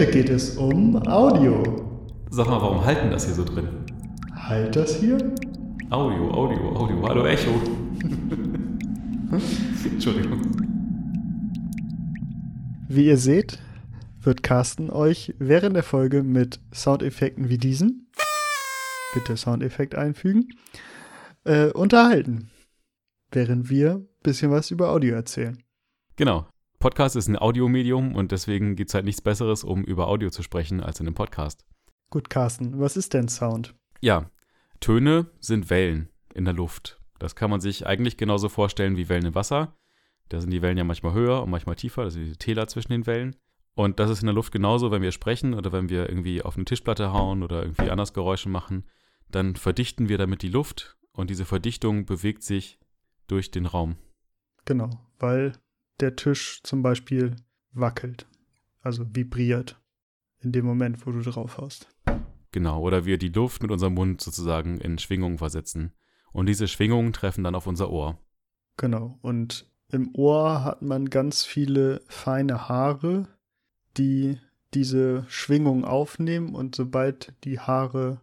Heute 0.00 0.12
geht 0.12 0.30
es 0.30 0.56
um 0.56 0.96
Audio. 1.06 1.62
Sag 2.30 2.46
mal, 2.46 2.58
warum 2.62 2.82
halten 2.82 3.10
das 3.10 3.26
hier 3.26 3.34
so 3.34 3.44
drin? 3.44 3.68
Halt 4.34 4.74
das 4.74 4.96
hier? 4.96 5.18
Audio, 5.90 6.30
Audio, 6.30 6.74
Audio. 6.74 7.06
Hallo 7.06 7.26
Echo. 7.26 7.50
Entschuldigung. 9.84 10.40
Wie 12.88 13.04
ihr 13.04 13.18
seht, 13.18 13.58
wird 14.22 14.42
Carsten 14.42 14.88
euch 14.88 15.34
während 15.38 15.76
der 15.76 15.82
Folge 15.82 16.22
mit 16.22 16.60
Soundeffekten 16.72 17.50
wie 17.50 17.58
diesen, 17.58 18.10
bitte 19.12 19.36
Soundeffekt 19.36 19.96
einfügen, 19.96 20.48
äh, 21.44 21.72
unterhalten, 21.72 22.48
während 23.32 23.68
wir 23.68 23.96
ein 23.96 24.08
bisschen 24.22 24.50
was 24.50 24.70
über 24.70 24.92
Audio 24.92 25.14
erzählen. 25.14 25.62
Genau. 26.16 26.46
Podcast 26.80 27.14
ist 27.14 27.28
ein 27.28 27.36
Audiomedium 27.36 28.16
und 28.16 28.32
deswegen 28.32 28.74
gibt 28.74 28.88
es 28.88 28.94
halt 28.94 29.04
nichts 29.04 29.20
Besseres, 29.20 29.64
um 29.64 29.84
über 29.84 30.08
Audio 30.08 30.30
zu 30.30 30.42
sprechen, 30.42 30.80
als 30.80 30.98
in 30.98 31.06
einem 31.06 31.14
Podcast. 31.14 31.66
Gut, 32.08 32.30
Carsten, 32.30 32.80
was 32.80 32.96
ist 32.96 33.12
denn 33.12 33.28
Sound? 33.28 33.74
Ja, 34.00 34.30
Töne 34.80 35.26
sind 35.40 35.68
Wellen 35.68 36.08
in 36.32 36.46
der 36.46 36.54
Luft. 36.54 36.98
Das 37.18 37.36
kann 37.36 37.50
man 37.50 37.60
sich 37.60 37.86
eigentlich 37.86 38.16
genauso 38.16 38.48
vorstellen 38.48 38.96
wie 38.96 39.10
Wellen 39.10 39.26
im 39.26 39.34
Wasser. 39.34 39.76
Da 40.30 40.40
sind 40.40 40.52
die 40.52 40.62
Wellen 40.62 40.78
ja 40.78 40.84
manchmal 40.84 41.12
höher 41.12 41.42
und 41.42 41.50
manchmal 41.50 41.76
tiefer, 41.76 42.04
das 42.04 42.14
sind 42.14 42.24
die 42.24 42.36
Täler 42.38 42.66
zwischen 42.66 42.92
den 42.92 43.06
Wellen. 43.06 43.36
Und 43.74 44.00
das 44.00 44.08
ist 44.08 44.22
in 44.22 44.26
der 44.26 44.34
Luft 44.34 44.50
genauso, 44.50 44.90
wenn 44.90 45.02
wir 45.02 45.12
sprechen 45.12 45.52
oder 45.52 45.72
wenn 45.72 45.90
wir 45.90 46.08
irgendwie 46.08 46.40
auf 46.40 46.56
eine 46.56 46.64
Tischplatte 46.64 47.12
hauen 47.12 47.42
oder 47.42 47.62
irgendwie 47.62 47.90
anders 47.90 48.14
Geräusche 48.14 48.48
machen, 48.48 48.86
dann 49.28 49.54
verdichten 49.54 50.08
wir 50.08 50.16
damit 50.16 50.40
die 50.40 50.48
Luft 50.48 50.96
und 51.12 51.28
diese 51.28 51.44
Verdichtung 51.44 52.06
bewegt 52.06 52.42
sich 52.42 52.78
durch 53.26 53.50
den 53.50 53.66
Raum. 53.66 53.96
Genau, 54.64 54.88
weil 55.18 55.52
der 56.00 56.16
Tisch 56.16 56.60
zum 56.62 56.82
Beispiel 56.82 57.36
wackelt, 57.72 58.26
also 58.80 59.04
vibriert 59.14 59.80
in 60.40 60.52
dem 60.52 60.64
Moment, 60.64 61.06
wo 61.06 61.12
du 61.12 61.20
drauf 61.20 61.58
haust. 61.58 61.88
Genau, 62.52 62.80
oder 62.80 63.04
wir 63.04 63.18
die 63.18 63.28
Luft 63.28 63.62
mit 63.62 63.70
unserem 63.70 63.94
Mund 63.94 64.20
sozusagen 64.20 64.78
in 64.78 64.98
Schwingungen 64.98 65.38
versetzen. 65.38 65.92
Und 66.32 66.46
diese 66.46 66.68
Schwingungen 66.68 67.12
treffen 67.12 67.44
dann 67.44 67.54
auf 67.54 67.66
unser 67.66 67.90
Ohr. 67.90 68.18
Genau, 68.76 69.18
und 69.22 69.70
im 69.88 70.14
Ohr 70.14 70.64
hat 70.64 70.82
man 70.82 71.10
ganz 71.10 71.44
viele 71.44 72.02
feine 72.08 72.68
Haare, 72.68 73.28
die 73.96 74.38
diese 74.72 75.24
Schwingung 75.28 75.84
aufnehmen 75.84 76.54
und 76.54 76.76
sobald 76.76 77.34
die 77.44 77.58
Haare 77.58 78.20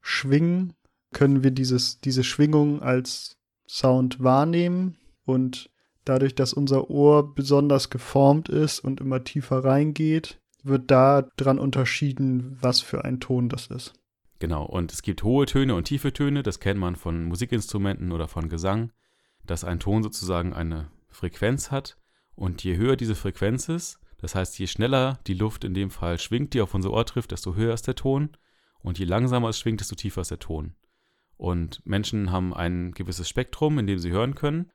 schwingen, 0.00 0.74
können 1.12 1.42
wir 1.42 1.50
dieses, 1.50 2.00
diese 2.00 2.24
Schwingung 2.24 2.82
als 2.82 3.38
Sound 3.66 4.22
wahrnehmen 4.22 4.98
und 5.24 5.70
dadurch, 6.08 6.34
dass 6.34 6.52
unser 6.52 6.90
Ohr 6.90 7.34
besonders 7.34 7.90
geformt 7.90 8.48
ist 8.48 8.80
und 8.80 9.00
immer 9.00 9.24
tiefer 9.24 9.64
reingeht, 9.64 10.40
wird 10.62 10.90
da 10.90 11.22
dran 11.36 11.58
unterschieden, 11.58 12.56
was 12.60 12.80
für 12.80 13.04
ein 13.04 13.20
Ton 13.20 13.48
das 13.48 13.66
ist. 13.68 13.94
Genau, 14.38 14.64
und 14.64 14.92
es 14.92 15.02
gibt 15.02 15.24
hohe 15.24 15.46
Töne 15.46 15.74
und 15.74 15.84
tiefe 15.84 16.12
Töne, 16.12 16.42
das 16.42 16.60
kennt 16.60 16.78
man 16.78 16.96
von 16.96 17.24
Musikinstrumenten 17.24 18.12
oder 18.12 18.28
von 18.28 18.48
Gesang, 18.48 18.92
dass 19.44 19.64
ein 19.64 19.80
Ton 19.80 20.02
sozusagen 20.02 20.52
eine 20.52 20.90
Frequenz 21.08 21.70
hat 21.70 21.96
und 22.34 22.62
je 22.62 22.76
höher 22.76 22.96
diese 22.96 23.16
Frequenz 23.16 23.68
ist, 23.68 23.98
das 24.18 24.34
heißt, 24.34 24.58
je 24.58 24.66
schneller 24.66 25.18
die 25.26 25.34
Luft 25.34 25.64
in 25.64 25.74
dem 25.74 25.90
Fall 25.90 26.18
schwingt, 26.18 26.54
die 26.54 26.60
auf 26.60 26.74
unser 26.74 26.92
Ohr 26.92 27.06
trifft, 27.06 27.32
desto 27.32 27.54
höher 27.54 27.74
ist 27.74 27.86
der 27.86 27.94
Ton 27.94 28.36
und 28.80 28.98
je 28.98 29.04
langsamer 29.04 29.48
es 29.48 29.58
schwingt, 29.58 29.80
desto 29.80 29.96
tiefer 29.96 30.20
ist 30.20 30.30
der 30.30 30.38
Ton. 30.38 30.74
Und 31.36 31.84
Menschen 31.86 32.32
haben 32.32 32.52
ein 32.52 32.92
gewisses 32.92 33.28
Spektrum, 33.28 33.78
in 33.78 33.86
dem 33.86 33.98
sie 33.98 34.10
hören 34.10 34.34
können. 34.34 34.70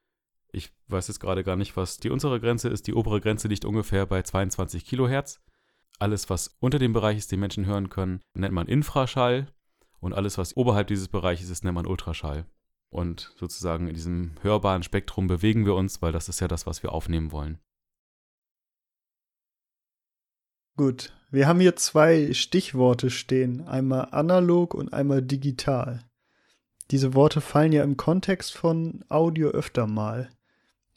Ich 0.53 0.71
weiß 0.87 1.07
jetzt 1.07 1.19
gerade 1.19 1.43
gar 1.43 1.55
nicht, 1.55 1.75
was 1.75 1.97
die 1.97 2.11
untere 2.11 2.39
Grenze 2.39 2.69
ist. 2.69 2.85
Die 2.87 2.93
obere 2.93 3.19
Grenze 3.19 3.47
liegt 3.47 3.65
ungefähr 3.65 4.05
bei 4.05 4.21
22 4.21 4.85
Kilohertz. 4.85 5.41
Alles, 5.99 6.29
was 6.29 6.55
unter 6.59 6.79
dem 6.79 6.93
Bereich 6.93 7.17
ist, 7.17 7.31
den 7.31 7.39
Menschen 7.39 7.65
hören 7.65 7.89
können, 7.89 8.21
nennt 8.35 8.53
man 8.53 8.67
Infraschall. 8.67 9.47
Und 9.99 10.13
alles, 10.13 10.37
was 10.37 10.55
oberhalb 10.55 10.87
dieses 10.87 11.07
Bereiches 11.07 11.49
ist, 11.49 11.63
nennt 11.63 11.75
man 11.75 11.87
Ultraschall. 11.87 12.45
Und 12.89 13.33
sozusagen 13.37 13.87
in 13.87 13.95
diesem 13.95 14.35
hörbaren 14.41 14.83
Spektrum 14.83 15.27
bewegen 15.27 15.65
wir 15.65 15.73
uns, 15.73 16.03
weil 16.03 16.11
das 16.11 16.29
ist 16.29 16.39
ja 16.39 16.47
das, 16.47 16.67
was 16.67 16.83
wir 16.83 16.91
aufnehmen 16.91 17.31
wollen. 17.31 17.59
Gut, 20.75 21.13
wir 21.31 21.47
haben 21.47 21.59
hier 21.59 21.75
zwei 21.75 22.33
Stichworte 22.33 23.09
stehen, 23.09 23.67
einmal 23.67 24.09
analog 24.11 24.75
und 24.75 24.93
einmal 24.93 25.23
digital. 25.23 26.03
Diese 26.91 27.15
Worte 27.15 27.41
fallen 27.41 27.71
ja 27.71 27.83
im 27.83 27.97
Kontext 27.97 28.53
von 28.53 29.03
Audio 29.09 29.49
öfter 29.49 29.87
mal. 29.87 30.29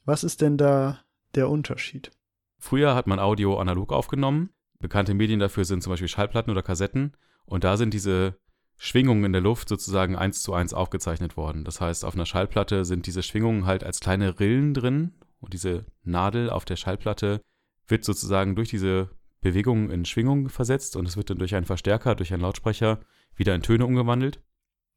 Was 0.07 0.23
ist 0.23 0.41
denn 0.41 0.57
da 0.57 1.01
der 1.35 1.51
Unterschied? 1.51 2.13
Früher 2.59 2.95
hat 2.95 3.09
man 3.09 3.19
Audio 3.19 3.59
analog 3.59 3.93
aufgenommen. 3.93 4.51
Bekannte 4.79 5.15
Medien 5.15 5.41
dafür 5.41 5.65
sind 5.65 5.83
zum 5.83 5.93
Beispiel 5.93 6.09
Schallplatten 6.09 6.53
oder 6.53 6.63
Kassetten. 6.63 7.17
Und 7.45 7.65
da 7.65 7.77
sind 7.77 7.93
diese 7.93 8.39
Schwingungen 8.77 9.25
in 9.25 9.33
der 9.33 9.41
Luft 9.43 9.69
sozusagen 9.69 10.15
eins 10.15 10.43
zu 10.43 10.55
eins 10.55 10.73
aufgezeichnet 10.75 11.37
worden. 11.37 11.65
Das 11.65 11.81
heißt, 11.81 12.05
auf 12.05 12.15
einer 12.15 12.25
Schallplatte 12.25 12.85
sind 12.85 13.07
diese 13.07 13.25
Schwingungen 13.25 13.67
halt 13.67 13.83
als 13.83 13.99
kleine 13.99 14.39
Rillen 14.39 14.75
drin. 14.75 15.15
Und 15.41 15.55
diese 15.55 15.85
Nadel 16.05 16.51
auf 16.51 16.65
der 16.65 16.77
Schallplatte 16.77 17.41
wird 17.89 18.05
sozusagen 18.05 18.55
durch 18.55 18.69
diese 18.69 19.11
Bewegungen 19.41 19.91
in 19.91 20.05
Schwingungen 20.05 20.49
versetzt 20.49 20.95
und 20.95 21.07
es 21.07 21.17
wird 21.17 21.31
dann 21.31 21.39
durch 21.39 21.57
einen 21.57 21.67
Verstärker, 21.67 22.15
durch 22.15 22.33
einen 22.33 22.43
Lautsprecher 22.43 23.01
wieder 23.35 23.55
in 23.57 23.63
Töne 23.63 23.85
umgewandelt. 23.85 24.41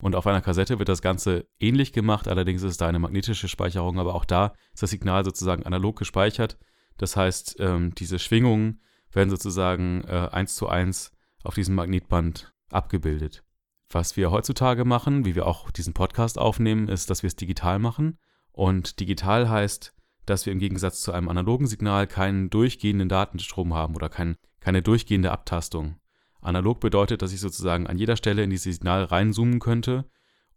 Und 0.01 0.15
auf 0.15 0.25
einer 0.27 0.41
Kassette 0.41 0.79
wird 0.79 0.89
das 0.89 1.01
Ganze 1.01 1.47
ähnlich 1.59 1.91
gemacht, 1.91 2.27
allerdings 2.27 2.63
ist 2.63 2.79
da 2.79 2.87
eine 2.87 2.99
magnetische 2.99 3.49
Speicherung, 3.49 3.99
aber 3.99 4.15
auch 4.15 4.25
da 4.25 4.53
ist 4.73 4.81
das 4.81 4.91
Signal 4.91 5.25
sozusagen 5.25 5.63
analog 5.63 5.97
gespeichert. 5.97 6.57
Das 6.97 7.17
heißt, 7.17 7.57
ähm, 7.59 7.93
diese 7.95 8.17
Schwingungen 8.17 8.81
werden 9.11 9.29
sozusagen 9.29 10.03
äh, 10.05 10.29
eins 10.31 10.55
zu 10.55 10.69
eins 10.69 11.11
auf 11.43 11.55
diesem 11.55 11.75
Magnetband 11.75 12.53
abgebildet. 12.71 13.43
Was 13.91 14.15
wir 14.15 14.31
heutzutage 14.31 14.85
machen, 14.85 15.25
wie 15.25 15.35
wir 15.35 15.47
auch 15.47 15.71
diesen 15.71 15.93
Podcast 15.93 16.37
aufnehmen, 16.37 16.87
ist, 16.87 17.09
dass 17.09 17.23
wir 17.23 17.27
es 17.27 17.35
digital 17.35 17.79
machen. 17.79 18.19
Und 18.51 18.99
digital 18.99 19.49
heißt, 19.49 19.95
dass 20.25 20.45
wir 20.45 20.53
im 20.53 20.59
Gegensatz 20.59 21.01
zu 21.01 21.11
einem 21.11 21.27
analogen 21.27 21.65
Signal 21.65 22.05
keinen 22.05 22.49
durchgehenden 22.49 23.09
Datenstrom 23.09 23.73
haben 23.73 23.95
oder 23.95 24.09
kein, 24.09 24.35
keine 24.59 24.81
durchgehende 24.81 25.31
Abtastung. 25.31 25.98
Analog 26.41 26.79
bedeutet, 26.79 27.21
dass 27.21 27.33
ich 27.33 27.39
sozusagen 27.39 27.87
an 27.87 27.97
jeder 27.97 28.15
Stelle 28.15 28.43
in 28.43 28.49
dieses 28.49 28.75
Signal 28.75 29.03
reinzoomen 29.03 29.59
könnte 29.59 30.05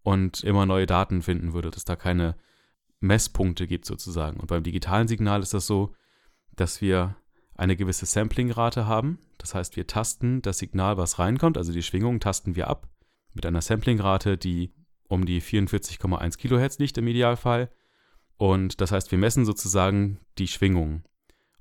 und 0.03 0.43
immer 0.45 0.67
neue 0.67 0.87
Daten 0.87 1.23
finden 1.23 1.53
würde, 1.53 1.71
dass 1.71 1.85
da 1.85 1.97
keine 1.97 2.37
Messpunkte 3.01 3.67
gibt 3.67 3.85
sozusagen. 3.85 4.39
Und 4.39 4.47
beim 4.47 4.63
digitalen 4.63 5.09
Signal 5.09 5.43
ist 5.43 5.55
das 5.55 5.67
so, 5.67 5.95
dass 6.55 6.81
wir 6.81 7.17
eine 7.55 7.77
gewisse 7.77 8.07
Samplingrate 8.07 8.87
haben. 8.87 9.19
Das 9.39 9.55
heißt, 9.55 9.77
wir 9.77 9.87
tasten 9.87 10.41
das 10.43 10.59
Signal, 10.59 10.97
was 10.97 11.19
reinkommt, 11.19 11.59
also 11.59 11.73
die 11.73 11.83
Schwingung 11.83 12.21
tasten 12.21 12.55
wir 12.55 12.69
ab 12.69 12.89
mit 13.35 13.47
einer 13.47 13.63
Samplingrate, 13.63 14.39
die 14.39 14.73
um 15.09 15.27
die 15.27 15.43
44,1 15.43 16.39
Kilohertz 16.39 16.79
liegt 16.79 16.97
im 16.99 17.07
Idealfall. 17.09 17.71
Und 18.37 18.81
das 18.81 18.93
heißt, 18.93 19.11
wir 19.11 19.19
messen 19.19 19.45
sozusagen 19.45 20.19
die 20.39 20.49
Schwingung. 20.49 21.03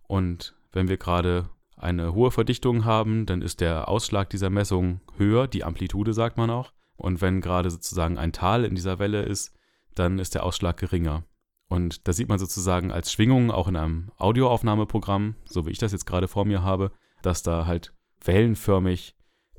Und 0.07 0.55
wenn 0.71 0.87
wir 0.87 0.97
gerade 0.97 1.49
eine 1.81 2.13
hohe 2.13 2.31
Verdichtung 2.31 2.85
haben, 2.85 3.25
dann 3.25 3.41
ist 3.41 3.61
der 3.61 3.87
Ausschlag 3.87 4.29
dieser 4.29 4.49
Messung 4.49 5.01
höher, 5.17 5.47
die 5.47 5.63
Amplitude 5.63 6.13
sagt 6.13 6.37
man 6.37 6.49
auch. 6.49 6.73
Und 6.95 7.21
wenn 7.21 7.41
gerade 7.41 7.69
sozusagen 7.69 8.17
ein 8.17 8.31
Tal 8.31 8.63
in 8.63 8.75
dieser 8.75 8.99
Welle 8.99 9.23
ist, 9.23 9.53
dann 9.95 10.19
ist 10.19 10.35
der 10.35 10.43
Ausschlag 10.43 10.77
geringer. 10.77 11.23
Und 11.67 12.07
da 12.07 12.13
sieht 12.13 12.29
man 12.29 12.37
sozusagen 12.37 12.91
als 12.91 13.11
Schwingung 13.11 13.49
auch 13.49 13.67
in 13.67 13.75
einem 13.75 14.11
Audioaufnahmeprogramm, 14.17 15.35
so 15.45 15.65
wie 15.65 15.71
ich 15.71 15.77
das 15.77 15.93
jetzt 15.93 16.05
gerade 16.05 16.27
vor 16.27 16.45
mir 16.45 16.63
habe, 16.63 16.91
dass 17.21 17.43
da 17.43 17.65
halt 17.65 17.93
wellenförmig 18.23 19.15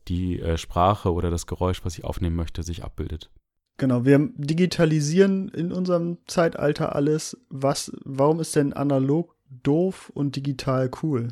die 0.08 0.38
äh, 0.40 0.58
Sprache 0.58 1.12
oder 1.12 1.30
das 1.30 1.46
Geräusch, 1.46 1.84
was 1.84 1.96
ich 1.98 2.04
aufnehmen 2.04 2.36
möchte, 2.36 2.62
sich 2.62 2.84
abbildet. 2.84 3.30
Genau, 3.78 4.04
wir 4.04 4.30
digitalisieren 4.36 5.48
in 5.48 5.72
unserem 5.72 6.18
Zeitalter 6.26 6.94
alles. 6.94 7.36
Was, 7.48 7.90
warum 8.04 8.40
ist 8.40 8.54
denn 8.54 8.72
analog 8.72 9.34
doof 9.48 10.10
und 10.14 10.36
digital 10.36 10.90
cool? 11.02 11.28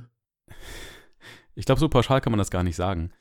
Ich 1.55 1.67
glaube, 1.67 1.81
so 1.81 1.89
pauschal 1.89 2.21
kann 2.21 2.33
man 2.33 2.39
das 2.39 2.51
gar 2.51 2.63
nicht 2.63 2.77
sagen. 2.77 3.13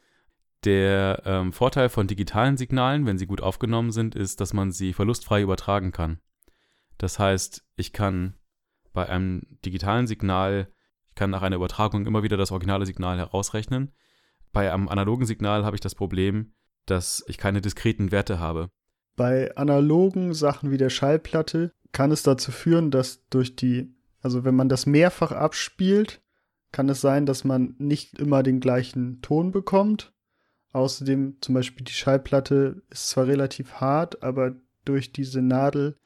Der 0.65 1.21
ähm, 1.25 1.53
Vorteil 1.53 1.89
von 1.89 2.07
digitalen 2.07 2.57
Signalen, 2.57 3.05
wenn 3.05 3.17
sie 3.17 3.27
gut 3.27 3.41
aufgenommen 3.41 3.91
sind, 3.91 4.15
ist, 4.15 4.41
dass 4.41 4.53
man 4.53 4.71
sie 4.71 4.93
verlustfrei 4.93 5.41
übertragen 5.41 5.91
kann. 5.91 6.19
Das 6.97 7.17
heißt, 7.17 7.63
ich 7.77 7.93
kann 7.93 8.35
bei 8.91 9.07
einem 9.07 9.43
digitalen 9.63 10.05
Signal, 10.05 10.67
ich 11.07 11.15
kann 11.15 11.29
nach 11.29 11.41
einer 11.41 11.55
Übertragung 11.55 12.05
immer 12.05 12.23
wieder 12.23 12.35
das 12.37 12.51
originale 12.51 12.85
Signal 12.85 13.17
herausrechnen. 13.17 13.93
Bei 14.51 14.73
einem 14.73 14.89
analogen 14.89 15.25
Signal 15.25 15.63
habe 15.63 15.75
ich 15.75 15.81
das 15.81 15.95
Problem, 15.95 16.53
dass 16.85 17.23
ich 17.27 17.37
keine 17.37 17.61
diskreten 17.61 18.11
Werte 18.11 18.39
habe. 18.39 18.69
Bei 19.15 19.55
analogen 19.55 20.33
Sachen 20.33 20.71
wie 20.71 20.77
der 20.77 20.89
Schallplatte 20.89 21.73
kann 21.91 22.11
es 22.11 22.23
dazu 22.23 22.51
führen, 22.51 22.91
dass 22.91 23.25
durch 23.29 23.55
die, 23.55 23.93
also 24.21 24.43
wenn 24.43 24.55
man 24.55 24.69
das 24.69 24.85
mehrfach 24.85 25.31
abspielt, 25.31 26.21
kann 26.71 26.89
es 26.89 27.01
sein, 27.01 27.25
dass 27.25 27.44
man 27.44 27.75
nicht 27.77 28.19
immer 28.19 28.44
den 28.44 28.60
gleichen 28.60 29.21
Ton 29.21 29.51
bekommt. 29.51 30.13
Außerdem 30.71 31.38
zum 31.42 31.56
Beispiel 31.56 31.83
die 31.83 31.94
Schallplatte 31.94 32.81
ist 32.89 33.10
zwar 33.10 33.27
relativ 33.27 33.75
hart, 33.75 34.21
aber 34.21 34.56
durch 34.86 35.12
diese 35.12 35.42
Nadel 35.42 35.98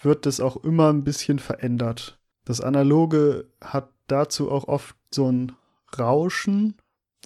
wird 0.00 0.26
das 0.26 0.40
auch 0.40 0.56
immer 0.62 0.92
ein 0.92 1.04
bisschen 1.04 1.38
verändert. 1.38 2.18
Das 2.44 2.60
Analoge 2.60 3.48
hat 3.60 3.90
dazu 4.06 4.50
auch 4.50 4.68
oft 4.68 4.96
so 5.10 5.30
ein 5.30 5.52
Rauschen, 5.98 6.76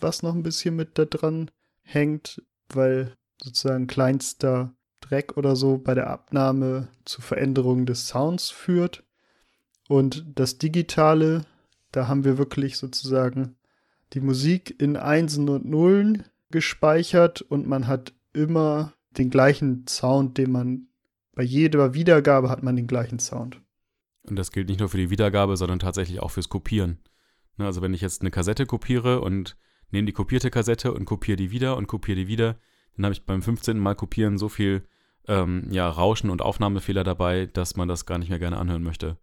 was 0.00 0.22
noch 0.22 0.34
ein 0.34 0.42
bisschen 0.42 0.76
mit 0.76 0.98
da 0.98 1.04
dran 1.04 1.50
hängt, 1.82 2.42
weil 2.68 3.14
sozusagen 3.42 3.86
kleinster 3.86 4.72
Dreck 5.00 5.36
oder 5.36 5.56
so 5.56 5.78
bei 5.78 5.94
der 5.94 6.08
Abnahme 6.08 6.88
zu 7.04 7.20
Veränderungen 7.20 7.86
des 7.86 8.08
Sounds 8.08 8.50
führt. 8.50 9.04
Und 9.88 10.24
das 10.34 10.58
Digitale, 10.58 11.44
da 11.92 12.08
haben 12.08 12.24
wir 12.24 12.38
wirklich 12.38 12.76
sozusagen 12.76 13.56
die 14.12 14.20
Musik 14.20 14.80
in 14.80 14.96
Einsen 14.96 15.48
und 15.48 15.66
Nullen 15.66 16.24
gespeichert 16.50 17.42
und 17.42 17.66
man 17.66 17.86
hat 17.86 18.14
immer 18.32 18.94
den 19.10 19.30
gleichen 19.30 19.86
Sound, 19.86 20.38
den 20.38 20.52
man 20.52 20.88
bei 21.34 21.42
jeder 21.42 21.94
Wiedergabe 21.94 22.48
hat 22.48 22.62
man 22.62 22.76
den 22.76 22.86
gleichen 22.86 23.18
Sound. 23.18 23.60
Und 24.22 24.36
das 24.36 24.50
gilt 24.50 24.68
nicht 24.68 24.80
nur 24.80 24.88
für 24.88 24.96
die 24.96 25.10
Wiedergabe, 25.10 25.56
sondern 25.56 25.78
tatsächlich 25.78 26.20
auch 26.20 26.30
fürs 26.30 26.48
Kopieren. 26.48 26.98
Ne, 27.56 27.66
also 27.66 27.82
wenn 27.82 27.94
ich 27.94 28.00
jetzt 28.00 28.22
eine 28.22 28.30
Kassette 28.30 28.66
kopiere 28.66 29.20
und 29.20 29.56
nehme 29.90 30.06
die 30.06 30.12
kopierte 30.12 30.50
Kassette 30.50 30.92
und 30.92 31.04
kopiere 31.04 31.36
die 31.36 31.50
wieder 31.50 31.76
und 31.76 31.86
kopiere 31.86 32.16
die 32.16 32.28
wieder, 32.28 32.58
dann 32.96 33.06
habe 33.06 33.12
ich 33.12 33.24
beim 33.24 33.42
15. 33.42 33.78
Mal 33.78 33.94
kopieren 33.94 34.38
so 34.38 34.48
viel 34.48 34.82
ähm, 35.26 35.68
ja, 35.70 35.88
Rauschen 35.88 36.30
und 36.30 36.42
Aufnahmefehler 36.42 37.04
dabei, 37.04 37.46
dass 37.46 37.76
man 37.76 37.88
das 37.88 38.06
gar 38.06 38.18
nicht 38.18 38.28
mehr 38.28 38.38
gerne 38.38 38.58
anhören 38.58 38.82
möchte. 38.82 39.18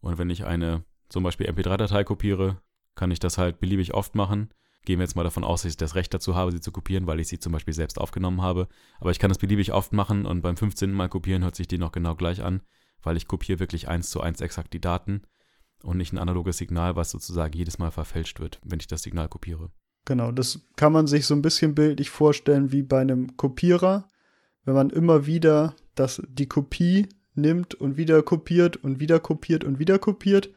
Und 0.00 0.18
wenn 0.18 0.30
ich 0.30 0.44
eine 0.44 0.84
zum 1.10 1.22
Beispiel 1.22 1.50
MP3-Datei 1.50 2.04
kopiere, 2.04 2.62
kann 2.94 3.10
ich 3.10 3.18
das 3.18 3.36
halt 3.36 3.60
beliebig 3.60 3.92
oft 3.94 4.14
machen. 4.14 4.50
Gehen 4.86 4.98
wir 4.98 5.04
jetzt 5.04 5.16
mal 5.16 5.24
davon 5.24 5.44
aus, 5.44 5.62
dass 5.62 5.72
ich 5.72 5.76
das 5.76 5.94
Recht 5.94 6.14
dazu 6.14 6.34
habe, 6.34 6.52
sie 6.52 6.60
zu 6.60 6.72
kopieren, 6.72 7.06
weil 7.06 7.20
ich 7.20 7.28
sie 7.28 7.38
zum 7.38 7.52
Beispiel 7.52 7.74
selbst 7.74 8.00
aufgenommen 8.00 8.40
habe. 8.40 8.68
Aber 8.98 9.10
ich 9.10 9.18
kann 9.18 9.28
das 9.28 9.38
beliebig 9.38 9.72
oft 9.72 9.92
machen 9.92 10.24
und 10.24 10.40
beim 10.40 10.56
15. 10.56 10.92
Mal 10.92 11.08
kopieren 11.08 11.42
hört 11.42 11.56
sich 11.56 11.68
die 11.68 11.76
noch 11.76 11.92
genau 11.92 12.14
gleich 12.14 12.42
an, 12.42 12.62
weil 13.02 13.18
ich 13.18 13.28
kopiere 13.28 13.60
wirklich 13.60 13.88
eins 13.88 14.08
zu 14.08 14.22
eins 14.22 14.40
exakt 14.40 14.72
die 14.72 14.80
Daten 14.80 15.22
und 15.82 15.98
nicht 15.98 16.12
ein 16.12 16.18
analoges 16.18 16.58
Signal, 16.58 16.96
was 16.96 17.10
sozusagen 17.10 17.56
jedes 17.56 17.78
Mal 17.78 17.90
verfälscht 17.90 18.40
wird, 18.40 18.60
wenn 18.64 18.80
ich 18.80 18.86
das 18.86 19.02
Signal 19.02 19.28
kopiere. 19.28 19.70
Genau, 20.06 20.32
das 20.32 20.60
kann 20.76 20.92
man 20.92 21.06
sich 21.06 21.26
so 21.26 21.34
ein 21.34 21.42
bisschen 21.42 21.74
bildlich 21.74 22.10
vorstellen 22.10 22.72
wie 22.72 22.82
bei 22.82 23.00
einem 23.00 23.36
Kopierer. 23.36 24.08
Wenn 24.64 24.74
man 24.74 24.90
immer 24.90 25.26
wieder 25.26 25.74
das, 25.94 26.22
die 26.28 26.46
Kopie 26.46 27.08
nimmt 27.34 27.74
und 27.74 27.96
wieder 27.96 28.22
kopiert 28.22 28.76
und 28.76 29.00
wieder 29.00 29.20
kopiert 29.20 29.64
und 29.64 29.78
wieder 29.78 29.98
kopiert, 29.98 30.50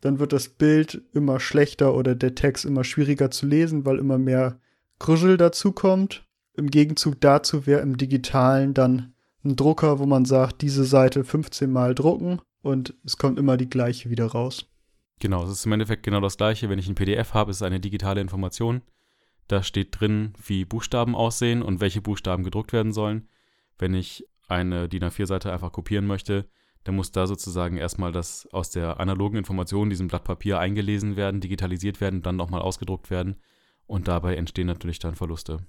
dann 0.00 0.18
wird 0.18 0.32
das 0.32 0.48
Bild 0.48 1.02
immer 1.12 1.40
schlechter 1.40 1.94
oder 1.94 2.14
der 2.14 2.34
Text 2.34 2.64
immer 2.64 2.84
schwieriger 2.84 3.30
zu 3.30 3.46
lesen, 3.46 3.84
weil 3.84 3.98
immer 3.98 4.18
mehr 4.18 4.58
Krüschel 4.98 5.36
dazukommt. 5.36 6.26
Im 6.54 6.70
Gegenzug 6.70 7.20
dazu 7.20 7.66
wäre 7.66 7.80
im 7.80 7.96
Digitalen 7.96 8.74
dann 8.74 9.14
ein 9.44 9.56
Drucker, 9.56 9.98
wo 9.98 10.06
man 10.06 10.24
sagt, 10.24 10.62
diese 10.62 10.84
Seite 10.84 11.24
15 11.24 11.70
Mal 11.70 11.94
drucken 11.94 12.40
und 12.62 12.94
es 13.04 13.16
kommt 13.16 13.38
immer 13.38 13.56
die 13.56 13.70
gleiche 13.70 14.10
wieder 14.10 14.26
raus. 14.26 14.66
Genau, 15.20 15.44
es 15.44 15.50
ist 15.50 15.66
im 15.66 15.72
Endeffekt 15.72 16.02
genau 16.02 16.20
das 16.20 16.36
gleiche. 16.36 16.68
Wenn 16.68 16.78
ich 16.78 16.88
ein 16.88 16.94
PDF 16.94 17.34
habe, 17.34 17.50
ist 17.50 17.58
es 17.58 17.62
eine 17.62 17.80
digitale 17.80 18.20
Information. 18.20 18.82
Da 19.48 19.62
steht 19.62 20.00
drin, 20.00 20.32
wie 20.46 20.64
Buchstaben 20.64 21.14
aussehen 21.14 21.62
und 21.62 21.80
welche 21.80 22.00
Buchstaben 22.00 22.44
gedruckt 22.44 22.72
werden 22.72 22.92
sollen. 22.92 23.28
Wenn 23.78 23.94
ich 23.94 24.26
eine 24.48 24.88
DIN 24.88 25.04
A4-Seite 25.04 25.52
einfach 25.52 25.72
kopieren 25.72 26.06
möchte, 26.06 26.48
dann 26.84 26.96
muss 26.96 27.12
da 27.12 27.26
sozusagen 27.26 27.76
erstmal 27.76 28.12
das 28.12 28.48
aus 28.52 28.70
der 28.70 29.00
analogen 29.00 29.36
Information, 29.36 29.90
diesem 29.90 30.08
Blatt 30.08 30.24
Papier 30.24 30.58
eingelesen 30.58 31.16
werden, 31.16 31.40
digitalisiert 31.40 32.00
werden, 32.00 32.22
dann 32.22 32.36
nochmal 32.36 32.62
ausgedruckt 32.62 33.10
werden. 33.10 33.36
Und 33.86 34.08
dabei 34.08 34.36
entstehen 34.36 34.66
natürlich 34.66 34.98
dann 34.98 35.14
Verluste. 35.14 35.66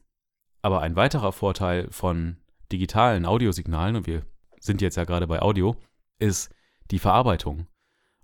Aber 0.61 0.81
ein 0.81 0.95
weiterer 0.95 1.31
Vorteil 1.31 1.89
von 1.91 2.37
digitalen 2.71 3.25
Audiosignalen, 3.25 3.95
und 3.97 4.07
wir 4.07 4.25
sind 4.59 4.81
jetzt 4.81 4.95
ja 4.95 5.03
gerade 5.03 5.27
bei 5.27 5.41
Audio, 5.41 5.75
ist 6.19 6.53
die 6.91 6.99
Verarbeitung. 6.99 7.67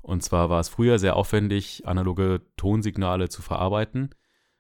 Und 0.01 0.23
zwar 0.23 0.49
war 0.49 0.59
es 0.59 0.69
früher 0.69 0.99
sehr 0.99 1.15
aufwendig, 1.15 1.85
analoge 1.85 2.41
Tonsignale 2.55 3.27
zu 3.27 3.41
verarbeiten, 3.41 4.11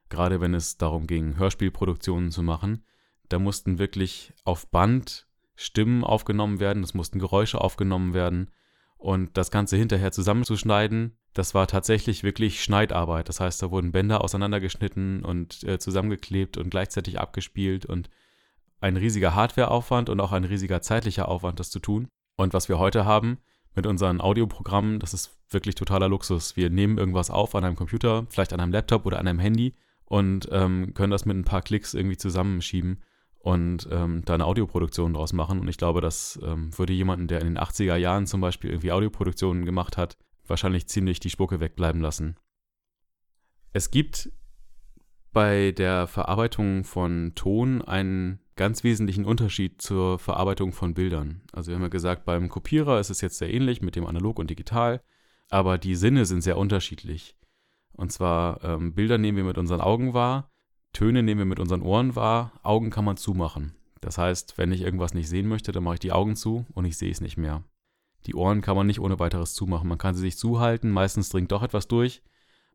gerade 0.09 0.41
wenn 0.41 0.53
es 0.53 0.77
darum 0.77 1.07
ging, 1.07 1.37
Hörspielproduktionen 1.37 2.31
zu 2.31 2.43
machen. 2.43 2.83
Da 3.29 3.39
mussten 3.39 3.77
wirklich 3.77 4.33
auf 4.43 4.67
Band 4.69 5.26
Stimmen 5.57 6.05
aufgenommen 6.05 6.61
werden, 6.61 6.83
es 6.83 6.93
mussten 6.93 7.19
Geräusche 7.19 7.59
aufgenommen 7.59 8.13
werden 8.13 8.49
und 8.97 9.37
das 9.37 9.51
Ganze 9.51 9.75
hinterher 9.75 10.11
zusammenzuschneiden, 10.11 11.17
das 11.33 11.53
war 11.53 11.67
tatsächlich 11.67 12.23
wirklich 12.23 12.63
Schneidarbeit. 12.63 13.27
Das 13.27 13.39
heißt, 13.39 13.61
da 13.61 13.69
wurden 13.69 13.91
Bänder 13.91 14.23
auseinandergeschnitten 14.23 15.23
und 15.23 15.63
äh, 15.63 15.77
zusammengeklebt 15.77 16.57
und 16.57 16.69
gleichzeitig 16.69 17.19
abgespielt 17.19 17.85
und 17.85 18.09
ein 18.79 18.97
riesiger 18.97 19.35
Hardwareaufwand 19.35 20.09
und 20.09 20.19
auch 20.19 20.31
ein 20.31 20.43
riesiger 20.43 20.81
zeitlicher 20.81 21.27
Aufwand, 21.27 21.59
das 21.59 21.69
zu 21.69 21.79
tun. 21.79 22.07
Und 22.35 22.53
was 22.53 22.69
wir 22.69 22.79
heute 22.79 23.05
haben 23.05 23.39
mit 23.75 23.85
unseren 23.85 24.21
Audioprogrammen, 24.21 24.99
das 24.99 25.13
ist 25.13 25.37
wirklich 25.49 25.75
totaler 25.75 26.09
Luxus. 26.09 26.55
Wir 26.55 26.69
nehmen 26.69 26.97
irgendwas 26.97 27.29
auf 27.29 27.55
an 27.55 27.63
einem 27.63 27.75
Computer, 27.75 28.25
vielleicht 28.29 28.53
an 28.53 28.59
einem 28.59 28.71
Laptop 28.71 29.05
oder 29.05 29.19
an 29.19 29.27
einem 29.27 29.39
Handy 29.39 29.75
und 30.05 30.47
ähm, 30.51 30.93
können 30.93 31.11
das 31.11 31.25
mit 31.25 31.37
ein 31.37 31.43
paar 31.43 31.61
Klicks 31.61 31.93
irgendwie 31.93 32.17
zusammenschieben 32.17 33.03
und 33.47 33.87
ähm, 33.91 34.23
da 34.25 34.33
eine 34.33 34.43
Audioproduktion 34.43 35.13
draus 35.13 35.31
machen. 35.31 35.61
Und 35.61 35.69
ich 35.69 35.77
glaube, 35.77 36.01
das 36.01 36.37
ähm, 36.43 36.77
würde 36.77 36.91
jemanden, 36.91 37.29
der 37.29 37.39
in 37.39 37.47
den 37.47 37.57
80er 37.57 37.95
Jahren 37.95 38.27
zum 38.27 38.41
Beispiel 38.41 38.71
irgendwie 38.71 38.91
Audioproduktionen 38.91 39.63
gemacht 39.63 39.95
hat, 39.95 40.17
wahrscheinlich 40.45 40.87
ziemlich 40.87 41.21
die 41.21 41.29
Spucke 41.29 41.61
wegbleiben 41.61 42.01
lassen. 42.01 42.35
Es 43.71 43.89
gibt 43.89 44.33
bei 45.31 45.71
der 45.71 46.07
Verarbeitung 46.07 46.83
von 46.83 47.35
Ton 47.35 47.81
einen 47.81 48.39
ganz 48.57 48.83
wesentlichen 48.83 49.23
Unterschied 49.23 49.81
zur 49.81 50.19
Verarbeitung 50.19 50.73
von 50.73 50.93
Bildern. 50.93 51.41
Also 51.53 51.69
wir 51.69 51.75
haben 51.75 51.83
ja 51.83 51.87
gesagt, 51.87 52.25
beim 52.25 52.49
Kopierer 52.49 52.99
ist 52.99 53.11
es 53.11 53.21
jetzt 53.21 53.37
sehr 53.37 53.53
ähnlich 53.53 53.81
mit 53.81 53.95
dem 53.95 54.05
Analog 54.05 54.39
und 54.39 54.49
Digital, 54.49 55.01
aber 55.49 55.77
die 55.77 55.95
Sinne 55.95 56.25
sind 56.25 56.41
sehr 56.41 56.57
unterschiedlich. 56.57 57.37
Und 57.93 58.11
zwar 58.11 58.61
ähm, 58.65 58.93
Bilder 58.93 59.17
nehmen 59.17 59.37
wir 59.37 59.45
mit 59.45 59.57
unseren 59.57 59.79
Augen 59.79 60.13
wahr, 60.13 60.51
Töne 60.97 61.21
nehmen 61.21 61.37
wir 61.37 61.45
mit 61.45 61.59
unseren 61.59 61.83
Ohren 61.83 62.15
wahr, 62.15 62.53
Augen 62.63 62.89
kann 62.89 63.05
man 63.05 63.17
zumachen. 63.17 63.75
Das 64.01 64.17
heißt, 64.17 64.57
wenn 64.57 64.71
ich 64.71 64.81
irgendwas 64.81 65.13
nicht 65.13 65.29
sehen 65.29 65.47
möchte, 65.47 65.71
dann 65.71 65.83
mache 65.83 65.93
ich 65.93 65.99
die 65.99 66.11
Augen 66.11 66.35
zu 66.35 66.65
und 66.73 66.85
ich 66.85 66.97
sehe 66.97 67.11
es 67.11 67.21
nicht 67.21 67.37
mehr. 67.37 67.63
Die 68.25 68.33
Ohren 68.33 68.61
kann 68.61 68.75
man 68.75 68.87
nicht 68.87 68.99
ohne 68.99 69.19
weiteres 69.19 69.53
zumachen. 69.53 69.87
Man 69.87 69.99
kann 69.99 70.15
sie 70.15 70.21
sich 70.21 70.39
zuhalten, 70.39 70.89
meistens 70.89 71.29
dringt 71.29 71.51
doch 71.51 71.61
etwas 71.61 71.87
durch. 71.87 72.23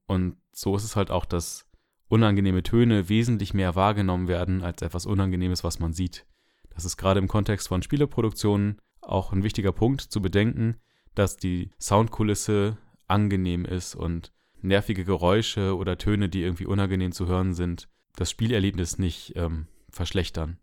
Und 0.06 0.36
so 0.52 0.76
ist 0.76 0.84
es 0.84 0.94
halt 0.94 1.10
auch, 1.10 1.24
dass 1.24 1.68
unangenehme 2.06 2.62
Töne 2.62 3.08
wesentlich 3.08 3.54
mehr 3.54 3.74
wahrgenommen 3.74 4.28
werden 4.28 4.62
als 4.62 4.82
etwas 4.82 5.04
Unangenehmes, 5.04 5.64
was 5.64 5.80
man 5.80 5.92
sieht. 5.92 6.24
Das 6.70 6.84
ist 6.84 6.96
gerade 6.96 7.18
im 7.18 7.26
Kontext 7.26 7.66
von 7.66 7.82
Spieleproduktionen 7.82 8.80
auch 9.00 9.32
ein 9.32 9.42
wichtiger 9.42 9.72
Punkt 9.72 10.00
zu 10.00 10.22
bedenken, 10.22 10.76
dass 11.16 11.38
die 11.38 11.72
Soundkulisse 11.80 12.78
angenehm 13.08 13.64
ist 13.64 13.96
und 13.96 14.32
nervige 14.60 15.04
Geräusche 15.04 15.76
oder 15.76 15.98
Töne, 15.98 16.28
die 16.28 16.42
irgendwie 16.42 16.66
unangenehm 16.66 17.10
zu 17.10 17.26
hören 17.26 17.52
sind, 17.52 17.88
das 18.16 18.30
Spielerlebnis 18.30 18.98
nicht 18.98 19.34
ähm, 19.36 19.66
verschlechtern. 19.90 20.58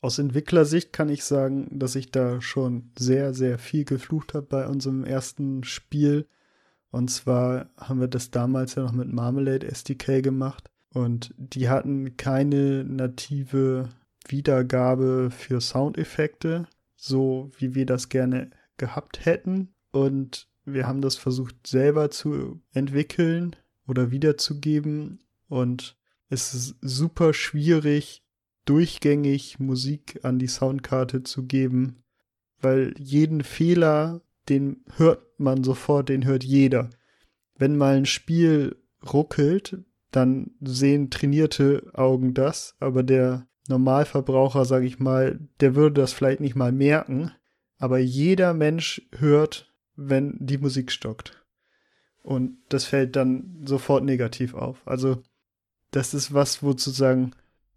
Aus 0.00 0.18
Entwicklersicht 0.18 0.92
kann 0.92 1.08
ich 1.08 1.24
sagen, 1.24 1.78
dass 1.78 1.96
ich 1.96 2.12
da 2.12 2.40
schon 2.40 2.92
sehr, 2.96 3.34
sehr 3.34 3.58
viel 3.58 3.84
geflucht 3.84 4.34
habe 4.34 4.46
bei 4.46 4.66
unserem 4.68 5.04
ersten 5.04 5.64
Spiel. 5.64 6.28
Und 6.90 7.10
zwar 7.10 7.70
haben 7.76 8.00
wir 8.00 8.08
das 8.08 8.30
damals 8.30 8.76
ja 8.76 8.84
noch 8.84 8.92
mit 8.92 9.12
Marmalade 9.12 9.66
SDK 9.66 10.22
gemacht. 10.22 10.70
Und 10.90 11.34
die 11.36 11.68
hatten 11.68 12.16
keine 12.16 12.84
native 12.84 13.88
Wiedergabe 14.26 15.30
für 15.30 15.60
Soundeffekte, 15.60 16.68
so 16.94 17.50
wie 17.58 17.74
wir 17.74 17.84
das 17.84 18.08
gerne 18.08 18.50
gehabt 18.76 19.24
hätten. 19.24 19.74
Und 19.90 20.48
wir 20.64 20.86
haben 20.86 21.00
das 21.00 21.16
versucht 21.16 21.66
selber 21.66 22.10
zu 22.10 22.60
entwickeln 22.72 23.56
oder 23.86 24.12
wiederzugeben. 24.12 25.18
Und 25.48 25.97
es 26.28 26.54
ist 26.54 26.76
super 26.80 27.32
schwierig, 27.32 28.22
durchgängig 28.64 29.58
Musik 29.58 30.20
an 30.22 30.38
die 30.38 30.46
Soundkarte 30.46 31.22
zu 31.22 31.46
geben, 31.46 32.02
weil 32.60 32.94
jeden 32.98 33.42
Fehler, 33.42 34.20
den 34.48 34.84
hört 34.96 35.22
man 35.38 35.64
sofort, 35.64 36.08
den 36.08 36.26
hört 36.26 36.44
jeder. 36.44 36.90
Wenn 37.56 37.76
mal 37.76 37.96
ein 37.96 38.06
Spiel 38.06 38.76
ruckelt, 39.12 39.78
dann 40.10 40.52
sehen 40.60 41.10
trainierte 41.10 41.90
Augen 41.94 42.34
das, 42.34 42.76
aber 42.78 43.02
der 43.02 43.46
Normalverbraucher, 43.68 44.64
sage 44.64 44.86
ich 44.86 44.98
mal, 44.98 45.38
der 45.60 45.74
würde 45.74 46.00
das 46.00 46.12
vielleicht 46.12 46.40
nicht 46.40 46.56
mal 46.56 46.72
merken, 46.72 47.32
aber 47.78 47.98
jeder 47.98 48.54
Mensch 48.54 49.02
hört, 49.12 49.72
wenn 49.94 50.36
die 50.40 50.58
Musik 50.58 50.90
stockt. 50.90 51.44
Und 52.22 52.58
das 52.68 52.84
fällt 52.84 53.16
dann 53.16 53.62
sofort 53.64 54.04
negativ 54.04 54.54
auf. 54.54 54.86
Also 54.86 55.22
das 55.90 56.14
ist 56.14 56.34
was, 56.34 56.62
wo 56.62 56.70
sozusagen, 56.70 57.32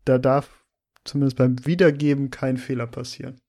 da 0.06 0.18
darf 0.18 0.50
zumindest 1.04 1.38
beim 1.38 1.66
Wiedergeben 1.66 2.30
kein 2.30 2.58
Fehler 2.58 2.88
passieren. 2.88 3.40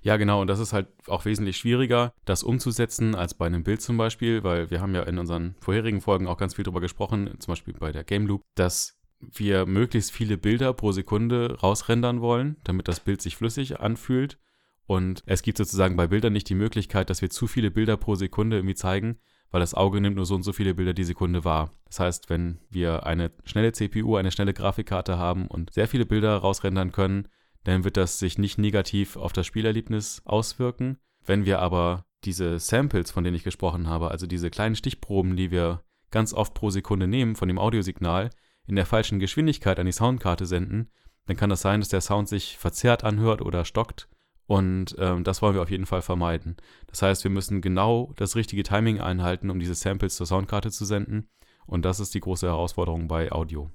Ja, 0.00 0.16
genau, 0.16 0.40
und 0.40 0.46
das 0.46 0.60
ist 0.60 0.72
halt 0.72 0.86
auch 1.06 1.24
wesentlich 1.24 1.56
schwieriger, 1.56 2.12
das 2.24 2.42
umzusetzen 2.42 3.14
als 3.14 3.34
bei 3.34 3.46
einem 3.46 3.64
Bild 3.64 3.82
zum 3.82 3.96
Beispiel, 3.96 4.44
weil 4.44 4.70
wir 4.70 4.80
haben 4.80 4.94
ja 4.94 5.02
in 5.02 5.18
unseren 5.18 5.56
vorherigen 5.60 6.00
Folgen 6.00 6.28
auch 6.28 6.38
ganz 6.38 6.54
viel 6.54 6.64
darüber 6.64 6.80
gesprochen, 6.80 7.34
zum 7.40 7.52
Beispiel 7.52 7.74
bei 7.74 7.92
der 7.92 8.04
Game 8.04 8.26
Loop, 8.26 8.42
dass 8.54 8.96
wir 9.20 9.66
möglichst 9.66 10.12
viele 10.12 10.38
Bilder 10.38 10.72
pro 10.72 10.92
Sekunde 10.92 11.58
rausrendern 11.60 12.20
wollen, 12.20 12.56
damit 12.64 12.86
das 12.86 13.00
Bild 13.00 13.20
sich 13.20 13.36
flüssig 13.36 13.80
anfühlt. 13.80 14.38
Und 14.86 15.22
es 15.26 15.42
gibt 15.42 15.58
sozusagen 15.58 15.96
bei 15.96 16.06
Bildern 16.06 16.32
nicht 16.32 16.48
die 16.48 16.54
Möglichkeit, 16.54 17.10
dass 17.10 17.20
wir 17.20 17.28
zu 17.28 17.46
viele 17.46 17.70
Bilder 17.70 17.96
pro 17.96 18.14
Sekunde 18.14 18.56
irgendwie 18.56 18.76
zeigen, 18.76 19.18
weil 19.50 19.60
das 19.60 19.74
Auge 19.74 20.00
nimmt 20.00 20.16
nur 20.16 20.26
so 20.26 20.34
und 20.34 20.42
so 20.42 20.52
viele 20.52 20.74
Bilder 20.74 20.94
die 20.94 21.04
Sekunde 21.04 21.44
wahr. 21.44 21.70
Das 21.86 22.00
heißt, 22.00 22.30
wenn 22.30 22.58
wir 22.70 23.06
eine 23.06 23.30
schnelle 23.44 23.72
CPU, 23.72 24.16
eine 24.16 24.30
schnelle 24.30 24.54
Grafikkarte 24.54 25.18
haben 25.18 25.46
und 25.46 25.72
sehr 25.72 25.88
viele 25.88 26.06
Bilder 26.06 26.36
rausrendern 26.36 26.92
können, 26.92 27.28
dann 27.64 27.84
wird 27.84 27.96
das 27.96 28.18
sich 28.18 28.38
nicht 28.38 28.58
negativ 28.58 29.16
auf 29.16 29.32
das 29.32 29.46
Spielerlebnis 29.46 30.22
auswirken. 30.24 30.98
Wenn 31.24 31.44
wir 31.44 31.60
aber 31.60 32.04
diese 32.24 32.58
Samples, 32.58 33.10
von 33.10 33.24
denen 33.24 33.36
ich 33.36 33.44
gesprochen 33.44 33.88
habe, 33.88 34.10
also 34.10 34.26
diese 34.26 34.50
kleinen 34.50 34.76
Stichproben, 34.76 35.36
die 35.36 35.50
wir 35.50 35.82
ganz 36.10 36.32
oft 36.32 36.54
pro 36.54 36.70
Sekunde 36.70 37.06
nehmen 37.06 37.36
von 37.36 37.48
dem 37.48 37.58
Audiosignal, 37.58 38.30
in 38.66 38.76
der 38.76 38.86
falschen 38.86 39.18
Geschwindigkeit 39.18 39.78
an 39.78 39.86
die 39.86 39.92
Soundkarte 39.92 40.46
senden, 40.46 40.90
dann 41.26 41.36
kann 41.36 41.50
das 41.50 41.60
sein, 41.60 41.80
dass 41.80 41.88
der 41.88 42.00
Sound 42.00 42.28
sich 42.28 42.56
verzerrt 42.56 43.04
anhört 43.04 43.42
oder 43.42 43.64
stockt. 43.64 44.08
Und 44.48 44.96
ähm, 44.98 45.24
das 45.24 45.42
wollen 45.42 45.54
wir 45.54 45.60
auf 45.60 45.70
jeden 45.70 45.84
Fall 45.84 46.00
vermeiden. 46.00 46.56
Das 46.86 47.02
heißt, 47.02 47.22
wir 47.22 47.30
müssen 47.30 47.60
genau 47.60 48.14
das 48.16 48.34
richtige 48.34 48.62
Timing 48.62 48.98
einhalten, 48.98 49.50
um 49.50 49.60
diese 49.60 49.74
Samples 49.74 50.16
zur 50.16 50.26
Soundkarte 50.26 50.70
zu 50.70 50.86
senden. 50.86 51.28
Und 51.66 51.84
das 51.84 52.00
ist 52.00 52.14
die 52.14 52.20
große 52.20 52.46
Herausforderung 52.46 53.08
bei 53.08 53.30
Audio. 53.30 53.70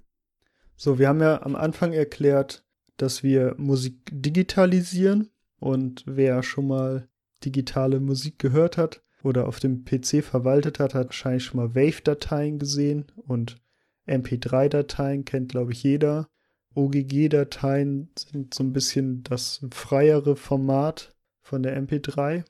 So, 0.75 0.97
wir 0.97 1.09
haben 1.09 1.21
ja 1.21 1.43
am 1.43 1.55
Anfang 1.55 1.93
erklärt, 1.93 2.65
dass 2.97 3.21
wir 3.21 3.53
Musik 3.59 3.99
digitalisieren. 4.11 5.29
Und 5.59 6.03
wer 6.07 6.41
schon 6.41 6.67
mal 6.67 7.07
digitale 7.45 7.99
Musik 7.99 8.39
gehört 8.39 8.75
hat 8.75 9.03
oder 9.21 9.47
auf 9.47 9.59
dem 9.59 9.85
PC 9.85 10.23
verwaltet 10.23 10.79
hat, 10.79 10.95
hat 10.95 11.05
wahrscheinlich 11.05 11.43
schon 11.43 11.57
mal 11.57 11.75
Wave-Dateien 11.75 12.57
gesehen 12.57 13.05
und 13.27 13.61
MP3-Dateien 14.07 15.23
kennt, 15.23 15.49
glaube 15.49 15.71
ich, 15.71 15.83
jeder. 15.83 16.29
OGG-Dateien 16.75 18.09
sind 18.15 18.53
so 18.53 18.63
ein 18.63 18.73
bisschen 18.73 19.23
das 19.23 19.65
freiere 19.71 20.35
Format 20.35 21.13
von 21.41 21.63
der 21.63 21.79
MP3. 21.81 22.43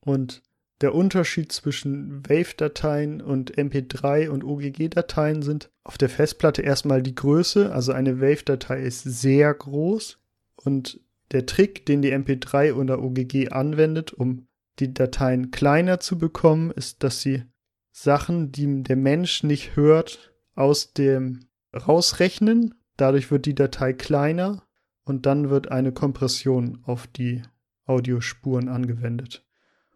Und 0.00 0.42
der 0.80 0.94
Unterschied 0.94 1.52
zwischen 1.52 2.22
Wave-Dateien 2.26 3.20
und 3.20 3.56
MP3 3.56 4.30
und 4.30 4.44
OGG-Dateien 4.44 5.42
sind 5.42 5.70
auf 5.84 5.98
der 5.98 6.08
Festplatte 6.08 6.62
erstmal 6.62 7.02
die 7.02 7.14
Größe. 7.14 7.72
Also 7.72 7.92
eine 7.92 8.20
Wave-Datei 8.20 8.82
ist 8.82 9.02
sehr 9.02 9.52
groß 9.52 10.18
und 10.56 11.00
der 11.32 11.46
Trick, 11.46 11.86
den 11.86 12.02
die 12.02 12.12
MP3 12.12 12.74
oder 12.74 13.02
OGG 13.02 13.50
anwendet, 13.50 14.12
um 14.12 14.46
die 14.78 14.92
Dateien 14.92 15.50
kleiner 15.50 16.00
zu 16.00 16.18
bekommen, 16.18 16.70
ist, 16.70 17.02
dass 17.02 17.20
sie 17.20 17.44
Sachen, 17.92 18.50
die 18.50 18.82
der 18.82 18.96
Mensch 18.96 19.42
nicht 19.42 19.76
hört, 19.76 20.32
aus 20.54 20.92
dem 20.92 21.40
rausrechnen. 21.74 22.74
Dadurch 23.00 23.30
wird 23.30 23.46
die 23.46 23.54
Datei 23.54 23.94
kleiner 23.94 24.62
und 25.04 25.24
dann 25.24 25.48
wird 25.48 25.70
eine 25.70 25.90
Kompression 25.90 26.82
auf 26.84 27.06
die 27.06 27.42
Audiospuren 27.86 28.68
angewendet. 28.68 29.46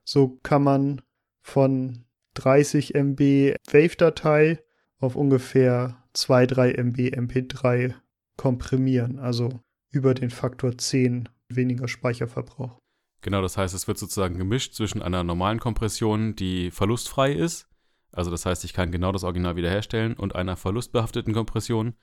So 0.04 0.38
kann 0.42 0.62
man 0.62 1.02
von 1.42 2.06
30 2.32 2.94
MB 2.94 3.56
Wave-Datei 3.70 4.62
auf 4.98 5.16
ungefähr 5.16 6.02
2-3 6.14 6.78
MB 6.78 6.98
MP3 7.14 7.94
komprimieren. 8.38 9.18
Also 9.18 9.60
über 9.90 10.14
den 10.14 10.30
Faktor 10.30 10.78
10 10.78 11.28
weniger 11.50 11.88
Speicherverbrauch. 11.88 12.78
Genau, 13.20 13.42
das 13.42 13.58
heißt, 13.58 13.74
es 13.74 13.86
wird 13.86 13.98
sozusagen 13.98 14.38
gemischt 14.38 14.72
zwischen 14.74 15.02
einer 15.02 15.22
normalen 15.24 15.60
Kompression, 15.60 16.36
die 16.36 16.70
verlustfrei 16.70 17.32
ist. 17.32 17.68
Also 18.12 18.30
das 18.30 18.46
heißt, 18.46 18.64
ich 18.64 18.72
kann 18.72 18.90
genau 18.90 19.12
das 19.12 19.24
Original 19.24 19.56
wiederherstellen 19.56 20.14
und 20.14 20.34
einer 20.34 20.56
verlustbehafteten 20.56 21.34
Kompression. 21.34 21.94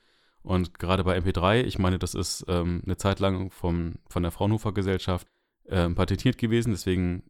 Und 0.42 0.78
gerade 0.78 1.04
bei 1.04 1.16
MP3, 1.16 1.62
ich 1.62 1.78
meine, 1.78 1.98
das 1.98 2.14
ist 2.14 2.44
ähm, 2.48 2.82
eine 2.84 2.96
Zeit 2.96 3.20
lang 3.20 3.50
vom, 3.50 3.96
von 4.08 4.22
der 4.22 4.32
Fraunhofer 4.32 4.72
Gesellschaft 4.72 5.28
ähm, 5.68 5.94
patentiert 5.94 6.38
gewesen. 6.38 6.72
Deswegen 6.72 7.22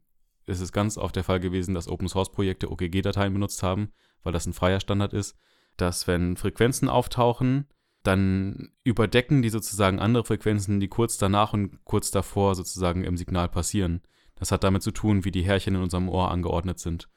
ist 0.46 0.60
es 0.60 0.72
ganz 0.72 0.96
oft 0.96 1.14
der 1.14 1.24
Fall 1.24 1.40
gewesen, 1.40 1.74
dass 1.74 1.88
Open 1.88 2.08
Source 2.08 2.32
Projekte 2.32 2.70
OGG-Dateien 2.70 3.32
benutzt 3.32 3.62
haben, 3.62 3.92
weil 4.22 4.32
das 4.32 4.46
ein 4.46 4.54
freier 4.54 4.80
Standard 4.80 5.12
ist, 5.12 5.36
dass 5.76 6.06
wenn 6.06 6.36
Frequenzen 6.36 6.88
auftauchen, 6.88 7.66
dann 8.02 8.72
überdecken 8.82 9.42
die 9.42 9.50
sozusagen 9.50 10.00
andere 10.00 10.24
Frequenzen, 10.24 10.80
die 10.80 10.88
kurz 10.88 11.18
danach 11.18 11.52
und 11.52 11.84
kurz 11.84 12.10
davor 12.10 12.54
sozusagen 12.54 13.04
im 13.04 13.16
Signal 13.16 13.48
passieren. 13.48 14.02
Das 14.34 14.50
hat 14.50 14.64
damit 14.64 14.82
zu 14.82 14.90
tun, 14.90 15.24
wie 15.24 15.30
die 15.30 15.44
Härchen 15.44 15.76
in 15.76 15.82
unserem 15.82 16.08
Ohr 16.08 16.30
angeordnet 16.30 16.80
sind. 16.80 17.08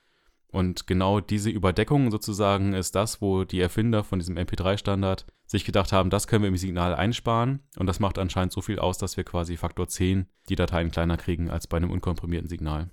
Und 0.48 0.88
genau 0.88 1.20
diese 1.20 1.50
Überdeckung 1.50 2.12
sozusagen 2.12 2.74
ist 2.74 2.96
das, 2.96 3.20
wo 3.22 3.46
die 3.46 3.60
Erfinder 3.60 4.04
von 4.04 4.20
diesem 4.20 4.38
MP3-Standard 4.38 5.26
sich 5.46 5.66
gedacht 5.66 5.92
haben, 5.92 6.10
das 6.10 6.28
können 6.28 6.44
wir 6.44 6.50
im 6.50 6.58
Signal 6.58 6.96
einsparen. 6.96 7.60
Und 7.78 7.88
das 7.88 8.00
macht 8.00 8.18
anscheinend 8.18 8.52
so 8.52 8.62
viel 8.62 8.80
aus, 8.80 8.98
dass 8.98 9.18
wir 9.18 9.24
quasi 9.24 9.58
Faktor 9.58 9.88
10 9.88 10.28
die 10.50 10.56
Dateien 10.56 10.92
kleiner 10.92 11.18
kriegen 11.18 11.50
als 11.50 11.68
bei 11.68 11.78
einem 11.78 11.92
unkomprimierten 11.92 12.50
Signal. 12.50 12.90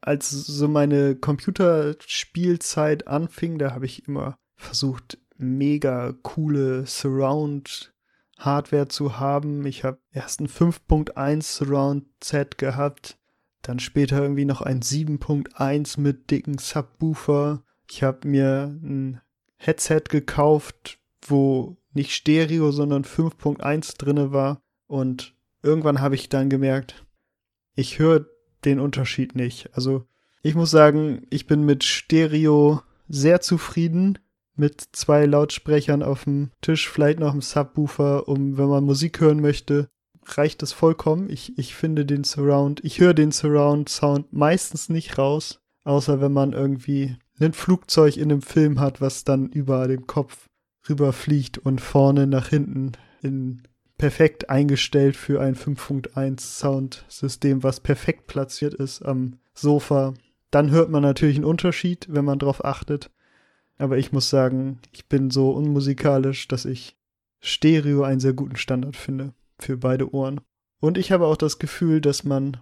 Als 0.00 0.30
so 0.30 0.66
meine 0.66 1.14
Computerspielzeit 1.14 3.06
anfing, 3.06 3.58
da 3.58 3.72
habe 3.72 3.84
ich 3.84 4.08
immer 4.08 4.38
versucht, 4.56 5.18
mega 5.36 6.14
coole 6.22 6.86
Surround 6.86 7.92
Hardware 8.38 8.88
zu 8.88 9.18
haben. 9.18 9.66
Ich 9.66 9.84
habe 9.84 9.98
erst 10.12 10.40
ein 10.40 10.48
5.1 10.48 11.42
Surround 11.42 12.06
Set 12.22 12.58
gehabt, 12.58 13.18
dann 13.62 13.78
später 13.78 14.22
irgendwie 14.22 14.46
noch 14.46 14.62
ein 14.62 14.80
7.1 14.80 16.00
mit 16.00 16.30
dicken 16.30 16.58
Subwoofer. 16.58 17.62
Ich 17.90 18.02
habe 18.02 18.26
mir 18.26 18.78
ein 18.82 19.20
Headset 19.56 20.04
gekauft, 20.08 20.99
wo 21.22 21.76
nicht 21.92 22.12
Stereo, 22.12 22.70
sondern 22.70 23.04
5.1 23.04 23.98
drinne 23.98 24.32
war 24.32 24.62
und 24.86 25.34
irgendwann 25.62 26.00
habe 26.00 26.14
ich 26.14 26.28
dann 26.28 26.50
gemerkt, 26.50 27.04
ich 27.74 27.98
höre 27.98 28.26
den 28.64 28.80
Unterschied 28.80 29.34
nicht. 29.34 29.70
Also, 29.74 30.04
ich 30.42 30.54
muss 30.54 30.70
sagen, 30.70 31.26
ich 31.30 31.46
bin 31.46 31.64
mit 31.64 31.84
Stereo 31.84 32.82
sehr 33.08 33.40
zufrieden 33.40 34.18
mit 34.56 34.82
zwei 34.92 35.26
Lautsprechern 35.26 36.02
auf 36.02 36.24
dem 36.24 36.50
Tisch, 36.60 36.88
vielleicht 36.88 37.18
noch 37.18 37.32
einem 37.32 37.40
Subwoofer, 37.40 38.28
um, 38.28 38.58
wenn 38.58 38.68
man 38.68 38.84
Musik 38.84 39.20
hören 39.20 39.40
möchte, 39.40 39.88
reicht 40.24 40.62
das 40.62 40.72
vollkommen. 40.72 41.30
Ich, 41.30 41.58
ich 41.58 41.74
finde 41.74 42.04
den 42.04 42.24
Surround, 42.24 42.84
ich 42.84 43.00
höre 43.00 43.14
den 43.14 43.32
Surround-Sound 43.32 44.32
meistens 44.32 44.88
nicht 44.88 45.18
raus, 45.18 45.60
außer 45.84 46.20
wenn 46.20 46.32
man 46.32 46.52
irgendwie 46.52 47.16
ein 47.40 47.54
Flugzeug 47.54 48.16
in 48.18 48.30
einem 48.30 48.42
Film 48.42 48.80
hat, 48.80 49.00
was 49.00 49.24
dann 49.24 49.48
über 49.48 49.88
dem 49.88 50.06
Kopf 50.06 50.49
rüberfliegt 50.90 51.58
und 51.58 51.80
vorne 51.80 52.26
nach 52.26 52.48
hinten 52.48 52.92
in 53.22 53.62
perfekt 53.96 54.48
eingestellt 54.48 55.16
für 55.16 55.40
ein 55.40 55.54
5.1 55.54 56.40
Soundsystem, 56.40 57.62
was 57.62 57.80
perfekt 57.80 58.26
platziert 58.26 58.74
ist 58.74 59.02
am 59.02 59.38
Sofa. 59.54 60.14
Dann 60.50 60.70
hört 60.70 60.90
man 60.90 61.02
natürlich 61.02 61.36
einen 61.36 61.44
Unterschied, 61.44 62.06
wenn 62.10 62.24
man 62.24 62.38
darauf 62.38 62.64
achtet. 62.64 63.10
Aber 63.76 63.98
ich 63.98 64.10
muss 64.10 64.30
sagen, 64.30 64.78
ich 64.92 65.06
bin 65.06 65.30
so 65.30 65.50
unmusikalisch, 65.50 66.48
dass 66.48 66.64
ich 66.64 66.96
Stereo 67.40 68.02
einen 68.02 68.20
sehr 68.20 68.32
guten 68.32 68.56
Standard 68.56 68.96
finde 68.96 69.34
für 69.58 69.76
beide 69.76 70.12
Ohren. 70.14 70.40
Und 70.80 70.98
ich 70.98 71.12
habe 71.12 71.26
auch 71.26 71.36
das 71.36 71.58
Gefühl, 71.58 72.00
dass 72.00 72.24
man 72.24 72.56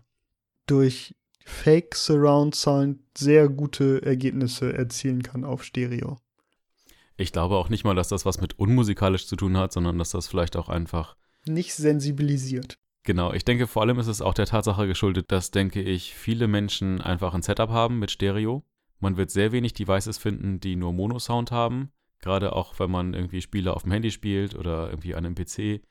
durch 0.67 1.15
Fake 1.45 1.95
Surround 1.95 2.55
Sound 2.55 2.99
sehr 3.17 3.49
gute 3.49 4.03
Ergebnisse 4.03 4.73
erzielen 4.73 5.23
kann 5.23 5.45
auf 5.45 5.65
Stereo. 5.65 6.19
Ich 7.19 7.33
glaube 7.33 7.57
auch 7.57 7.69
nicht 7.69 7.85
mal, 7.85 7.95
dass 7.95 8.09
das 8.09 8.25
was 8.25 8.41
mit 8.41 8.59
unmusikalisch 8.59 9.27
zu 9.27 9.37
tun 9.37 9.59
hat, 9.59 9.73
sondern 9.73 9.99
dass 9.99 10.11
das 10.11 10.27
vielleicht 10.27 10.57
auch 10.57 10.71
einfach 10.71 11.17
nicht 11.45 11.75
sensibilisiert. 11.75 12.79
Genau, 13.03 13.33
ich 13.33 13.45
denke 13.45 13.67
vor 13.67 13.83
allem 13.83 13.99
ist 13.99 14.07
es 14.07 14.23
auch 14.23 14.35
der 14.35 14.47
Tatsache 14.47 14.87
geschuldet, 14.87 15.31
dass, 15.31 15.51
denke 15.51 15.83
ich, 15.83 16.15
viele 16.15 16.47
Menschen 16.47 17.01
einfach 17.01 17.35
ein 17.35 17.43
Setup 17.43 17.71
haben 17.71 17.99
mit 17.99 18.11
Stereo 18.11 18.65
man 19.01 19.17
wird 19.17 19.31
sehr 19.31 19.53
wenig 19.53 19.75
Devices 19.75 20.19
finden, 20.19 20.61
die 20.61 20.77
nur 20.77 20.93
Mono-Sound 20.93 21.51
haben. 21.51 21.93
Gerade 22.21 22.55
auch, 22.55 22.79
wenn 22.81 22.91
man 22.91 23.15
irgendwie 23.15 23.41
Spiele 23.41 23.75
auf 23.75 23.83
dem 23.83 23.93
Handy 23.93 24.11
spielt 24.11 24.57
oder 24.57 24.91
irgendwie 24.91 25.15
an 25.15 25.25
einem 25.25 25.37
PC. 25.37 25.83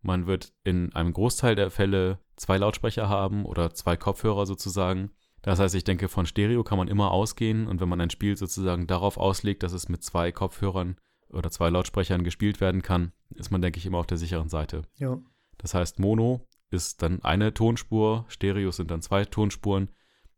Man 0.00 0.26
wird 0.26 0.52
in 0.64 0.94
einem 0.94 1.12
Großteil 1.12 1.56
der 1.56 1.70
Fälle 1.70 2.20
zwei 2.36 2.58
Lautsprecher 2.58 3.08
haben 3.08 3.44
oder 3.44 3.74
zwei 3.74 3.96
Kopfhörer 3.96 4.46
sozusagen. 4.46 5.10
Das 5.42 5.58
heißt, 5.58 5.74
ich 5.74 5.84
denke, 5.84 6.08
von 6.08 6.26
Stereo 6.26 6.62
kann 6.64 6.78
man 6.78 6.88
immer 6.88 7.10
ausgehen 7.10 7.66
und 7.66 7.80
wenn 7.80 7.88
man 7.88 8.00
ein 8.00 8.10
Spiel 8.10 8.36
sozusagen 8.36 8.86
darauf 8.86 9.16
auslegt, 9.16 9.62
dass 9.62 9.72
es 9.72 9.88
mit 9.88 10.02
zwei 10.02 10.32
Kopfhörern 10.32 10.96
oder 11.30 11.50
zwei 11.50 11.68
Lautsprechern 11.70 12.24
gespielt 12.24 12.60
werden 12.60 12.82
kann, 12.82 13.12
ist 13.34 13.50
man, 13.50 13.62
denke 13.62 13.78
ich, 13.78 13.86
immer 13.86 13.98
auf 13.98 14.06
der 14.06 14.18
sicheren 14.18 14.48
Seite. 14.48 14.82
Ja. 14.96 15.18
Das 15.58 15.74
heißt, 15.74 15.98
Mono 15.98 16.46
ist 16.70 17.02
dann 17.02 17.22
eine 17.22 17.52
Tonspur, 17.54 18.24
Stereos 18.28 18.76
sind 18.76 18.90
dann 18.90 19.02
zwei 19.02 19.24
Tonspuren 19.24 19.88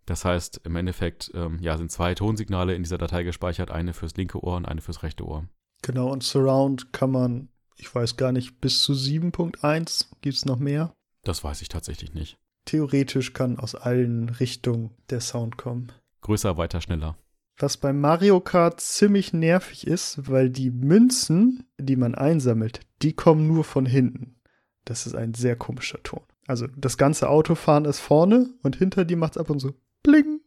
das 0.06 0.24
heißt, 0.24 0.60
im 0.64 0.76
Endeffekt 0.76 1.30
ähm, 1.34 1.58
ja, 1.60 1.78
sind 1.78 1.90
zwei 1.90 2.14
Tonsignale 2.14 2.74
in 2.74 2.82
dieser 2.82 2.98
Datei 2.98 3.22
gespeichert, 3.22 3.70
eine 3.70 3.94
fürs 3.94 4.16
linke 4.16 4.42
Ohr 4.42 4.56
und 4.56 4.66
eine 4.66 4.80
fürs 4.80 5.02
rechte 5.02 5.26
Ohr. 5.26 5.48
Genau, 5.82 6.10
und 6.10 6.22
Surround 6.22 6.92
kann 6.92 7.10
man, 7.10 7.48
ich 7.76 7.94
weiß 7.94 8.16
gar 8.16 8.32
nicht, 8.32 8.60
bis 8.60 8.82
zu 8.82 8.92
7.1 8.92 10.06
gibt 10.20 10.36
es 10.36 10.44
noch 10.44 10.58
mehr? 10.58 10.94
Das 11.22 11.42
weiß 11.42 11.62
ich 11.62 11.68
tatsächlich 11.68 12.12
nicht. 12.12 12.38
Theoretisch 12.64 13.32
kann 13.32 13.58
aus 13.58 13.74
allen 13.74 14.28
Richtungen 14.28 14.90
der 15.10 15.20
Sound 15.20 15.56
kommen. 15.56 15.92
Größer, 16.22 16.56
weiter, 16.56 16.80
schneller. 16.80 17.16
Was 17.58 17.76
bei 17.76 17.92
Mario 17.92 18.40
Kart 18.40 18.80
ziemlich 18.80 19.32
nervig 19.32 19.86
ist, 19.86 20.28
weil 20.28 20.50
die 20.50 20.70
Münzen, 20.70 21.68
die 21.78 21.96
man 21.96 22.14
einsammelt, 22.14 22.80
die 23.02 23.12
kommen 23.12 23.46
nur 23.46 23.64
von 23.64 23.86
hinten. 23.86 24.40
Das 24.84 25.06
ist 25.06 25.14
ein 25.14 25.34
sehr 25.34 25.56
komischer 25.56 26.02
Ton. 26.02 26.22
Also 26.46 26.66
das 26.76 26.98
ganze 26.98 27.28
Autofahren 27.28 27.84
ist 27.84 28.00
vorne 28.00 28.50
und 28.62 28.76
hinter 28.76 29.04
dir 29.04 29.16
macht 29.16 29.36
es 29.36 29.38
ab 29.38 29.50
und 29.50 29.60
so 29.60 29.74
bling, 30.02 30.40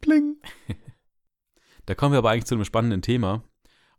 bling. 0.00 0.36
Da 1.86 1.96
kommen 1.96 2.12
wir 2.12 2.18
aber 2.18 2.30
eigentlich 2.30 2.44
zu 2.44 2.54
einem 2.54 2.64
spannenden 2.64 3.02
Thema. 3.02 3.42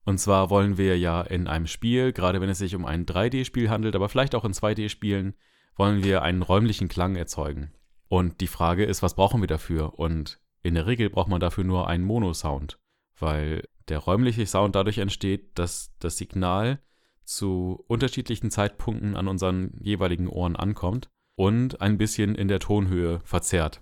Und 0.05 0.17
zwar 0.17 0.49
wollen 0.49 0.77
wir 0.77 0.97
ja 0.97 1.21
in 1.21 1.47
einem 1.47 1.67
Spiel, 1.67 2.13
gerade 2.13 2.39
wenn 2.39 2.49
es 2.49 2.59
sich 2.59 2.73
um 2.73 2.85
ein 2.85 3.05
3D-Spiel 3.05 3.69
handelt, 3.69 3.95
aber 3.95 4.07
vielleicht 4.07 4.33
auch 4.33 4.45
in 4.45 4.53
2D-Spielen, 4.53 5.33
wollen 5.75 6.03
wir 6.03 6.21
einen 6.21 6.41
räumlichen 6.41 6.87
Klang 6.87 7.15
erzeugen. 7.15 7.71
Und 8.07 8.41
die 8.41 8.47
Frage 8.47 8.85
ist, 8.85 9.01
was 9.01 9.15
brauchen 9.15 9.41
wir 9.41 9.47
dafür? 9.47 9.97
Und 9.97 10.39
in 10.63 10.75
der 10.75 10.85
Regel 10.85 11.09
braucht 11.09 11.29
man 11.29 11.39
dafür 11.39 11.63
nur 11.63 11.87
einen 11.87 12.03
Mono-Sound, 12.03 12.79
weil 13.17 13.63
der 13.87 13.99
räumliche 13.99 14.45
Sound 14.45 14.75
dadurch 14.75 14.97
entsteht, 14.97 15.57
dass 15.57 15.93
das 15.99 16.17
Signal 16.17 16.81
zu 17.23 17.83
unterschiedlichen 17.87 18.51
Zeitpunkten 18.51 19.15
an 19.15 19.27
unseren 19.27 19.71
jeweiligen 19.79 20.27
Ohren 20.27 20.55
ankommt 20.55 21.09
und 21.35 21.81
ein 21.81 21.97
bisschen 21.97 22.35
in 22.35 22.47
der 22.47 22.59
Tonhöhe 22.59 23.21
verzerrt. 23.23 23.81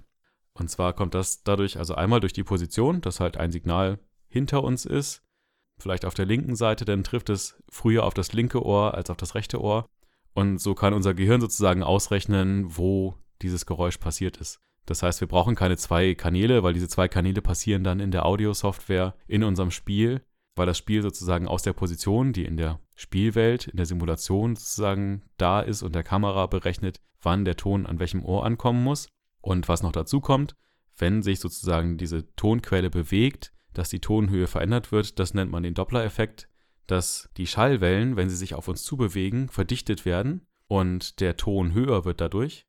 Und 0.53 0.69
zwar 0.69 0.93
kommt 0.93 1.15
das 1.15 1.43
dadurch 1.43 1.77
also 1.77 1.95
einmal 1.95 2.19
durch 2.19 2.33
die 2.33 2.43
Position, 2.43 3.01
dass 3.01 3.19
halt 3.19 3.37
ein 3.37 3.51
Signal 3.51 3.99
hinter 4.27 4.63
uns 4.63 4.85
ist, 4.85 5.23
vielleicht 5.79 6.05
auf 6.05 6.13
der 6.13 6.25
linken 6.25 6.55
Seite, 6.55 6.85
dann 6.85 7.03
trifft 7.03 7.29
es 7.29 7.61
früher 7.69 8.03
auf 8.03 8.13
das 8.13 8.33
linke 8.33 8.63
Ohr 8.63 8.93
als 8.93 9.09
auf 9.09 9.17
das 9.17 9.35
rechte 9.35 9.61
Ohr. 9.61 9.89
Und 10.39 10.61
so 10.61 10.73
kann 10.73 10.93
unser 10.93 11.13
Gehirn 11.13 11.41
sozusagen 11.41 11.83
ausrechnen, 11.83 12.77
wo 12.77 13.17
dieses 13.41 13.65
Geräusch 13.65 13.97
passiert 13.97 14.37
ist. 14.37 14.61
Das 14.85 15.03
heißt, 15.03 15.19
wir 15.19 15.27
brauchen 15.27 15.53
keine 15.53 15.75
zwei 15.75 16.15
Kanäle, 16.15 16.63
weil 16.63 16.71
diese 16.71 16.87
zwei 16.87 17.09
Kanäle 17.09 17.41
passieren 17.41 17.83
dann 17.83 17.99
in 17.99 18.11
der 18.11 18.25
Audiosoftware 18.25 19.15
in 19.27 19.43
unserem 19.43 19.69
Spiel, 19.69 20.21
weil 20.55 20.65
das 20.65 20.77
Spiel 20.77 21.01
sozusagen 21.01 21.45
aus 21.45 21.63
der 21.63 21.73
Position, 21.73 22.31
die 22.31 22.45
in 22.45 22.55
der 22.55 22.79
Spielwelt, 22.95 23.67
in 23.67 23.75
der 23.75 23.85
Simulation 23.85 24.55
sozusagen 24.55 25.23
da 25.35 25.59
ist 25.59 25.83
und 25.83 25.93
der 25.93 26.03
Kamera 26.03 26.47
berechnet, 26.47 27.01
wann 27.21 27.43
der 27.43 27.57
Ton 27.57 27.85
an 27.85 27.99
welchem 27.99 28.23
Ohr 28.23 28.45
ankommen 28.45 28.81
muss. 28.81 29.09
Und 29.41 29.67
was 29.67 29.83
noch 29.83 29.91
dazu 29.91 30.21
kommt, 30.21 30.55
wenn 30.97 31.21
sich 31.21 31.41
sozusagen 31.41 31.97
diese 31.97 32.33
Tonquelle 32.37 32.89
bewegt, 32.89 33.51
dass 33.73 33.89
die 33.89 33.99
Tonhöhe 33.99 34.47
verändert 34.47 34.93
wird, 34.93 35.19
das 35.19 35.33
nennt 35.33 35.51
man 35.51 35.63
den 35.63 35.73
Doppler-Effekt, 35.73 36.47
dass 36.89 37.29
die 37.37 37.47
Schallwellen, 37.47 38.15
wenn 38.15 38.29
sie 38.29 38.35
sich 38.35 38.55
auf 38.55 38.67
uns 38.67 38.83
zubewegen, 38.83 39.49
verdichtet 39.49 40.05
werden 40.05 40.47
und 40.67 41.19
der 41.19 41.37
Ton 41.37 41.73
höher 41.73 42.03
wird 42.05 42.19
dadurch. 42.19 42.65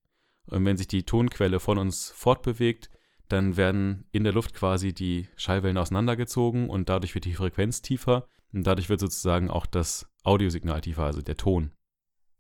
Und 0.47 0.65
wenn 0.65 0.77
sich 0.77 0.89
die 0.89 1.05
Tonquelle 1.05 1.61
von 1.61 1.79
uns 1.79 2.11
fortbewegt, 2.11 2.91
dann 3.29 3.57
werden 3.57 4.05
in 4.11 4.25
der 4.25 4.33
Luft 4.33 4.55
quasi 4.55 4.93
die 4.93 5.29
Schallwellen 5.37 5.79
auseinandergezogen 5.79 6.69
und 6.69 6.89
dadurch 6.89 7.15
wird 7.15 7.25
die 7.25 7.35
Frequenz 7.35 7.81
tiefer 7.81 8.27
und 8.53 8.67
dadurch 8.67 8.89
wird 8.89 9.01
sozusagen 9.01 9.49
auch 9.49 9.67
das 9.67 10.11
Audiosignal 10.25 10.81
tiefer, 10.81 11.05
also 11.05 11.23
der 11.23 11.37
Ton. 11.37 11.73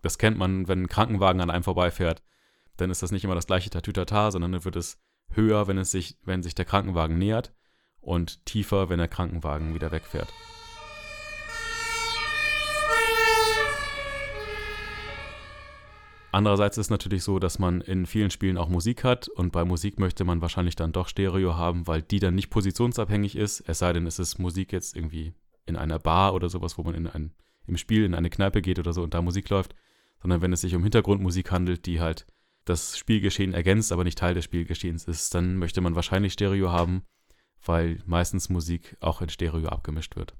Das 0.02 0.18
kennt 0.18 0.36
man, 0.36 0.66
wenn 0.68 0.82
ein 0.82 0.88
Krankenwagen 0.88 1.40
an 1.40 1.50
einem 1.50 1.62
vorbeifährt, 1.62 2.22
dann 2.76 2.90
ist 2.90 3.02
das 3.02 3.12
nicht 3.12 3.24
immer 3.24 3.34
das 3.34 3.46
gleiche 3.46 3.70
Tatütata, 3.70 4.30
sondern 4.30 4.52
dann 4.52 4.64
wird 4.64 4.76
es 4.76 4.98
höher, 5.30 5.68
wenn 5.68 5.78
es 5.78 5.90
sich, 5.90 6.18
wenn 6.24 6.42
sich 6.42 6.54
der 6.54 6.64
Krankenwagen 6.64 7.18
nähert 7.18 7.54
und 8.00 8.44
tiefer, 8.44 8.88
wenn 8.88 8.98
der 8.98 9.08
Krankenwagen 9.08 9.74
wieder 9.74 9.92
wegfährt. 9.92 10.32
Andererseits 16.32 16.78
ist 16.78 16.86
es 16.86 16.90
natürlich 16.90 17.24
so, 17.24 17.38
dass 17.38 17.58
man 17.58 17.80
in 17.80 18.06
vielen 18.06 18.30
Spielen 18.30 18.56
auch 18.56 18.68
Musik 18.68 19.02
hat 19.02 19.28
und 19.28 19.50
bei 19.50 19.64
Musik 19.64 19.98
möchte 19.98 20.24
man 20.24 20.40
wahrscheinlich 20.40 20.76
dann 20.76 20.92
doch 20.92 21.08
Stereo 21.08 21.56
haben, 21.56 21.86
weil 21.86 22.02
die 22.02 22.20
dann 22.20 22.36
nicht 22.36 22.50
positionsabhängig 22.50 23.34
ist, 23.34 23.64
es 23.66 23.80
sei 23.80 23.92
denn, 23.92 24.06
es 24.06 24.18
ist 24.18 24.38
Musik 24.38 24.72
jetzt 24.72 24.96
irgendwie 24.96 25.34
in 25.66 25.76
einer 25.76 25.98
Bar 25.98 26.34
oder 26.34 26.48
sowas, 26.48 26.78
wo 26.78 26.82
man 26.82 26.94
in 26.94 27.08
ein, 27.08 27.32
im 27.66 27.76
Spiel 27.76 28.04
in 28.04 28.14
eine 28.14 28.30
Kneipe 28.30 28.62
geht 28.62 28.78
oder 28.78 28.92
so 28.92 29.02
und 29.02 29.12
da 29.12 29.22
Musik 29.22 29.48
läuft, 29.48 29.74
sondern 30.22 30.40
wenn 30.40 30.52
es 30.52 30.60
sich 30.60 30.74
um 30.74 30.82
Hintergrundmusik 30.82 31.50
handelt, 31.50 31.86
die 31.86 32.00
halt 32.00 32.26
das 32.64 32.96
Spielgeschehen 32.96 33.52
ergänzt, 33.52 33.90
aber 33.90 34.04
nicht 34.04 34.18
Teil 34.18 34.34
des 34.34 34.44
Spielgeschehens 34.44 35.04
ist, 35.04 35.34
dann 35.34 35.56
möchte 35.56 35.80
man 35.80 35.96
wahrscheinlich 35.96 36.34
Stereo 36.34 36.70
haben, 36.70 37.02
weil 37.64 38.00
meistens 38.06 38.48
Musik 38.48 38.96
auch 39.00 39.20
in 39.20 39.28
Stereo 39.28 39.68
abgemischt 39.68 40.14
wird. 40.14 40.34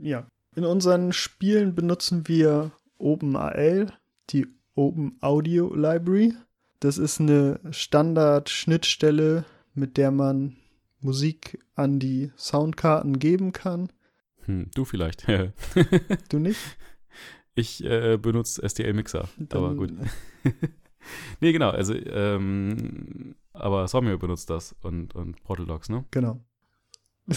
Ja, 0.00 0.26
in 0.56 0.64
unseren 0.64 1.12
Spielen 1.12 1.74
benutzen 1.74 2.26
wir 2.28 2.72
OpenAL, 2.98 3.92
die 4.30 4.46
Open 4.74 5.16
Audio 5.20 5.74
Library. 5.74 6.34
Das 6.80 6.98
ist 6.98 7.20
eine 7.20 7.60
Standard-Schnittstelle, 7.70 9.44
mit 9.74 9.96
der 9.96 10.10
man 10.10 10.56
Musik 11.00 11.58
an 11.74 11.98
die 11.98 12.32
Soundkarten 12.36 13.18
geben 13.18 13.52
kann. 13.52 13.90
Hm, 14.46 14.70
du 14.74 14.84
vielleicht. 14.84 15.26
du 16.28 16.38
nicht? 16.38 16.58
Ich 17.54 17.84
äh, 17.84 18.18
benutze 18.18 18.68
STL-Mixer, 18.68 19.28
aber 19.50 19.74
gut. 19.74 19.92
nee, 21.40 21.52
genau, 21.52 21.70
also, 21.70 21.94
ähm, 21.94 23.36
aber 23.52 23.86
Somio 23.86 24.18
benutzt 24.18 24.50
das 24.50 24.74
und, 24.82 25.14
und 25.14 25.42
Portaldocs, 25.44 25.88
ne? 25.88 26.04
Genau. 26.10 26.44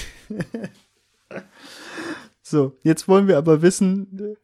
so, 2.50 2.78
jetzt 2.84 3.08
wollen 3.08 3.28
wir 3.28 3.38
aber 3.38 3.62
wissen, 3.62 4.38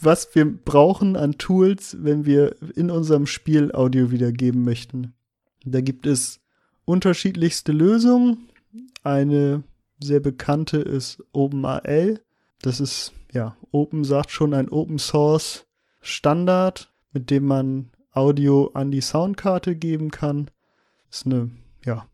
was 0.00 0.34
wir 0.34 0.44
brauchen 0.44 1.16
an 1.16 1.38
Tools, 1.38 1.96
wenn 2.00 2.26
wir 2.26 2.56
in 2.74 2.90
unserem 2.90 3.26
Spiel 3.26 3.72
Audio 3.72 4.10
wiedergeben 4.10 4.64
möchten. 4.64 5.14
Da 5.64 5.80
gibt 5.80 6.06
es 6.06 6.40
unterschiedlichste 6.84 7.72
Lösungen. 7.72 8.48
Eine 9.02 9.64
sehr 10.02 10.20
bekannte 10.20 10.78
ist 10.78 11.22
OpenAL. 11.32 12.20
Das 12.62 12.80
ist, 12.80 13.12
ja, 13.32 13.56
Open 13.70 14.04
sagt 14.04 14.30
schon 14.30 14.54
ein 14.54 14.68
Open 14.68 14.98
Source 14.98 15.66
Standard, 16.00 16.92
mit 17.12 17.30
dem 17.30 17.46
man 17.46 17.90
Audio 18.12 18.70
an 18.74 18.90
die 18.90 19.00
Soundkarte 19.00 19.76
geben 19.76 20.10
kann. 20.10 20.50
Das 21.10 21.18
ist 21.18 21.26
eine, 21.26 21.50
ja, 21.84 22.06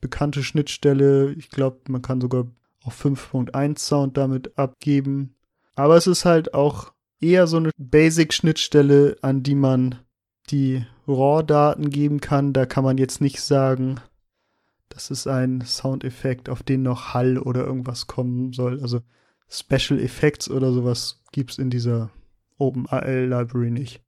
bekannte 0.00 0.42
Schnittstelle. 0.42 1.32
Ich 1.32 1.50
glaube, 1.50 1.80
man 1.88 2.02
kann 2.02 2.20
sogar 2.20 2.46
auch 2.84 2.92
5.1 2.92 3.78
Sound 3.78 4.16
damit 4.16 4.58
abgeben. 4.58 5.34
Aber 5.74 5.96
es 5.96 6.06
ist 6.06 6.24
halt 6.24 6.54
auch 6.54 6.92
eher 7.20 7.46
so 7.46 7.56
eine 7.56 7.70
Basic-Schnittstelle, 7.78 9.16
an 9.22 9.42
die 9.42 9.54
man 9.54 9.96
die 10.50 10.84
RAW-Daten 11.06 11.90
geben 11.90 12.20
kann. 12.20 12.52
Da 12.52 12.66
kann 12.66 12.84
man 12.84 12.98
jetzt 12.98 13.20
nicht 13.20 13.40
sagen, 13.40 14.00
das 14.88 15.10
ist 15.10 15.26
ein 15.26 15.62
Soundeffekt, 15.62 16.48
auf 16.48 16.62
den 16.62 16.82
noch 16.82 17.14
Hall 17.14 17.38
oder 17.38 17.64
irgendwas 17.64 18.06
kommen 18.06 18.52
soll. 18.52 18.80
Also 18.82 19.00
Special 19.48 20.00
Effects 20.00 20.50
oder 20.50 20.72
sowas 20.72 21.22
gibt 21.32 21.52
es 21.52 21.58
in 21.58 21.70
dieser 21.70 22.10
OpenAL 22.58 23.26
Library 23.28 23.70
nicht. 23.70 24.02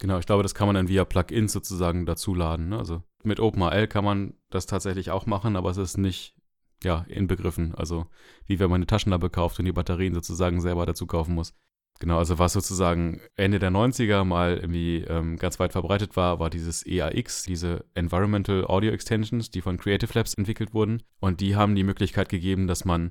Genau, 0.00 0.18
ich 0.18 0.26
glaube, 0.26 0.42
das 0.42 0.54
kann 0.54 0.68
man 0.68 0.74
dann 0.76 0.88
via 0.88 1.04
Plugins 1.04 1.52
sozusagen 1.52 2.06
dazuladen. 2.06 2.68
Ne? 2.68 2.78
Also 2.78 3.02
mit 3.24 3.40
OpenAL 3.40 3.88
kann 3.88 4.04
man 4.04 4.34
das 4.50 4.66
tatsächlich 4.66 5.10
auch 5.10 5.26
machen, 5.26 5.56
aber 5.56 5.70
es 5.70 5.76
ist 5.76 5.98
nicht 5.98 6.36
ja, 6.82 7.04
inbegriffen. 7.08 7.74
Also 7.74 8.06
wie 8.46 8.58
wenn 8.58 8.70
man 8.70 8.76
eine 8.76 8.86
Taschenlampe 8.86 9.30
kauft 9.30 9.58
und 9.58 9.64
die 9.64 9.72
Batterien 9.72 10.14
sozusagen 10.14 10.60
selber 10.60 10.86
dazu 10.86 11.06
kaufen 11.06 11.34
muss. 11.34 11.54
Genau, 12.00 12.18
also 12.18 12.38
was 12.38 12.52
sozusagen 12.52 13.20
Ende 13.34 13.58
der 13.58 13.72
90er 13.72 14.22
mal 14.22 14.56
irgendwie 14.56 14.98
ähm, 14.98 15.36
ganz 15.36 15.58
weit 15.58 15.72
verbreitet 15.72 16.16
war, 16.16 16.38
war 16.38 16.48
dieses 16.48 16.86
EAX, 16.86 17.42
diese 17.42 17.84
Environmental 17.94 18.64
Audio 18.64 18.92
Extensions, 18.92 19.50
die 19.50 19.62
von 19.62 19.78
Creative 19.78 20.12
Labs 20.14 20.34
entwickelt 20.34 20.74
wurden. 20.74 21.02
Und 21.18 21.40
die 21.40 21.56
haben 21.56 21.74
die 21.74 21.82
Möglichkeit 21.82 22.28
gegeben, 22.28 22.68
dass 22.68 22.84
man 22.84 23.10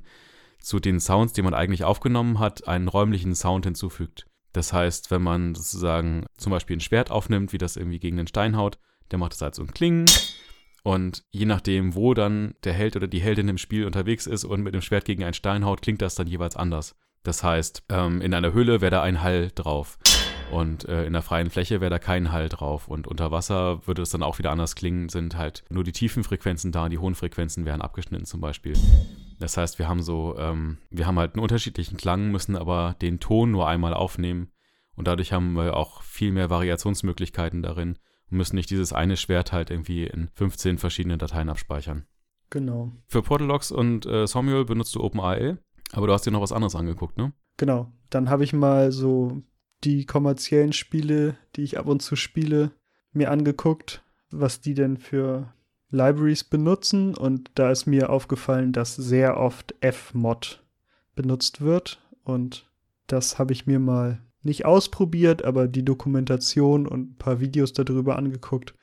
zu 0.59 0.79
den 0.79 1.01
Sounds, 1.01 1.33
die 1.33 1.41
man 1.41 1.53
eigentlich 1.53 1.83
aufgenommen 1.83 2.39
hat, 2.39 2.67
einen 2.67 2.87
räumlichen 2.87 3.35
Sound 3.35 3.65
hinzufügt. 3.65 4.25
Das 4.53 4.71
heißt, 4.71 5.11
wenn 5.11 5.21
man 5.21 5.53
sozusagen 5.53 6.25
zum 6.37 6.51
Beispiel 6.51 6.77
ein 6.77 6.81
Schwert 6.81 7.11
aufnimmt, 7.11 7.51
wie 7.51 7.57
das 7.57 7.75
irgendwie 7.75 7.99
gegen 7.99 8.17
den 8.17 8.27
Stein 8.27 8.55
haut, 8.55 8.79
der 9.11 9.19
macht 9.19 9.33
das 9.33 9.41
halt 9.41 9.55
so 9.55 9.63
ein 9.63 9.73
Kling. 9.73 10.05
Und 10.87 11.25
je 11.31 11.43
nachdem, 11.43 11.95
wo 11.95 12.13
dann 12.13 12.55
der 12.63 12.71
Held 12.71 12.95
oder 12.95 13.07
die 13.07 13.19
Heldin 13.19 13.49
im 13.49 13.57
Spiel 13.57 13.85
unterwegs 13.85 14.25
ist 14.25 14.45
und 14.45 14.61
mit 14.61 14.73
dem 14.73 14.81
Schwert 14.81 15.03
gegen 15.03 15.21
einen 15.21 15.33
Stein 15.33 15.65
haut, 15.65 15.81
klingt 15.81 16.01
das 16.01 16.15
dann 16.15 16.27
jeweils 16.27 16.55
anders. 16.55 16.95
Das 17.23 17.43
heißt, 17.43 17.83
ähm, 17.89 18.21
in 18.21 18.33
einer 18.33 18.53
Höhle 18.53 18.79
wäre 18.79 18.91
da 18.91 19.01
ein 19.01 19.21
Hall 19.21 19.51
drauf. 19.53 19.99
Und 20.49 20.87
äh, 20.87 21.03
in 21.03 21.11
der 21.11 21.23
freien 21.23 21.49
Fläche 21.49 21.81
wäre 21.81 21.89
da 21.89 21.99
kein 21.99 22.31
Hall 22.31 22.47
drauf. 22.47 22.87
Und 22.87 23.05
unter 23.05 23.31
Wasser 23.31 23.85
würde 23.85 24.01
es 24.01 24.11
dann 24.11 24.23
auch 24.23 24.39
wieder 24.39 24.51
anders 24.51 24.75
klingen, 24.75 25.09
sind 25.09 25.35
halt 25.35 25.65
nur 25.69 25.83
die 25.83 25.91
tiefen 25.91 26.23
Frequenzen 26.23 26.71
da 26.71 26.85
und 26.85 26.91
die 26.91 26.99
hohen 26.99 27.15
Frequenzen 27.15 27.65
wären 27.65 27.81
abgeschnitten 27.81 28.25
zum 28.25 28.39
Beispiel. 28.39 28.71
Das 29.39 29.57
heißt, 29.57 29.79
wir 29.79 29.89
haben 29.89 30.01
so, 30.01 30.37
ähm, 30.39 30.77
wir 30.89 31.05
haben 31.05 31.19
halt 31.19 31.33
einen 31.33 31.43
unterschiedlichen 31.43 31.97
Klang, 31.97 32.31
müssen 32.31 32.55
aber 32.55 32.95
den 33.01 33.19
Ton 33.19 33.51
nur 33.51 33.67
einmal 33.67 33.93
aufnehmen. 33.93 34.53
Und 34.95 35.09
dadurch 35.09 35.33
haben 35.33 35.51
wir 35.51 35.75
auch 35.75 36.01
viel 36.03 36.31
mehr 36.31 36.49
Variationsmöglichkeiten 36.49 37.61
darin 37.61 37.97
und 38.29 38.37
müssen 38.37 38.55
nicht 38.55 38.69
dieses 38.69 38.93
eine 38.93 39.17
Schwert 39.17 39.51
halt 39.51 39.69
irgendwie 39.69 40.05
in 40.05 40.29
15 40.33 40.77
verschiedenen 40.77 41.19
Dateien 41.19 41.49
abspeichern. 41.49 42.05
Genau. 42.49 42.91
Für 43.07 43.21
Portalogs 43.21 43.71
und 43.71 44.05
äh, 44.05 44.25
Samuel 44.25 44.65
benutzt 44.65 44.95
du 44.95 45.01
OpenAL. 45.01 45.59
Aber 45.91 46.07
du 46.07 46.13
hast 46.13 46.25
dir 46.25 46.31
noch 46.31 46.41
was 46.41 46.51
anderes 46.51 46.75
angeguckt, 46.75 47.17
ne? 47.17 47.33
Genau. 47.57 47.91
Dann 48.09 48.29
habe 48.29 48.43
ich 48.43 48.53
mal 48.53 48.91
so 48.91 49.41
die 49.83 50.05
kommerziellen 50.05 50.73
Spiele, 50.73 51.37
die 51.55 51.63
ich 51.63 51.77
ab 51.77 51.87
und 51.87 52.01
zu 52.01 52.15
spiele, 52.15 52.71
mir 53.11 53.31
angeguckt, 53.31 54.03
was 54.29 54.61
die 54.61 54.73
denn 54.73 54.97
für 54.97 55.53
Libraries 55.89 56.43
benutzen. 56.43 57.15
Und 57.15 57.51
da 57.55 57.71
ist 57.71 57.85
mir 57.85 58.09
aufgefallen, 58.09 58.73
dass 58.73 58.95
sehr 58.95 59.37
oft 59.37 59.75
Fmod 59.81 60.63
benutzt 61.15 61.61
wird. 61.61 62.01
Und 62.23 62.69
das 63.07 63.39
habe 63.39 63.53
ich 63.53 63.65
mir 63.65 63.79
mal 63.79 64.21
nicht 64.47 64.65
ausprobiert, 64.65 65.45
aber 65.45 65.67
die 65.67 65.85
Dokumentation 65.85 66.87
und 66.87 67.11
ein 67.11 67.15
paar 67.17 67.39
Videos 67.39 67.73
darüber 67.73 68.15
angeguckt. 68.15 68.73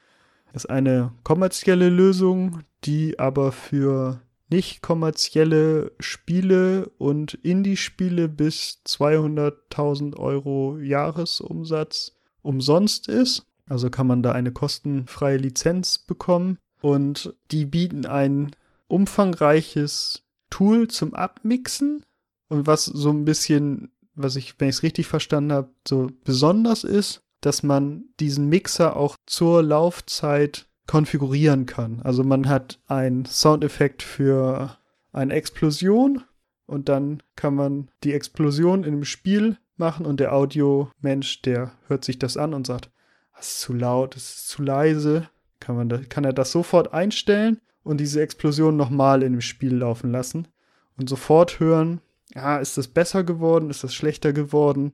Ist 0.53 0.71
eine 0.71 1.13
kommerzielle 1.25 1.89
Lösung, 1.89 2.61
die 2.85 3.19
aber 3.19 3.51
für 3.51 4.21
nicht 4.51 4.83
kommerzielle 4.83 5.91
Spiele 5.99 6.91
und 6.99 7.35
Indie-Spiele 7.35 8.29
bis 8.29 8.83
200.000 8.87 10.17
Euro 10.17 10.79
Jahresumsatz 10.79 12.13
umsonst 12.43 13.09
ist. 13.09 13.47
Also 13.67 13.91
kann 13.91 14.07
man 14.07 14.23
da 14.23 14.33
eine 14.33 14.53
kostenfreie 14.53 15.39
Lizenz 15.39 15.99
bekommen. 15.99 16.59
Und 16.81 17.35
die 17.51 17.65
bieten 17.65 18.07
ein 18.07 18.51
umfangreiches 18.87 20.23
Tool 20.51 20.89
zum 20.89 21.15
Abmixen. 21.15 22.05
Und 22.49 22.67
was 22.67 22.85
so 22.85 23.11
ein 23.11 23.25
bisschen, 23.25 23.91
was 24.15 24.37
ich, 24.37 24.55
wenn 24.59 24.69
ich 24.69 24.77
es 24.77 24.83
richtig 24.83 25.07
verstanden 25.07 25.53
habe, 25.53 25.71
so 25.87 26.09
besonders 26.25 26.85
ist, 26.85 27.23
dass 27.41 27.63
man 27.63 28.05
diesen 28.21 28.49
Mixer 28.49 28.97
auch 28.97 29.17
zur 29.27 29.63
Laufzeit 29.63 30.67
konfigurieren 30.87 31.67
kann. 31.67 32.01
Also 32.03 32.25
man 32.25 32.49
hat 32.49 32.79
einen 32.87 33.25
Soundeffekt 33.25 34.03
für 34.03 34.77
eine 35.13 35.35
Explosion 35.35 36.23
und 36.67 36.89
dann 36.89 37.23
kann 37.37 37.55
man 37.55 37.91
die 38.03 38.13
Explosion 38.13 38.85
in 38.85 38.93
dem 38.93 39.05
Spiel 39.05 39.59
machen 39.77 40.07
und 40.07 40.21
der 40.21 40.35
Audiomensch, 40.35 41.43
der 41.43 41.73
hört 41.89 42.05
sich 42.05 42.19
das 42.19 42.37
an 42.37 42.55
und 42.55 42.67
sagt, 42.67 42.91
das 43.37 43.49
ist 43.49 43.61
zu 43.61 43.73
laut, 43.73 44.15
das 44.15 44.23
ist 44.23 44.49
zu 44.49 44.63
leise. 44.63 45.29
Kann, 45.61 45.77
man 45.77 45.89
da, 45.89 45.99
kann 45.99 46.25
er 46.25 46.33
das 46.33 46.53
sofort 46.53 46.93
einstellen 46.93 47.61
und 47.83 47.99
diese 47.99 48.21
Explosion 48.21 48.77
nochmal 48.77 49.23
in 49.23 49.33
dem 49.33 49.41
Spiel 49.41 49.75
laufen 49.75 50.11
lassen 50.11 50.49
und 50.97 51.09
sofort 51.09 51.61
hören, 51.61 52.01
ja, 52.35 52.59
ist 52.59 52.77
das 52.77 52.89
besser 52.89 53.25
geworden, 53.25 53.71
ist 53.71 53.85
das 53.85 53.95
schlechter 53.95 54.33
geworden, 54.33 54.93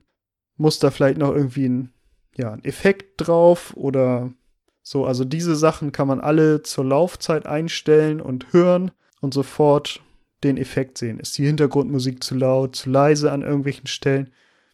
muss 0.57 0.79
da 0.79 0.91
vielleicht 0.91 1.17
noch 1.17 1.33
irgendwie 1.33 1.67
ein, 1.67 1.93
ja, 2.35 2.51
ein 2.51 2.63
Effekt 2.63 3.13
drauf 3.17 3.73
oder 3.75 4.31
so. 4.83 5.05
Also 5.05 5.25
diese 5.25 5.55
Sachen 5.55 5.91
kann 5.91 6.07
man 6.07 6.19
alle 6.19 6.61
zur 6.61 6.85
Laufzeit 6.85 7.45
einstellen 7.45 8.21
und 8.21 8.53
hören 8.53 8.91
und 9.21 9.33
sofort 9.33 10.01
den 10.43 10.57
Effekt 10.57 10.97
sehen. 10.97 11.19
Ist 11.19 11.37
die 11.37 11.45
Hintergrundmusik 11.45 12.23
zu 12.23 12.35
laut, 12.35 12.75
zu 12.75 12.89
leise 12.89 13.31
an 13.31 13.41
irgendwelchen 13.41 13.87
Stellen? 13.87 14.31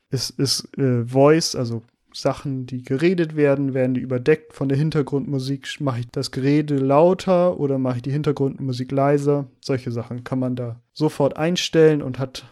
Ist, 0.10 0.30
ist 0.32 0.78
äh, 0.78 1.06
Voice, 1.06 1.56
also 1.56 1.84
Sachen, 2.14 2.66
die 2.66 2.84
geredet 2.84 3.36
werden, 3.36 3.74
werden 3.74 3.94
die 3.94 4.02
überdeckt 4.02 4.54
von 4.54 4.70
der 4.70 4.78
Hintergrundmusik. 4.78 5.68
Mache 5.82 6.00
ich 6.00 6.08
das 6.12 6.32
Gerede 6.32 6.78
lauter 6.78 7.60
oder 7.60 7.78
mache 7.78 7.98
ich 7.98 8.02
die 8.02 8.12
Hintergrundmusik 8.12 8.92
leiser? 8.92 9.48
Solche 9.60 9.92
Sachen 9.92 10.24
kann 10.24 10.40
man 10.40 10.56
da 10.56 10.82
sofort 10.94 11.38
einstellen 11.38 12.02
und 12.02 12.18
hat 12.18 12.46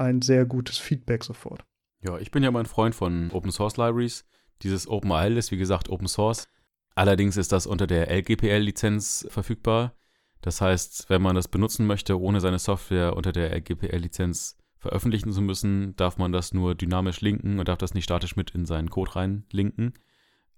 ein 0.00 0.22
sehr 0.22 0.46
gutes 0.46 0.78
Feedback 0.78 1.22
sofort. 1.22 1.64
Ja, 2.00 2.18
ich 2.18 2.30
bin 2.30 2.42
ja 2.42 2.50
mal 2.50 2.60
ein 2.60 2.66
Freund 2.66 2.94
von 2.94 3.30
Open 3.30 3.52
Source 3.52 3.76
Libraries. 3.76 4.24
Dieses 4.62 4.88
OpenIL 4.88 5.36
ist 5.36 5.50
wie 5.50 5.58
gesagt 5.58 5.90
Open 5.90 6.08
Source. 6.08 6.48
Allerdings 6.94 7.36
ist 7.36 7.52
das 7.52 7.66
unter 7.66 7.86
der 7.86 8.10
LGPL-Lizenz 8.10 9.26
verfügbar. 9.28 9.94
Das 10.40 10.60
heißt, 10.60 11.10
wenn 11.10 11.22
man 11.22 11.36
das 11.36 11.48
benutzen 11.48 11.86
möchte, 11.86 12.18
ohne 12.18 12.40
seine 12.40 12.58
Software 12.58 13.14
unter 13.14 13.32
der 13.32 13.54
LGPL-Lizenz 13.54 14.56
veröffentlichen 14.78 15.32
zu 15.32 15.42
müssen, 15.42 15.94
darf 15.96 16.16
man 16.16 16.32
das 16.32 16.54
nur 16.54 16.74
dynamisch 16.74 17.20
linken 17.20 17.58
und 17.58 17.68
darf 17.68 17.78
das 17.78 17.92
nicht 17.92 18.04
statisch 18.04 18.36
mit 18.36 18.50
in 18.52 18.64
seinen 18.64 18.88
Code 18.88 19.14
rein 19.14 19.44
linken. 19.50 19.92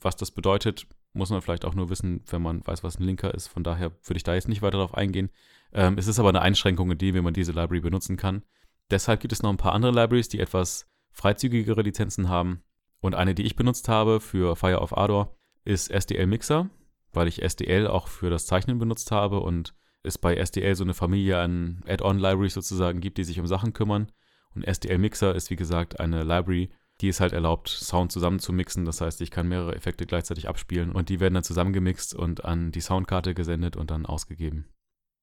Was 0.00 0.14
das 0.14 0.30
bedeutet, 0.30 0.86
muss 1.12 1.30
man 1.30 1.42
vielleicht 1.42 1.64
auch 1.64 1.74
nur 1.74 1.90
wissen, 1.90 2.22
wenn 2.30 2.42
man 2.42 2.64
weiß, 2.64 2.84
was 2.84 2.98
ein 2.98 3.04
Linker 3.04 3.34
ist. 3.34 3.48
Von 3.48 3.64
daher 3.64 3.90
würde 4.04 4.16
ich 4.16 4.22
da 4.22 4.34
jetzt 4.34 4.48
nicht 4.48 4.62
weiter 4.62 4.78
darauf 4.78 4.94
eingehen. 4.94 5.30
Ähm, 5.72 5.98
es 5.98 6.06
ist 6.06 6.20
aber 6.20 6.28
eine 6.28 6.42
Einschränkung 6.42 6.92
in 6.92 6.98
dem, 6.98 7.14
wie 7.16 7.20
man 7.20 7.34
diese 7.34 7.52
Library 7.52 7.80
benutzen 7.80 8.16
kann. 8.16 8.42
Deshalb 8.90 9.20
gibt 9.20 9.32
es 9.32 9.42
noch 9.42 9.50
ein 9.50 9.56
paar 9.56 9.72
andere 9.72 9.92
Libraries, 9.92 10.28
die 10.28 10.40
etwas 10.40 10.86
freizügigere 11.10 11.82
Lizenzen 11.82 12.28
haben. 12.28 12.62
Und 13.00 13.14
eine, 13.14 13.34
die 13.34 13.44
ich 13.44 13.56
benutzt 13.56 13.88
habe 13.88 14.20
für 14.20 14.56
Fire 14.56 14.80
of 14.80 14.96
Ardor, 14.96 15.36
ist 15.64 15.90
SDL 15.90 16.26
Mixer, 16.26 16.70
weil 17.12 17.28
ich 17.28 17.42
SDL 17.42 17.86
auch 17.86 18.08
für 18.08 18.30
das 18.30 18.46
Zeichnen 18.46 18.78
benutzt 18.78 19.10
habe 19.10 19.40
und 19.40 19.74
es 20.02 20.18
bei 20.18 20.36
SDL 20.36 20.74
so 20.74 20.84
eine 20.84 20.94
Familie 20.94 21.38
an 21.38 21.82
Add-on-Libraries 21.86 22.54
sozusagen 22.54 23.00
gibt, 23.00 23.18
die 23.18 23.24
sich 23.24 23.38
um 23.38 23.46
Sachen 23.46 23.72
kümmern. 23.72 24.10
Und 24.54 24.64
SDL 24.64 24.98
Mixer 24.98 25.34
ist 25.34 25.50
wie 25.50 25.56
gesagt 25.56 26.00
eine 26.00 26.24
Library, 26.24 26.70
die 27.00 27.08
es 27.08 27.20
halt 27.20 27.32
erlaubt, 27.32 27.68
Sound 27.68 28.12
zusammen 28.12 28.38
zu 28.38 28.52
mixen. 28.52 28.84
Das 28.84 29.00
heißt, 29.00 29.20
ich 29.20 29.30
kann 29.30 29.48
mehrere 29.48 29.74
Effekte 29.74 30.06
gleichzeitig 30.06 30.48
abspielen 30.48 30.92
und 30.92 31.08
die 31.08 31.20
werden 31.20 31.34
dann 31.34 31.44
zusammengemixt 31.44 32.14
und 32.14 32.44
an 32.44 32.70
die 32.70 32.80
Soundkarte 32.80 33.34
gesendet 33.34 33.76
und 33.76 33.90
dann 33.90 34.06
ausgegeben. 34.06 34.66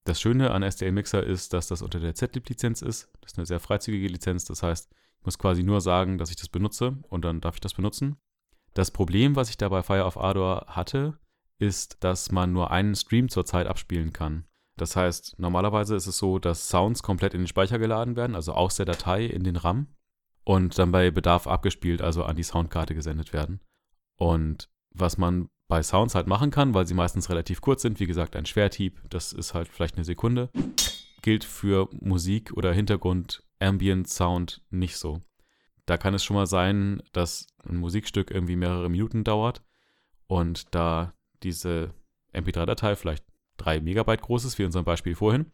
Das 0.04 0.20
Schöne 0.20 0.50
an 0.50 0.62
SDL 0.62 0.92
Mixer 0.92 1.22
ist, 1.22 1.52
dass 1.52 1.68
das 1.68 1.82
unter 1.82 2.00
der 2.00 2.14
ZLib-Lizenz 2.14 2.82
ist. 2.82 3.10
Das 3.20 3.32
ist 3.32 3.38
eine 3.38 3.46
sehr 3.46 3.60
freizügige 3.60 4.08
Lizenz. 4.08 4.44
Das 4.44 4.62
heißt, 4.62 4.90
ich 5.18 5.24
muss 5.24 5.38
quasi 5.38 5.62
nur 5.62 5.80
sagen, 5.80 6.18
dass 6.18 6.30
ich 6.30 6.36
das 6.36 6.48
benutze 6.48 6.98
und 7.08 7.24
dann 7.24 7.40
darf 7.40 7.56
ich 7.56 7.60
das 7.60 7.74
benutzen. 7.74 8.16
Das 8.74 8.90
Problem, 8.90 9.36
was 9.36 9.50
ich 9.50 9.58
da 9.58 9.68
bei 9.68 9.82
Fire 9.82 10.04
of 10.04 10.16
Ardor 10.16 10.66
hatte, 10.68 11.18
ist, 11.58 12.02
dass 12.02 12.32
man 12.32 12.52
nur 12.52 12.70
einen 12.70 12.94
Stream 12.94 13.28
zur 13.28 13.44
Zeit 13.44 13.66
abspielen 13.66 14.12
kann. 14.12 14.44
Das 14.76 14.96
heißt, 14.96 15.38
normalerweise 15.38 15.94
ist 15.94 16.06
es 16.06 16.16
so, 16.16 16.38
dass 16.38 16.68
Sounds 16.68 17.02
komplett 17.02 17.34
in 17.34 17.42
den 17.42 17.48
Speicher 17.48 17.78
geladen 17.78 18.16
werden, 18.16 18.34
also 18.34 18.54
aus 18.54 18.76
der 18.76 18.86
Datei 18.86 19.26
in 19.26 19.44
den 19.44 19.56
RAM 19.56 19.88
und 20.44 20.78
dann 20.78 20.90
bei 20.90 21.10
Bedarf 21.10 21.46
abgespielt, 21.46 22.00
also 22.00 22.24
an 22.24 22.36
die 22.36 22.42
Soundkarte 22.42 22.94
gesendet 22.94 23.34
werden. 23.34 23.60
Und 24.16 24.70
was 24.90 25.18
man 25.18 25.50
bei 25.70 25.82
Sounds 25.82 26.14
halt 26.14 26.26
machen 26.26 26.50
kann, 26.50 26.74
weil 26.74 26.86
sie 26.86 26.94
meistens 26.94 27.30
relativ 27.30 27.60
kurz 27.60 27.82
sind, 27.82 28.00
wie 28.00 28.06
gesagt, 28.06 28.34
ein 28.34 28.44
Schwerthieb, 28.44 29.00
das 29.08 29.32
ist 29.32 29.54
halt 29.54 29.68
vielleicht 29.68 29.94
eine 29.94 30.04
Sekunde, 30.04 30.50
gilt 31.22 31.44
für 31.44 31.88
Musik 31.92 32.52
oder 32.54 32.72
Hintergrund 32.72 33.44
Ambient 33.60 34.08
Sound 34.08 34.62
nicht 34.70 34.96
so. 34.96 35.22
Da 35.86 35.96
kann 35.96 36.12
es 36.12 36.24
schon 36.24 36.34
mal 36.34 36.46
sein, 36.46 37.02
dass 37.12 37.46
ein 37.64 37.76
Musikstück 37.76 38.32
irgendwie 38.32 38.56
mehrere 38.56 38.90
Minuten 38.90 39.22
dauert 39.22 39.62
und 40.26 40.74
da 40.74 41.14
diese 41.44 41.94
MP3-Datei 42.34 42.96
vielleicht 42.96 43.24
3 43.58 43.80
Megabyte 43.80 44.22
groß 44.22 44.44
ist, 44.46 44.58
wie 44.58 44.62
in 44.62 44.66
unserem 44.66 44.84
Beispiel 44.84 45.14
vorhin, 45.14 45.52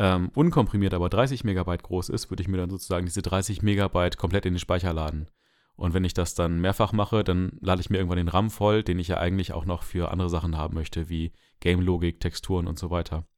ähm, 0.00 0.30
unkomprimiert 0.34 0.94
aber 0.94 1.08
30 1.08 1.44
Megabyte 1.44 1.84
groß 1.84 2.08
ist, 2.08 2.28
würde 2.30 2.42
ich 2.42 2.48
mir 2.48 2.56
dann 2.56 2.70
sozusagen 2.70 3.06
diese 3.06 3.22
30 3.22 3.62
Megabyte 3.62 4.16
komplett 4.16 4.46
in 4.46 4.54
den 4.54 4.60
Speicher 4.60 4.92
laden. 4.92 5.28
Und 5.78 5.94
wenn 5.94 6.02
ich 6.02 6.12
das 6.12 6.34
dann 6.34 6.60
mehrfach 6.60 6.92
mache, 6.92 7.22
dann 7.22 7.52
lade 7.60 7.80
ich 7.80 7.88
mir 7.88 7.98
irgendwann 7.98 8.18
den 8.18 8.26
RAM 8.26 8.50
voll, 8.50 8.82
den 8.82 8.98
ich 8.98 9.06
ja 9.06 9.18
eigentlich 9.18 9.52
auch 9.52 9.64
noch 9.64 9.84
für 9.84 10.10
andere 10.10 10.28
Sachen 10.28 10.56
haben 10.56 10.74
möchte, 10.74 11.08
wie 11.08 11.32
Game-Logik, 11.60 12.18
Texturen 12.18 12.66
und 12.66 12.80
so 12.80 12.90
weiter. 12.90 13.28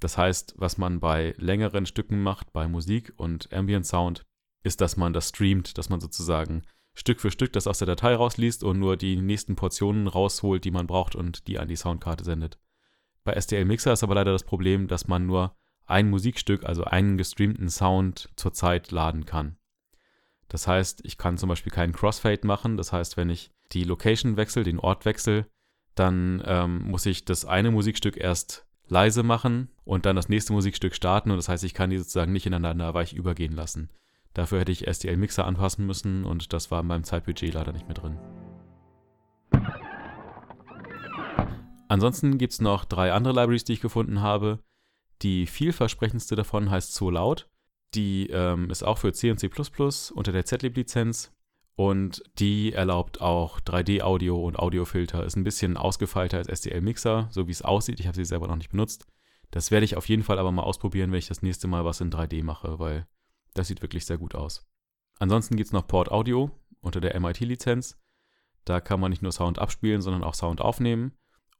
Das 0.00 0.18
heißt, 0.18 0.54
was 0.56 0.76
man 0.76 0.98
bei 0.98 1.34
längeren 1.38 1.86
Stücken 1.86 2.20
macht, 2.20 2.52
bei 2.52 2.66
Musik 2.66 3.12
und 3.16 3.52
Ambient 3.52 3.86
Sound, 3.86 4.26
ist, 4.64 4.80
dass 4.80 4.96
man 4.96 5.12
das 5.12 5.28
streamt, 5.28 5.78
dass 5.78 5.88
man 5.88 6.00
sozusagen 6.00 6.62
Stück 6.94 7.20
für 7.20 7.30
Stück 7.30 7.52
das 7.52 7.68
aus 7.68 7.78
der 7.78 7.86
Datei 7.86 8.16
rausliest 8.16 8.64
und 8.64 8.80
nur 8.80 8.96
die 8.96 9.14
nächsten 9.14 9.54
Portionen 9.54 10.08
rausholt, 10.08 10.64
die 10.64 10.72
man 10.72 10.88
braucht 10.88 11.14
und 11.14 11.46
die 11.46 11.60
an 11.60 11.68
die 11.68 11.76
Soundkarte 11.76 12.24
sendet. 12.24 12.58
Bei 13.22 13.40
STL 13.40 13.64
Mixer 13.64 13.92
ist 13.92 14.02
aber 14.02 14.16
leider 14.16 14.32
das 14.32 14.42
Problem, 14.42 14.88
dass 14.88 15.06
man 15.06 15.26
nur 15.26 15.56
ein 15.86 16.10
Musikstück, 16.10 16.64
also 16.64 16.82
einen 16.82 17.18
gestreamten 17.18 17.68
Sound 17.68 18.30
zur 18.34 18.52
Zeit 18.52 18.90
laden 18.90 19.26
kann. 19.26 19.58
Das 20.54 20.68
heißt, 20.68 21.00
ich 21.02 21.18
kann 21.18 21.36
zum 21.36 21.48
Beispiel 21.48 21.72
keinen 21.72 21.92
Crossfade 21.92 22.46
machen. 22.46 22.76
Das 22.76 22.92
heißt, 22.92 23.16
wenn 23.16 23.28
ich 23.28 23.50
die 23.72 23.82
Location 23.82 24.36
wechsle, 24.36 24.62
den 24.62 24.78
Ort 24.78 25.04
wechsle, 25.04 25.46
dann 25.96 26.44
ähm, 26.46 26.88
muss 26.88 27.06
ich 27.06 27.24
das 27.24 27.44
eine 27.44 27.72
Musikstück 27.72 28.16
erst 28.16 28.64
leise 28.86 29.24
machen 29.24 29.68
und 29.82 30.06
dann 30.06 30.14
das 30.14 30.28
nächste 30.28 30.52
Musikstück 30.52 30.94
starten. 30.94 31.32
Und 31.32 31.38
das 31.38 31.48
heißt, 31.48 31.64
ich 31.64 31.74
kann 31.74 31.90
die 31.90 31.98
sozusagen 31.98 32.32
nicht 32.32 32.46
ineinander 32.46 32.94
weich 32.94 33.14
übergehen 33.14 33.52
lassen. 33.52 33.90
Dafür 34.32 34.60
hätte 34.60 34.70
ich 34.70 34.86
STL 34.88 35.16
Mixer 35.16 35.44
anpassen 35.44 35.86
müssen 35.86 36.24
und 36.24 36.52
das 36.52 36.70
war 36.70 36.82
in 36.82 36.86
meinem 36.86 37.02
Zeitbudget 37.02 37.52
leider 37.52 37.72
nicht 37.72 37.88
mehr 37.88 37.94
drin. 37.94 38.16
Ansonsten 41.88 42.38
gibt 42.38 42.52
es 42.52 42.60
noch 42.60 42.84
drei 42.84 43.12
andere 43.12 43.34
Libraries, 43.34 43.64
die 43.64 43.72
ich 43.72 43.80
gefunden 43.80 44.20
habe. 44.20 44.60
Die 45.20 45.46
vielversprechendste 45.46 46.36
davon 46.36 46.70
heißt 46.70 46.94
So 46.94 47.10
Loud. 47.10 47.48
Die 47.94 48.28
ähm, 48.30 48.70
ist 48.70 48.82
auch 48.82 48.98
für 48.98 49.12
C 49.12 49.30
und 49.30 49.38
C 49.38 49.48
unter 50.14 50.32
der 50.32 50.44
ZLib-Lizenz 50.44 51.32
und 51.76 52.22
die 52.38 52.72
erlaubt 52.72 53.20
auch 53.20 53.60
3D-Audio 53.60 54.42
und 54.42 54.58
Audiofilter. 54.58 55.24
Ist 55.24 55.36
ein 55.36 55.44
bisschen 55.44 55.76
ausgefeilter 55.76 56.38
als 56.38 56.48
SDL-Mixer, 56.48 57.28
so 57.30 57.46
wie 57.46 57.52
es 57.52 57.62
aussieht. 57.62 58.00
Ich 58.00 58.06
habe 58.06 58.16
sie 58.16 58.24
selber 58.24 58.46
noch 58.46 58.56
nicht 58.56 58.70
benutzt. 58.70 59.06
Das 59.50 59.70
werde 59.70 59.84
ich 59.84 59.96
auf 59.96 60.08
jeden 60.08 60.22
Fall 60.22 60.38
aber 60.38 60.52
mal 60.52 60.62
ausprobieren, 60.62 61.12
wenn 61.12 61.18
ich 61.18 61.28
das 61.28 61.42
nächste 61.42 61.68
Mal 61.68 61.84
was 61.84 62.00
in 62.00 62.10
3D 62.10 62.42
mache, 62.42 62.78
weil 62.78 63.06
das 63.54 63.68
sieht 63.68 63.82
wirklich 63.82 64.04
sehr 64.06 64.18
gut 64.18 64.34
aus. 64.34 64.66
Ansonsten 65.18 65.56
gibt 65.56 65.68
es 65.68 65.72
noch 65.72 65.86
Port 65.86 66.10
Audio 66.10 66.50
unter 66.80 67.00
der 67.00 67.18
MIT-Lizenz. 67.18 67.98
Da 68.64 68.80
kann 68.80 69.00
man 69.00 69.10
nicht 69.10 69.22
nur 69.22 69.32
Sound 69.32 69.58
abspielen, 69.58 70.00
sondern 70.00 70.24
auch 70.24 70.34
Sound 70.34 70.60
aufnehmen. 70.60 71.12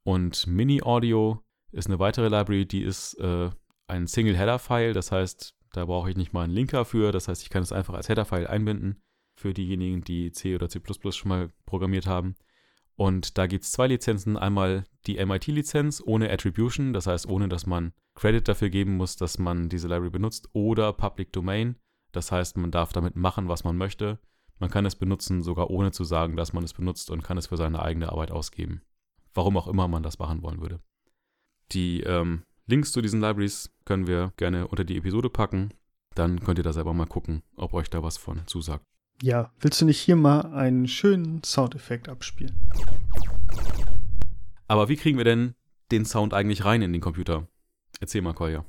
Und 0.02 0.46
Mini 0.46 0.82
Audio 0.82 1.42
ist 1.70 1.86
eine 1.86 1.98
weitere 1.98 2.28
Library, 2.28 2.66
die 2.66 2.82
ist 2.82 3.14
äh, 3.14 3.50
ein 3.86 4.06
Single-Header-File. 4.06 4.92
Das 4.92 5.12
heißt, 5.12 5.54
da 5.76 5.84
brauche 5.84 6.10
ich 6.10 6.16
nicht 6.16 6.32
mal 6.32 6.44
einen 6.44 6.52
Linker 6.52 6.84
für. 6.84 7.12
Das 7.12 7.28
heißt, 7.28 7.42
ich 7.42 7.50
kann 7.50 7.62
es 7.62 7.72
einfach 7.72 7.94
als 7.94 8.08
Header-File 8.08 8.46
einbinden 8.46 9.00
für 9.36 9.52
diejenigen, 9.52 10.02
die 10.04 10.32
C 10.32 10.54
oder 10.54 10.68
C 10.68 10.80
schon 11.10 11.28
mal 11.28 11.50
programmiert 11.66 12.06
haben. 12.06 12.36
Und 12.96 13.38
da 13.38 13.46
gibt 13.46 13.64
es 13.64 13.72
zwei 13.72 13.88
Lizenzen. 13.88 14.36
Einmal 14.36 14.84
die 15.06 15.24
MIT-Lizenz 15.24 16.02
ohne 16.04 16.30
Attribution, 16.30 16.92
das 16.92 17.06
heißt, 17.06 17.28
ohne 17.28 17.48
dass 17.48 17.66
man 17.66 17.92
Credit 18.14 18.46
dafür 18.46 18.70
geben 18.70 18.96
muss, 18.96 19.16
dass 19.16 19.38
man 19.38 19.68
diese 19.68 19.88
Library 19.88 20.10
benutzt, 20.10 20.48
oder 20.52 20.92
Public 20.92 21.32
Domain. 21.32 21.76
Das 22.12 22.30
heißt, 22.30 22.56
man 22.56 22.70
darf 22.70 22.92
damit 22.92 23.16
machen, 23.16 23.48
was 23.48 23.64
man 23.64 23.76
möchte. 23.76 24.20
Man 24.60 24.70
kann 24.70 24.86
es 24.86 24.94
benutzen, 24.94 25.42
sogar 25.42 25.70
ohne 25.70 25.90
zu 25.90 26.04
sagen, 26.04 26.36
dass 26.36 26.52
man 26.52 26.62
es 26.62 26.72
benutzt 26.72 27.10
und 27.10 27.24
kann 27.24 27.38
es 27.38 27.48
für 27.48 27.56
seine 27.56 27.82
eigene 27.82 28.12
Arbeit 28.12 28.30
ausgeben. 28.30 28.82
Warum 29.32 29.56
auch 29.56 29.66
immer 29.66 29.88
man 29.88 30.04
das 30.04 30.20
machen 30.20 30.42
wollen 30.42 30.60
würde. 30.60 30.78
Die 31.72 32.02
ähm, 32.02 32.44
Links 32.66 32.92
zu 32.92 33.02
diesen 33.02 33.20
Libraries 33.20 33.70
können 33.84 34.06
wir 34.06 34.32
gerne 34.38 34.66
unter 34.68 34.84
die 34.84 34.96
Episode 34.96 35.28
packen. 35.28 35.74
Dann 36.14 36.40
könnt 36.40 36.58
ihr 36.58 36.64
da 36.64 36.72
selber 36.72 36.94
mal 36.94 37.06
gucken, 37.06 37.42
ob 37.56 37.74
euch 37.74 37.90
da 37.90 38.02
was 38.02 38.16
von 38.16 38.40
zusagt. 38.46 38.86
Ja, 39.22 39.52
willst 39.60 39.82
du 39.82 39.84
nicht 39.84 40.00
hier 40.00 40.16
mal 40.16 40.40
einen 40.54 40.88
schönen 40.88 41.44
Soundeffekt 41.44 42.08
abspielen? 42.08 42.56
Aber 44.66 44.88
wie 44.88 44.96
kriegen 44.96 45.18
wir 45.18 45.24
denn 45.24 45.54
den 45.90 46.06
Sound 46.06 46.32
eigentlich 46.32 46.64
rein 46.64 46.80
in 46.80 46.92
den 46.92 47.02
Computer? 47.02 47.46
Erzähl 48.00 48.22
mal, 48.22 48.32
Kolja. 48.32 48.64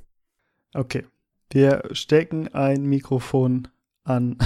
Okay. 0.74 1.06
Wir 1.50 1.88
stecken 1.92 2.48
ein 2.48 2.84
Mikrofon 2.84 3.68
an, 4.04 4.36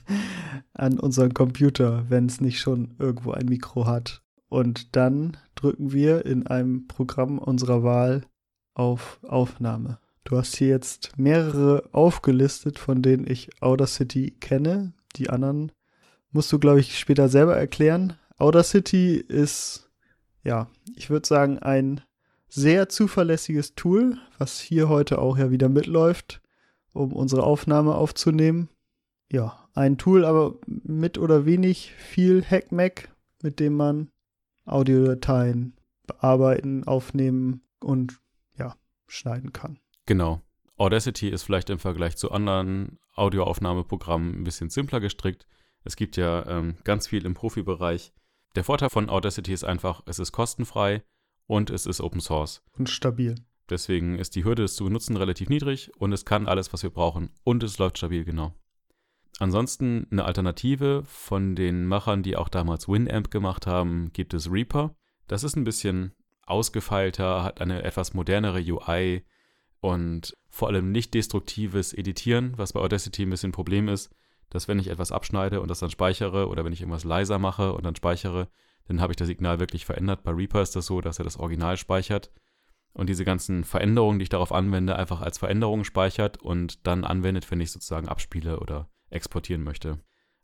an 0.72 0.98
unseren 0.98 1.34
Computer, 1.34 2.08
wenn 2.08 2.26
es 2.26 2.40
nicht 2.40 2.60
schon 2.60 2.94
irgendwo 2.98 3.32
ein 3.32 3.46
Mikro 3.46 3.84
hat. 3.84 4.22
Und 4.48 4.96
dann 4.96 5.36
drücken 5.54 5.92
wir 5.92 6.24
in 6.24 6.46
einem 6.46 6.86
Programm 6.86 7.38
unserer 7.38 7.82
Wahl 7.82 8.24
auf 8.74 9.18
Aufnahme. 9.22 9.98
Du 10.24 10.36
hast 10.36 10.56
hier 10.56 10.68
jetzt 10.68 11.18
mehrere 11.18 11.88
aufgelistet, 11.92 12.78
von 12.78 13.02
denen 13.02 13.26
ich 13.26 13.50
Audacity 13.60 14.32
kenne. 14.38 14.92
Die 15.16 15.30
anderen 15.30 15.72
musst 16.30 16.52
du, 16.52 16.58
glaube 16.58 16.80
ich, 16.80 16.98
später 16.98 17.28
selber 17.28 17.56
erklären. 17.56 18.14
Audacity 18.38 19.16
ist, 19.16 19.90
ja, 20.44 20.68
ich 20.94 21.10
würde 21.10 21.26
sagen, 21.26 21.58
ein 21.58 22.00
sehr 22.48 22.88
zuverlässiges 22.88 23.74
Tool, 23.74 24.18
was 24.38 24.60
hier 24.60 24.88
heute 24.88 25.18
auch 25.20 25.38
ja 25.38 25.50
wieder 25.50 25.68
mitläuft, 25.68 26.40
um 26.92 27.12
unsere 27.12 27.44
Aufnahme 27.44 27.94
aufzunehmen. 27.94 28.68
Ja, 29.30 29.68
ein 29.74 29.98
Tool, 29.98 30.24
aber 30.24 30.54
mit 30.66 31.18
oder 31.18 31.46
wenig 31.46 31.92
viel 31.92 32.44
Hackmack, 32.44 33.08
mit 33.42 33.60
dem 33.60 33.74
man 33.74 34.10
Audiodateien 34.64 35.74
bearbeiten, 36.06 36.84
aufnehmen 36.84 37.62
und 37.80 38.19
schneiden 39.10 39.52
kann. 39.52 39.78
Genau. 40.06 40.42
Audacity 40.76 41.28
ist 41.28 41.42
vielleicht 41.42 41.68
im 41.70 41.78
Vergleich 41.78 42.16
zu 42.16 42.30
anderen 42.30 42.98
Audioaufnahmeprogrammen 43.14 44.40
ein 44.40 44.44
bisschen 44.44 44.70
simpler 44.70 45.00
gestrickt. 45.00 45.46
Es 45.84 45.96
gibt 45.96 46.16
ja 46.16 46.46
ähm, 46.46 46.76
ganz 46.84 47.06
viel 47.06 47.26
im 47.26 47.34
Profibereich. 47.34 48.12
Der 48.54 48.64
Vorteil 48.64 48.90
von 48.90 49.10
Audacity 49.10 49.52
ist 49.52 49.64
einfach, 49.64 50.02
es 50.06 50.18
ist 50.18 50.32
kostenfrei 50.32 51.02
und 51.46 51.70
es 51.70 51.86
ist 51.86 52.00
Open 52.00 52.20
Source. 52.20 52.62
Und 52.76 52.88
stabil. 52.88 53.34
Deswegen 53.68 54.18
ist 54.18 54.34
die 54.34 54.44
Hürde, 54.44 54.64
es 54.64 54.74
zu 54.74 54.84
benutzen, 54.84 55.16
relativ 55.16 55.48
niedrig 55.48 55.92
und 55.98 56.12
es 56.12 56.24
kann 56.24 56.48
alles, 56.48 56.72
was 56.72 56.82
wir 56.82 56.90
brauchen 56.90 57.30
und 57.44 57.62
es 57.62 57.78
läuft 57.78 57.98
stabil, 57.98 58.24
genau. 58.24 58.54
Ansonsten 59.38 60.06
eine 60.10 60.24
Alternative 60.24 61.02
von 61.06 61.54
den 61.54 61.86
Machern, 61.86 62.22
die 62.22 62.36
auch 62.36 62.48
damals 62.48 62.88
Winamp 62.88 63.30
gemacht 63.30 63.66
haben, 63.66 64.12
gibt 64.12 64.34
es 64.34 64.50
Reaper. 64.50 64.94
Das 65.28 65.44
ist 65.44 65.56
ein 65.56 65.64
bisschen 65.64 66.12
ausgefeilter, 66.46 67.44
hat 67.44 67.60
eine 67.60 67.82
etwas 67.82 68.14
modernere 68.14 68.60
UI 68.60 69.24
und 69.80 70.36
vor 70.48 70.68
allem 70.68 70.92
nicht 70.92 71.14
destruktives 71.14 71.92
Editieren, 71.92 72.54
was 72.56 72.72
bei 72.72 72.80
Audacity 72.80 73.22
ein 73.22 73.30
bisschen 73.30 73.50
ein 73.50 73.52
Problem 73.52 73.88
ist, 73.88 74.10
dass 74.50 74.68
wenn 74.68 74.78
ich 74.78 74.88
etwas 74.88 75.12
abschneide 75.12 75.60
und 75.60 75.70
das 75.70 75.78
dann 75.78 75.90
speichere 75.90 76.48
oder 76.48 76.64
wenn 76.64 76.72
ich 76.72 76.80
irgendwas 76.80 77.04
leiser 77.04 77.38
mache 77.38 77.72
und 77.72 77.84
dann 77.84 77.96
speichere, 77.96 78.48
dann 78.86 79.00
habe 79.00 79.12
ich 79.12 79.16
das 79.16 79.28
Signal 79.28 79.60
wirklich 79.60 79.86
verändert. 79.86 80.24
Bei 80.24 80.32
Reaper 80.32 80.62
ist 80.62 80.74
das 80.74 80.86
so, 80.86 81.00
dass 81.00 81.18
er 81.18 81.24
das 81.24 81.38
Original 81.38 81.76
speichert 81.76 82.30
und 82.92 83.08
diese 83.08 83.24
ganzen 83.24 83.64
Veränderungen, 83.64 84.18
die 84.18 84.24
ich 84.24 84.28
darauf 84.28 84.52
anwende, 84.52 84.96
einfach 84.96 85.20
als 85.20 85.38
Veränderungen 85.38 85.84
speichert 85.84 86.38
und 86.38 86.86
dann 86.86 87.04
anwendet, 87.04 87.48
wenn 87.50 87.60
ich 87.60 87.70
sozusagen 87.70 88.08
abspiele 88.08 88.58
oder 88.58 88.90
exportieren 89.10 89.62
möchte. 89.62 90.00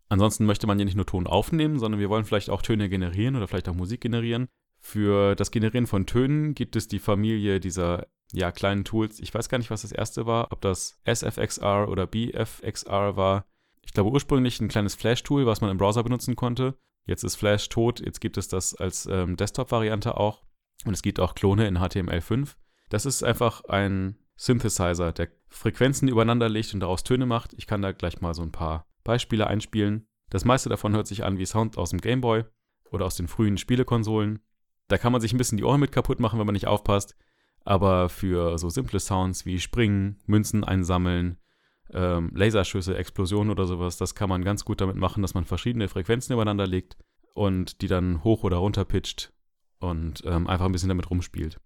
Ansonsten 0.08 0.46
möchte 0.46 0.68
man 0.68 0.78
ja 0.78 0.84
nicht 0.84 0.94
nur 0.94 1.06
Ton 1.06 1.26
aufnehmen, 1.26 1.80
sondern 1.80 2.00
wir 2.00 2.08
wollen 2.08 2.24
vielleicht 2.24 2.50
auch 2.50 2.62
Töne 2.62 2.88
generieren 2.88 3.34
oder 3.34 3.48
vielleicht 3.48 3.68
auch 3.68 3.74
Musik 3.74 4.00
generieren. 4.00 4.46
Für 4.88 5.34
das 5.34 5.50
Generieren 5.50 5.88
von 5.88 6.06
Tönen 6.06 6.54
gibt 6.54 6.76
es 6.76 6.86
die 6.86 7.00
Familie 7.00 7.58
dieser 7.58 8.06
ja, 8.30 8.52
kleinen 8.52 8.84
Tools. 8.84 9.18
Ich 9.18 9.34
weiß 9.34 9.48
gar 9.48 9.58
nicht, 9.58 9.72
was 9.72 9.82
das 9.82 9.90
erste 9.90 10.26
war, 10.26 10.52
ob 10.52 10.60
das 10.60 11.00
SFXR 11.04 11.88
oder 11.88 12.06
BFXR 12.06 13.16
war. 13.16 13.46
Ich 13.82 13.92
glaube 13.92 14.10
ursprünglich 14.10 14.60
ein 14.60 14.68
kleines 14.68 14.94
Flash-Tool, 14.94 15.44
was 15.44 15.60
man 15.60 15.70
im 15.70 15.76
Browser 15.76 16.04
benutzen 16.04 16.36
konnte. 16.36 16.78
Jetzt 17.04 17.24
ist 17.24 17.34
Flash 17.34 17.68
tot, 17.68 17.98
jetzt 17.98 18.20
gibt 18.20 18.36
es 18.36 18.46
das 18.46 18.76
als 18.76 19.06
ähm, 19.06 19.36
Desktop-Variante 19.36 20.16
auch. 20.16 20.44
Und 20.84 20.94
es 20.94 21.02
gibt 21.02 21.18
auch 21.18 21.34
Klone 21.34 21.66
in 21.66 21.78
HTML5. 21.78 22.54
Das 22.88 23.06
ist 23.06 23.24
einfach 23.24 23.64
ein 23.64 24.16
Synthesizer, 24.36 25.10
der 25.10 25.30
Frequenzen 25.48 26.06
übereinander 26.06 26.48
legt 26.48 26.72
und 26.74 26.80
daraus 26.80 27.02
Töne 27.02 27.26
macht. 27.26 27.54
Ich 27.54 27.66
kann 27.66 27.82
da 27.82 27.90
gleich 27.90 28.20
mal 28.20 28.34
so 28.34 28.42
ein 28.42 28.52
paar 28.52 28.86
Beispiele 29.02 29.48
einspielen. 29.48 30.06
Das 30.30 30.44
meiste 30.44 30.68
davon 30.68 30.94
hört 30.94 31.08
sich 31.08 31.24
an 31.24 31.38
wie 31.38 31.46
Sound 31.46 31.76
aus 31.76 31.90
dem 31.90 32.00
Gameboy 32.00 32.44
oder 32.92 33.04
aus 33.04 33.16
den 33.16 33.26
frühen 33.26 33.58
Spielekonsolen. 33.58 34.38
Da 34.88 34.98
kann 34.98 35.12
man 35.12 35.20
sich 35.20 35.32
ein 35.32 35.38
bisschen 35.38 35.58
die 35.58 35.64
Ohren 35.64 35.80
mit 35.80 35.92
kaputt 35.92 36.20
machen, 36.20 36.38
wenn 36.38 36.46
man 36.46 36.52
nicht 36.52 36.66
aufpasst. 36.68 37.16
Aber 37.64 38.08
für 38.08 38.58
so 38.58 38.70
simple 38.70 39.00
Sounds 39.00 39.44
wie 39.44 39.58
Springen, 39.58 40.18
Münzen 40.26 40.62
einsammeln, 40.62 41.38
ähm, 41.92 42.30
Laserschüsse, 42.34 42.96
Explosionen 42.96 43.50
oder 43.50 43.66
sowas, 43.66 43.96
das 43.96 44.14
kann 44.14 44.28
man 44.28 44.44
ganz 44.44 44.64
gut 44.64 44.80
damit 44.80 44.96
machen, 44.96 45.22
dass 45.22 45.34
man 45.34 45.44
verschiedene 45.44 45.88
Frequenzen 45.88 46.32
übereinander 46.32 46.66
legt 46.66 46.96
und 47.34 47.82
die 47.82 47.88
dann 47.88 48.22
hoch 48.22 48.44
oder 48.44 48.58
runter 48.58 48.84
pitcht 48.84 49.32
und 49.80 50.22
ähm, 50.24 50.46
einfach 50.46 50.66
ein 50.66 50.72
bisschen 50.72 50.88
damit 50.88 51.10
rumspielt. 51.10 51.60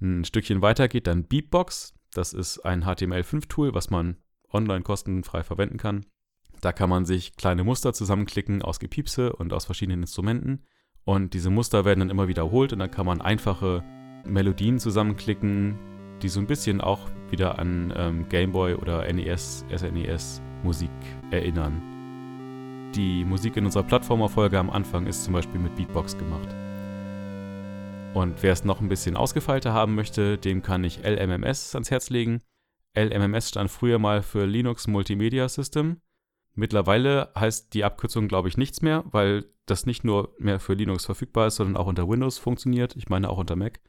Ein 0.00 0.24
Stückchen 0.24 0.60
weiter 0.60 0.88
geht 0.88 1.06
dann 1.06 1.24
Beatbox. 1.24 1.94
Das 2.12 2.32
ist 2.32 2.60
ein 2.60 2.84
HTML5-Tool, 2.84 3.74
was 3.74 3.90
man 3.90 4.16
online 4.52 4.82
kostenfrei 4.82 5.42
verwenden 5.42 5.78
kann. 5.78 6.04
Da 6.60 6.72
kann 6.72 6.90
man 6.90 7.04
sich 7.04 7.36
kleine 7.36 7.64
Muster 7.64 7.92
zusammenklicken 7.92 8.62
aus 8.62 8.78
Gepiepse 8.78 9.34
und 9.34 9.52
aus 9.52 9.64
verschiedenen 9.64 10.02
Instrumenten. 10.02 10.62
Und 11.04 11.34
diese 11.34 11.50
Muster 11.50 11.84
werden 11.84 12.00
dann 12.00 12.10
immer 12.10 12.28
wiederholt 12.28 12.72
und 12.72 12.80
dann 12.80 12.90
kann 12.90 13.06
man 13.06 13.20
einfache 13.20 13.84
Melodien 14.24 14.78
zusammenklicken, 14.78 15.78
die 16.22 16.28
so 16.28 16.40
ein 16.40 16.46
bisschen 16.46 16.80
auch 16.80 17.00
wieder 17.30 17.58
an 17.58 17.92
ähm, 17.96 18.28
Gameboy 18.28 18.74
oder 18.74 19.10
NES, 19.12 19.64
SNES 19.74 20.42
Musik 20.62 20.90
erinnern. 21.30 21.80
Die 22.94 23.24
Musik 23.24 23.56
in 23.56 23.66
unserer 23.66 23.82
Plattformerfolge 23.82 24.58
am 24.58 24.70
Anfang 24.70 25.06
ist 25.06 25.24
zum 25.24 25.34
Beispiel 25.34 25.60
mit 25.60 25.76
Beatbox 25.76 26.16
gemacht. 26.16 26.48
Und 28.14 28.42
wer 28.42 28.52
es 28.52 28.64
noch 28.64 28.80
ein 28.80 28.88
bisschen 28.88 29.16
ausgefeilter 29.16 29.74
haben 29.74 29.94
möchte, 29.94 30.38
dem 30.38 30.62
kann 30.62 30.82
ich 30.84 31.04
LMMS 31.04 31.74
ans 31.74 31.90
Herz 31.90 32.08
legen. 32.08 32.40
LMMS 32.96 33.50
stand 33.50 33.70
früher 33.70 33.98
mal 33.98 34.22
für 34.22 34.46
Linux 34.46 34.86
Multimedia 34.86 35.48
System. 35.48 36.00
Mittlerweile 36.56 37.30
heißt 37.38 37.74
die 37.74 37.84
Abkürzung, 37.84 38.28
glaube 38.28 38.48
ich, 38.48 38.56
nichts 38.56 38.80
mehr, 38.82 39.04
weil 39.10 39.44
das 39.66 39.84
nicht 39.84 40.04
nur 40.04 40.34
mehr 40.38 40.58
für 40.58 40.72
Linux 40.72 41.04
verfügbar 41.04 41.48
ist, 41.48 41.56
sondern 41.56 41.76
auch 41.76 41.86
unter 41.86 42.08
Windows 42.08 42.38
funktioniert. 42.38 42.96
Ich 42.96 43.08
meine 43.08 43.28
auch 43.28 43.38
unter 43.38 43.56
Mac. 43.56 43.80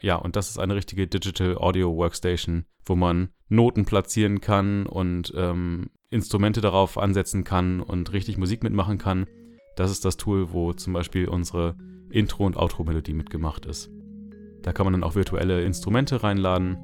Ja, 0.00 0.16
und 0.16 0.36
das 0.36 0.50
ist 0.50 0.58
eine 0.58 0.76
richtige 0.76 1.08
Digital 1.08 1.58
Audio 1.58 1.96
Workstation, 1.96 2.66
wo 2.84 2.94
man 2.94 3.30
Noten 3.48 3.84
platzieren 3.84 4.40
kann 4.40 4.86
und 4.86 5.32
ähm, 5.36 5.90
Instrumente 6.10 6.60
darauf 6.60 6.98
ansetzen 6.98 7.42
kann 7.42 7.80
und 7.80 8.12
richtig 8.12 8.38
Musik 8.38 8.62
mitmachen 8.62 8.98
kann. 8.98 9.26
Das 9.76 9.90
ist 9.90 10.04
das 10.04 10.16
Tool, 10.16 10.52
wo 10.52 10.72
zum 10.72 10.92
Beispiel 10.92 11.28
unsere 11.28 11.76
Intro- 12.10 12.46
und 12.46 12.56
Outro-Melodie 12.56 13.14
mitgemacht 13.14 13.66
ist. 13.66 13.90
Da 14.62 14.72
kann 14.72 14.86
man 14.86 14.92
dann 14.92 15.02
auch 15.02 15.16
virtuelle 15.16 15.64
Instrumente 15.64 16.22
reinladen. 16.22 16.78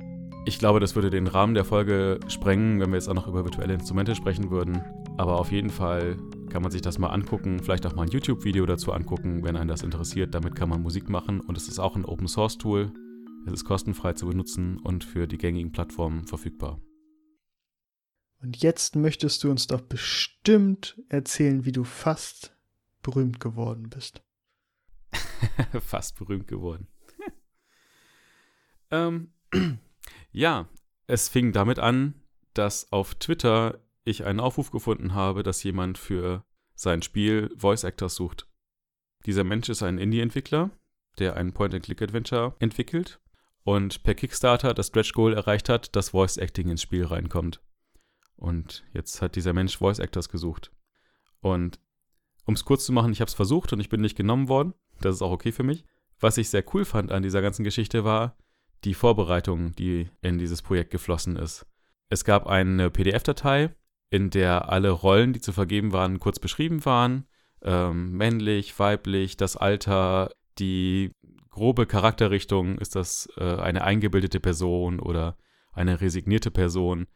Ich 0.44 0.58
glaube, 0.58 0.80
das 0.80 0.96
würde 0.96 1.10
den 1.10 1.28
Rahmen 1.28 1.54
der 1.54 1.64
Folge 1.64 2.18
sprengen, 2.26 2.80
wenn 2.80 2.90
wir 2.90 2.96
jetzt 2.96 3.08
auch 3.08 3.14
noch 3.14 3.28
über 3.28 3.44
virtuelle 3.44 3.74
Instrumente 3.74 4.14
sprechen 4.14 4.50
würden. 4.50 4.82
Aber 5.20 5.38
auf 5.38 5.52
jeden 5.52 5.68
Fall 5.68 6.16
kann 6.48 6.62
man 6.62 6.70
sich 6.70 6.80
das 6.80 6.98
mal 6.98 7.10
angucken, 7.10 7.62
vielleicht 7.62 7.84
auch 7.84 7.94
mal 7.94 8.04
ein 8.04 8.10
YouTube-Video 8.10 8.64
dazu 8.64 8.90
angucken, 8.90 9.44
wenn 9.44 9.54
einen 9.54 9.68
das 9.68 9.82
interessiert. 9.82 10.34
Damit 10.34 10.54
kann 10.54 10.70
man 10.70 10.80
Musik 10.80 11.10
machen 11.10 11.42
und 11.42 11.58
es 11.58 11.68
ist 11.68 11.78
auch 11.78 11.94
ein 11.94 12.06
Open-Source-Tool. 12.06 12.90
Es 13.46 13.52
ist 13.52 13.66
kostenfrei 13.66 14.14
zu 14.14 14.26
benutzen 14.26 14.78
und 14.78 15.04
für 15.04 15.26
die 15.26 15.36
gängigen 15.36 15.72
Plattformen 15.72 16.26
verfügbar. 16.26 16.80
Und 18.40 18.62
jetzt 18.62 18.96
möchtest 18.96 19.44
du 19.44 19.50
uns 19.50 19.66
doch 19.66 19.82
bestimmt 19.82 20.98
erzählen, 21.10 21.66
wie 21.66 21.72
du 21.72 21.84
fast 21.84 22.56
berühmt 23.02 23.40
geworden 23.40 23.90
bist. 23.90 24.22
fast 25.82 26.16
berühmt 26.16 26.48
geworden. 26.48 26.88
ähm, 28.90 29.34
ja, 30.32 30.66
es 31.06 31.28
fing 31.28 31.52
damit 31.52 31.78
an, 31.78 32.14
dass 32.54 32.90
auf 32.90 33.16
Twitter 33.16 33.80
ich 34.10 34.24
einen 34.24 34.40
Aufruf 34.40 34.70
gefunden 34.70 35.14
habe, 35.14 35.42
dass 35.42 35.62
jemand 35.62 35.98
für 35.98 36.44
sein 36.74 37.02
Spiel 37.02 37.50
Voice 37.56 37.84
Actors 37.84 38.14
sucht. 38.14 38.48
Dieser 39.26 39.44
Mensch 39.44 39.68
ist 39.68 39.82
ein 39.82 39.98
Indie-Entwickler, 39.98 40.70
der 41.18 41.36
ein 41.36 41.52
Point-and-Click-Adventure 41.52 42.54
entwickelt 42.58 43.20
und 43.64 44.02
per 44.02 44.14
Kickstarter 44.14 44.74
das 44.74 44.88
Stretch 44.88 45.12
Goal 45.12 45.34
erreicht 45.34 45.68
hat, 45.68 45.94
dass 45.94 46.10
Voice 46.10 46.38
Acting 46.38 46.68
ins 46.68 46.82
Spiel 46.82 47.04
reinkommt. 47.04 47.60
Und 48.36 48.84
jetzt 48.92 49.20
hat 49.20 49.36
dieser 49.36 49.52
Mensch 49.52 49.76
Voice 49.76 49.98
Actors 49.98 50.30
gesucht. 50.30 50.72
Und 51.40 51.78
um 52.46 52.54
es 52.54 52.64
kurz 52.64 52.86
zu 52.86 52.92
machen, 52.92 53.12
ich 53.12 53.20
habe 53.20 53.28
es 53.28 53.34
versucht 53.34 53.72
und 53.72 53.80
ich 53.80 53.90
bin 53.90 54.00
nicht 54.00 54.16
genommen 54.16 54.48
worden. 54.48 54.74
Das 55.00 55.14
ist 55.14 55.22
auch 55.22 55.32
okay 55.32 55.52
für 55.52 55.62
mich. 55.62 55.84
Was 56.18 56.38
ich 56.38 56.48
sehr 56.48 56.64
cool 56.74 56.84
fand 56.84 57.12
an 57.12 57.22
dieser 57.22 57.42
ganzen 57.42 57.64
Geschichte 57.64 58.04
war 58.04 58.36
die 58.84 58.94
Vorbereitung, 58.94 59.74
die 59.76 60.08
in 60.22 60.38
dieses 60.38 60.62
Projekt 60.62 60.90
geflossen 60.90 61.36
ist. 61.36 61.66
Es 62.08 62.24
gab 62.24 62.46
eine 62.46 62.90
PDF-Datei, 62.90 63.74
in 64.10 64.30
der 64.30 64.68
alle 64.68 64.90
Rollen, 64.90 65.32
die 65.32 65.40
zu 65.40 65.52
vergeben 65.52 65.92
waren, 65.92 66.18
kurz 66.18 66.38
beschrieben 66.38 66.84
waren. 66.84 67.26
Ähm, 67.62 68.12
männlich, 68.12 68.78
weiblich, 68.78 69.36
das 69.36 69.56
Alter, 69.56 70.30
die 70.58 71.12
grobe 71.50 71.86
Charakterrichtung, 71.86 72.78
ist 72.78 72.96
das 72.96 73.28
äh, 73.36 73.56
eine 73.56 73.84
eingebildete 73.84 74.40
Person 74.40 74.98
oder 75.00 75.36
eine 75.72 76.00
resignierte 76.00 76.50
Person, 76.50 77.06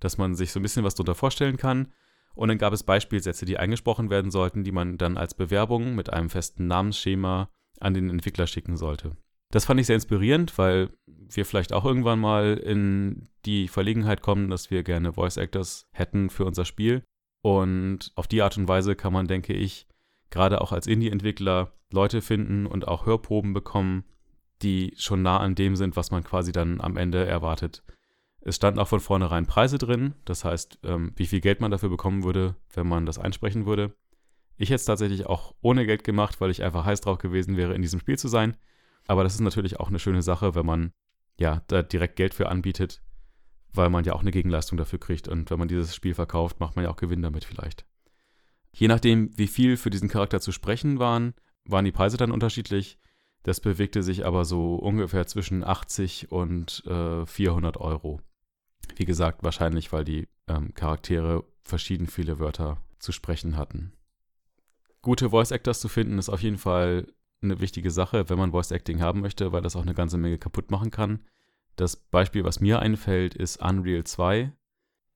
dass 0.00 0.18
man 0.18 0.34
sich 0.34 0.52
so 0.52 0.58
ein 0.58 0.62
bisschen 0.62 0.84
was 0.84 0.94
darunter 0.94 1.14
vorstellen 1.14 1.56
kann. 1.56 1.92
Und 2.34 2.48
dann 2.48 2.58
gab 2.58 2.72
es 2.72 2.82
Beispielsätze, 2.82 3.44
die 3.44 3.58
eingesprochen 3.58 4.10
werden 4.10 4.30
sollten, 4.30 4.64
die 4.64 4.72
man 4.72 4.98
dann 4.98 5.16
als 5.16 5.34
Bewerbung 5.34 5.94
mit 5.94 6.12
einem 6.12 6.30
festen 6.30 6.66
Namensschema 6.66 7.50
an 7.78 7.94
den 7.94 8.10
Entwickler 8.10 8.46
schicken 8.46 8.76
sollte. 8.76 9.16
Das 9.50 9.64
fand 9.64 9.80
ich 9.80 9.86
sehr 9.86 9.96
inspirierend, 9.96 10.56
weil 10.58 10.90
wir 11.06 11.44
vielleicht 11.44 11.72
auch 11.72 11.84
irgendwann 11.84 12.20
mal 12.20 12.56
in 12.56 13.28
die 13.44 13.68
Verlegenheit 13.68 14.22
kommen, 14.22 14.48
dass 14.48 14.70
wir 14.70 14.82
gerne 14.82 15.12
Voice 15.12 15.36
Actors 15.36 15.88
hätten 15.92 16.30
für 16.30 16.44
unser 16.44 16.64
Spiel. 16.64 17.02
Und 17.42 18.12
auf 18.14 18.28
die 18.28 18.42
Art 18.42 18.56
und 18.58 18.68
Weise 18.68 18.94
kann 18.94 19.12
man, 19.12 19.26
denke 19.26 19.52
ich, 19.52 19.86
gerade 20.30 20.60
auch 20.60 20.72
als 20.72 20.86
Indie-Entwickler 20.86 21.72
Leute 21.92 22.22
finden 22.22 22.66
und 22.66 22.86
auch 22.86 23.06
Hörproben 23.06 23.52
bekommen, 23.52 24.04
die 24.62 24.94
schon 24.96 25.22
nah 25.22 25.38
an 25.38 25.54
dem 25.54 25.74
sind, 25.74 25.96
was 25.96 26.10
man 26.10 26.22
quasi 26.22 26.52
dann 26.52 26.80
am 26.80 26.96
Ende 26.96 27.26
erwartet. 27.26 27.82
Es 28.42 28.56
standen 28.56 28.78
auch 28.78 28.88
von 28.88 29.00
vornherein 29.00 29.46
Preise 29.46 29.78
drin, 29.78 30.14
das 30.24 30.44
heißt, 30.44 30.78
ähm, 30.84 31.12
wie 31.16 31.26
viel 31.26 31.40
Geld 31.40 31.60
man 31.60 31.70
dafür 31.70 31.88
bekommen 31.88 32.22
würde, 32.24 32.56
wenn 32.72 32.86
man 32.86 33.06
das 33.06 33.18
einsprechen 33.18 33.66
würde. 33.66 33.94
Ich 34.56 34.68
hätte 34.68 34.76
es 34.76 34.84
tatsächlich 34.84 35.26
auch 35.26 35.54
ohne 35.60 35.86
Geld 35.86 36.04
gemacht, 36.04 36.40
weil 36.40 36.50
ich 36.50 36.62
einfach 36.62 36.84
heiß 36.84 37.00
drauf 37.00 37.18
gewesen 37.18 37.56
wäre, 37.56 37.74
in 37.74 37.82
diesem 37.82 38.00
Spiel 38.00 38.18
zu 38.18 38.28
sein. 38.28 38.56
Aber 39.06 39.24
das 39.24 39.34
ist 39.34 39.40
natürlich 39.40 39.80
auch 39.80 39.88
eine 39.88 39.98
schöne 39.98 40.22
Sache, 40.22 40.54
wenn 40.54 40.66
man 40.66 40.92
ja 41.38 41.62
da 41.66 41.82
direkt 41.82 42.16
Geld 42.16 42.34
für 42.34 42.48
anbietet, 42.48 43.02
weil 43.72 43.90
man 43.90 44.04
ja 44.04 44.12
auch 44.12 44.20
eine 44.20 44.30
Gegenleistung 44.30 44.78
dafür 44.78 45.00
kriegt. 45.00 45.28
Und 45.28 45.50
wenn 45.50 45.58
man 45.58 45.68
dieses 45.68 45.94
Spiel 45.94 46.14
verkauft, 46.14 46.60
macht 46.60 46.76
man 46.76 46.84
ja 46.84 46.90
auch 46.90 46.96
Gewinn 46.96 47.22
damit 47.22 47.44
vielleicht. 47.44 47.86
Je 48.72 48.88
nachdem, 48.88 49.36
wie 49.36 49.48
viel 49.48 49.76
für 49.76 49.90
diesen 49.90 50.08
Charakter 50.08 50.40
zu 50.40 50.52
sprechen 50.52 50.98
waren, 50.98 51.34
waren 51.64 51.84
die 51.84 51.92
Preise 51.92 52.16
dann 52.16 52.30
unterschiedlich. 52.30 52.98
Das 53.42 53.60
bewegte 53.60 54.02
sich 54.02 54.26
aber 54.26 54.44
so 54.44 54.76
ungefähr 54.76 55.26
zwischen 55.26 55.64
80 55.64 56.30
und 56.30 56.84
äh, 56.86 57.24
400 57.24 57.78
Euro. 57.78 58.20
Wie 58.96 59.06
gesagt, 59.06 59.42
wahrscheinlich, 59.42 59.92
weil 59.92 60.04
die 60.04 60.28
ähm, 60.46 60.74
Charaktere 60.74 61.44
verschieden 61.62 62.06
viele 62.06 62.38
Wörter 62.38 62.84
zu 62.98 63.12
sprechen 63.12 63.56
hatten. 63.56 63.92
Gute 65.02 65.30
Voice 65.30 65.52
Actors 65.52 65.80
zu 65.80 65.88
finden 65.88 66.18
ist 66.18 66.28
auf 66.28 66.42
jeden 66.42 66.58
Fall 66.58 67.06
eine 67.42 67.60
wichtige 67.60 67.90
Sache, 67.90 68.28
wenn 68.28 68.38
man 68.38 68.52
Voice 68.52 68.70
Acting 68.70 69.00
haben 69.00 69.20
möchte, 69.20 69.52
weil 69.52 69.62
das 69.62 69.76
auch 69.76 69.82
eine 69.82 69.94
ganze 69.94 70.18
Menge 70.18 70.38
kaputt 70.38 70.70
machen 70.70 70.90
kann. 70.90 71.20
Das 71.76 71.96
Beispiel, 71.96 72.44
was 72.44 72.60
mir 72.60 72.80
einfällt, 72.80 73.34
ist 73.34 73.62
Unreal 73.62 74.04
2. 74.04 74.52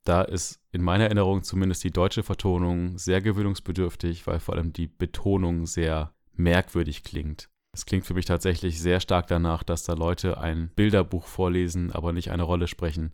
Da 0.04 0.22
ist 0.22 0.60
in 0.70 0.82
meiner 0.82 1.04
Erinnerung 1.04 1.42
zumindest 1.42 1.84
die 1.84 1.90
deutsche 1.90 2.22
Vertonung 2.22 2.98
sehr 2.98 3.20
gewöhnungsbedürftig, 3.20 4.26
weil 4.26 4.40
vor 4.40 4.54
allem 4.54 4.72
die 4.72 4.86
Betonung 4.86 5.66
sehr 5.66 6.14
merkwürdig 6.32 7.04
klingt. 7.04 7.48
Es 7.72 7.86
klingt 7.86 8.06
für 8.06 8.14
mich 8.14 8.26
tatsächlich 8.26 8.80
sehr 8.80 9.00
stark 9.00 9.26
danach, 9.26 9.62
dass 9.62 9.84
da 9.84 9.94
Leute 9.94 10.38
ein 10.38 10.70
Bilderbuch 10.76 11.26
vorlesen, 11.26 11.90
aber 11.90 12.12
nicht 12.12 12.30
eine 12.30 12.44
Rolle 12.44 12.68
sprechen. 12.68 13.12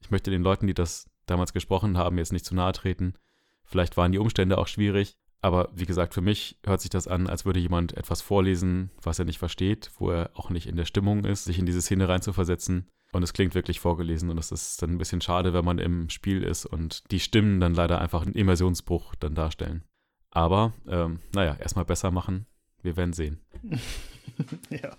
Ich 0.00 0.10
möchte 0.10 0.30
den 0.30 0.42
Leuten, 0.42 0.66
die 0.66 0.74
das 0.74 1.10
damals 1.26 1.52
gesprochen 1.52 1.98
haben, 1.98 2.18
jetzt 2.18 2.32
nicht 2.32 2.44
zu 2.44 2.54
nahe 2.54 2.72
treten. 2.72 3.14
Vielleicht 3.64 3.96
waren 3.96 4.12
die 4.12 4.18
Umstände 4.18 4.58
auch 4.58 4.68
schwierig, 4.68 5.16
aber 5.42 5.68
wie 5.74 5.86
gesagt, 5.86 6.14
für 6.14 6.20
mich 6.20 6.58
hört 6.64 6.80
sich 6.80 6.90
das 6.90 7.06
an, 7.06 7.28
als 7.28 7.44
würde 7.44 7.60
jemand 7.60 7.96
etwas 7.96 8.22
vorlesen, 8.22 8.90
was 9.02 9.18
er 9.18 9.24
nicht 9.24 9.38
versteht, 9.38 9.90
wo 9.98 10.10
er 10.10 10.30
auch 10.34 10.50
nicht 10.50 10.66
in 10.66 10.76
der 10.76 10.84
Stimmung 10.84 11.24
ist, 11.24 11.44
sich 11.44 11.58
in 11.58 11.66
diese 11.66 11.82
Szene 11.82 12.08
reinzuversetzen. 12.08 12.88
Und 13.12 13.22
es 13.22 13.32
klingt 13.32 13.54
wirklich 13.54 13.80
vorgelesen 13.80 14.30
und 14.30 14.38
es 14.38 14.50
ist 14.50 14.82
dann 14.82 14.90
ein 14.90 14.98
bisschen 14.98 15.20
schade, 15.20 15.54
wenn 15.54 15.64
man 15.64 15.78
im 15.78 16.10
Spiel 16.10 16.42
ist 16.42 16.66
und 16.66 17.10
die 17.10 17.20
Stimmen 17.20 17.60
dann 17.60 17.74
leider 17.74 18.00
einfach 18.00 18.22
einen 18.22 18.34
Immersionsbruch 18.34 19.14
dann 19.14 19.34
darstellen. 19.34 19.84
Aber, 20.30 20.74
ähm, 20.88 21.20
naja, 21.34 21.56
erstmal 21.58 21.84
besser 21.84 22.10
machen. 22.10 22.46
Wir 22.82 22.96
werden 22.96 23.14
sehen. 23.14 23.40
ja. 24.70 24.96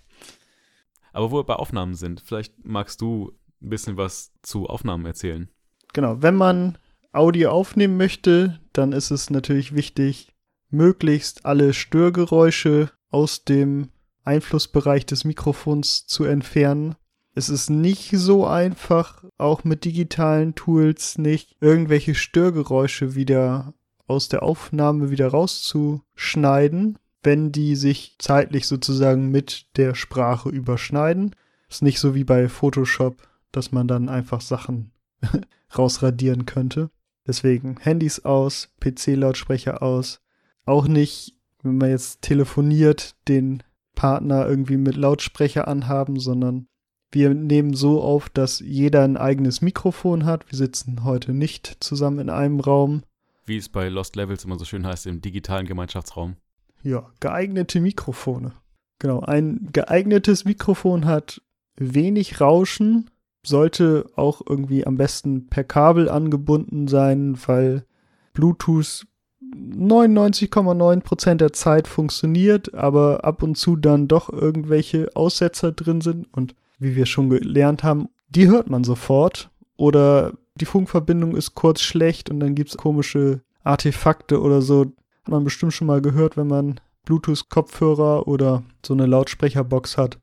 Aber 1.13 1.31
wo 1.31 1.37
wir 1.37 1.43
bei 1.43 1.55
Aufnahmen 1.55 1.95
sind, 1.95 2.21
vielleicht 2.21 2.65
magst 2.65 3.01
du 3.01 3.37
ein 3.61 3.69
bisschen 3.69 3.97
was 3.97 4.33
zu 4.41 4.67
Aufnahmen 4.67 5.05
erzählen. 5.05 5.49
Genau, 5.93 6.21
wenn 6.21 6.35
man 6.35 6.77
Audio 7.17 7.51
aufnehmen 7.51 7.97
möchte, 7.97 8.59
dann 8.73 8.91
ist 8.91 9.11
es 9.11 9.29
natürlich 9.29 9.75
wichtig, 9.75 10.33
möglichst 10.69 11.45
alle 11.45 11.73
Störgeräusche 11.73 12.91
aus 13.09 13.43
dem 13.43 13.89
Einflussbereich 14.23 15.05
des 15.05 15.23
Mikrofons 15.23 16.05
zu 16.05 16.25
entfernen. 16.25 16.95
Es 17.33 17.49
ist 17.49 17.69
nicht 17.69 18.11
so 18.11 18.45
einfach, 18.45 19.23
auch 19.37 19.63
mit 19.63 19.85
digitalen 19.85 20.55
Tools 20.55 21.17
nicht 21.17 21.55
irgendwelche 21.61 22.15
Störgeräusche 22.15 23.15
wieder 23.15 23.73
aus 24.07 24.29
der 24.29 24.43
Aufnahme 24.43 25.11
wieder 25.11 25.29
rauszuschneiden, 25.29 26.97
wenn 27.23 27.51
die 27.51 27.75
sich 27.75 28.15
zeitlich 28.19 28.67
sozusagen 28.67 29.29
mit 29.29 29.77
der 29.77 29.95
Sprache 29.95 30.49
überschneiden. 30.49 31.35
Ist 31.69 31.83
nicht 31.83 31.99
so 31.99 32.15
wie 32.15 32.23
bei 32.23 32.47
Photoshop, 32.47 33.27
dass 33.51 33.71
man 33.71 33.87
dann 33.87 34.09
einfach 34.09 34.41
Sachen 34.41 34.91
rausradieren 35.77 36.45
könnte. 36.45 36.89
Deswegen 37.27 37.77
Handys 37.79 38.23
aus, 38.23 38.69
PC-Lautsprecher 38.79 39.83
aus. 39.83 40.21
Auch 40.65 40.87
nicht, 40.87 41.35
wenn 41.61 41.77
man 41.77 41.89
jetzt 41.89 42.21
telefoniert, 42.21 43.15
den 43.27 43.63
Partner 43.95 44.47
irgendwie 44.47 44.77
mit 44.77 44.95
Lautsprecher 44.95 45.67
anhaben, 45.67 46.19
sondern 46.19 46.67
wir 47.11 47.33
nehmen 47.33 47.73
so 47.73 48.01
auf, 48.01 48.29
dass 48.29 48.59
jeder 48.59 49.03
ein 49.03 49.17
eigenes 49.17 49.61
Mikrofon 49.61 50.25
hat. 50.25 50.49
Wir 50.49 50.57
sitzen 50.57 51.03
heute 51.03 51.33
nicht 51.33 51.77
zusammen 51.79 52.19
in 52.19 52.29
einem 52.29 52.59
Raum. 52.59 53.03
Wie 53.45 53.57
es 53.57 53.69
bei 53.69 53.87
Lost 53.89 54.15
Levels 54.15 54.45
immer 54.45 54.59
so 54.59 54.65
schön 54.65 54.85
heißt, 54.85 55.07
im 55.07 55.21
digitalen 55.21 55.67
Gemeinschaftsraum. 55.67 56.35
Ja, 56.83 57.09
geeignete 57.19 57.79
Mikrofone. 57.79 58.53
Genau, 58.99 59.21
ein 59.21 59.69
geeignetes 59.73 60.45
Mikrofon 60.45 61.05
hat 61.05 61.41
wenig 61.75 62.41
Rauschen, 62.41 63.09
sollte 63.47 64.09
auch 64.15 64.41
irgendwie 64.47 64.85
am 64.85 64.97
besten 64.97 65.47
per 65.47 65.63
Kabel 65.63 66.09
angebunden 66.09 66.87
sein, 66.87 67.37
weil 67.45 67.85
Bluetooth 68.33 69.05
99,9% 69.41 71.35
der 71.35 71.53
Zeit 71.53 71.87
funktioniert, 71.87 72.73
aber 72.73 73.23
ab 73.23 73.43
und 73.43 73.57
zu 73.57 73.75
dann 73.75 74.07
doch 74.07 74.29
irgendwelche 74.29 75.09
Aussetzer 75.15 75.71
drin 75.71 76.01
sind 76.01 76.27
und 76.33 76.55
wie 76.79 76.95
wir 76.95 77.05
schon 77.05 77.29
gelernt 77.29 77.83
haben, 77.83 78.09
die 78.29 78.47
hört 78.47 78.69
man 78.69 78.83
sofort 78.83 79.49
oder 79.77 80.33
die 80.55 80.65
Funkverbindung 80.65 81.35
ist 81.35 81.55
kurz 81.55 81.81
schlecht 81.81 82.29
und 82.29 82.39
dann 82.39 82.55
gibt 82.55 82.69
es 82.69 82.77
komische 82.77 83.41
Artefakte 83.63 84.41
oder 84.41 84.61
so. 84.61 84.81
Hat 84.81 85.29
man 85.29 85.43
bestimmt 85.43 85.73
schon 85.73 85.87
mal 85.87 86.01
gehört, 86.01 86.35
wenn 86.35 86.47
man 86.47 86.79
Bluetooth-Kopfhörer 87.05 88.27
oder 88.27 88.63
so 88.85 88.93
eine 88.93 89.05
Lautsprecherbox 89.05 89.97
hat. 89.97 90.19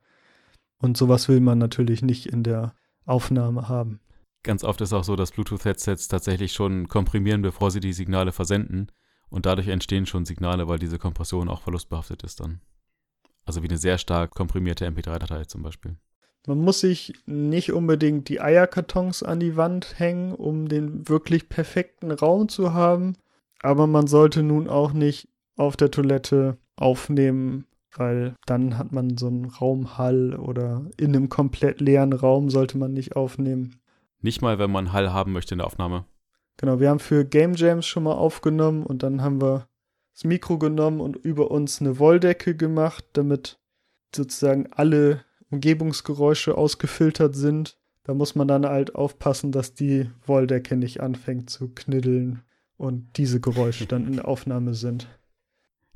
Und 0.79 0.97
sowas 0.97 1.29
will 1.29 1.41
man 1.41 1.59
natürlich 1.59 2.03
nicht 2.03 2.27
in 2.27 2.43
der 2.43 2.75
Aufnahme 3.07 3.69
haben. 3.69 4.01
Ganz 4.43 4.63
oft 4.63 4.81
ist 4.81 4.93
auch 4.93 5.05
so, 5.05 5.17
dass 5.17 5.33
Bluetooth-Headsets 5.33 6.09
tatsächlich 6.09 6.53
schon 6.53 6.89
komprimieren, 6.89 7.43
bevor 7.43 7.71
sie 7.71 7.81
die 7.81 7.95
Signale 7.95 8.31
versenden. 8.33 8.93
Und 9.31 9.47
dadurch 9.47 9.69
entstehen 9.69 10.07
schon 10.07 10.27
Signale, 10.27 10.69
weil 10.69 10.79
diese 10.79 10.99
Kompression 10.99 11.49
auch 11.49 11.63
verlustbehaftet 11.63 12.23
ist 12.23 12.41
dann. 12.41 12.61
Also 13.47 13.63
wie 13.63 13.69
eine 13.69 13.79
sehr 13.79 13.99
stark 13.99 14.33
komprimierte 14.33 14.87
MP3-Datei 14.87 15.45
zum 15.45 15.63
Beispiel. 15.63 15.97
Man 16.47 16.59
muss 16.59 16.81
sich 16.81 17.15
nicht 17.25 17.73
unbedingt 17.73 18.29
die 18.29 18.41
Eierkartons 18.41 19.23
an 19.23 19.41
die 19.41 19.57
Wand 19.57 19.99
hängen, 19.99 20.35
um 20.35 20.69
den 20.69 21.09
wirklich 21.09 21.49
perfekten 21.49 22.11
Raum 22.11 22.49
zu 22.51 22.75
haben. 22.75 23.15
Aber 23.63 23.87
man 23.87 24.07
sollte 24.07 24.43
nun 24.43 24.69
auch 24.69 24.93
nicht 24.93 25.29
auf 25.57 25.77
der 25.77 25.91
Toilette 25.91 26.59
aufnehmen, 26.77 27.67
weil 27.97 28.35
dann 28.47 28.79
hat 28.79 28.93
man 28.93 29.17
so 29.17 29.27
einen 29.27 29.47
Raumhall 29.47 30.35
oder 30.35 30.87
in 30.97 31.15
einem 31.15 31.29
komplett 31.29 31.81
leeren 31.81 32.13
Raum 32.13 32.51
sollte 32.51 32.79
man 32.79 32.93
nicht 32.93 33.17
aufnehmen. 33.17 33.81
Nicht 34.21 34.43
mal, 34.43 34.59
wenn 34.59 34.71
man 34.71 34.93
Hall 34.93 35.13
haben 35.13 35.33
möchte 35.33 35.55
in 35.55 35.59
der 35.59 35.67
Aufnahme. 35.67 36.07
Genau, 36.57 36.81
wir 36.81 36.89
haben 36.89 37.01
für 37.01 37.25
Game 37.25 37.55
Jams 37.55 37.87
schon 37.87 38.05
mal 38.05 38.13
aufgenommen 38.13 38.85
und 38.85 39.03
dann 39.03 39.23
haben 39.23 39.41
wir 39.41 39.69
das 40.15 40.25
Mikro 40.25 40.59
genommen 40.59 41.01
und 41.01 41.17
über 41.17 41.51
uns 41.51 41.81
eine 41.81 41.99
Wolldecke 41.99 42.57
gemacht, 42.57 43.05
damit 43.15 43.59
sozusagen 44.15 44.69
alle 44.73 45.25
Umgebungsgeräusche 45.51 46.57
ausgefiltert 46.57 47.35
sind. 47.35 47.77
Da 48.05 48.15
muss 48.15 48.35
man 48.35 48.47
dann 48.47 48.67
halt 48.67 48.95
aufpassen, 48.95 49.51
dass 49.51 49.75
die 49.75 50.11
Wolldecke 50.27 50.77
nicht 50.77 51.01
anfängt 51.01 51.51
zu 51.51 51.73
kniddeln 51.75 52.43
und 52.77 53.17
diese 53.17 53.41
Geräusche 53.41 53.87
dann 53.87 54.07
in 54.07 54.15
der 54.15 54.29
Aufnahme 54.29 54.75
sind. 54.75 55.09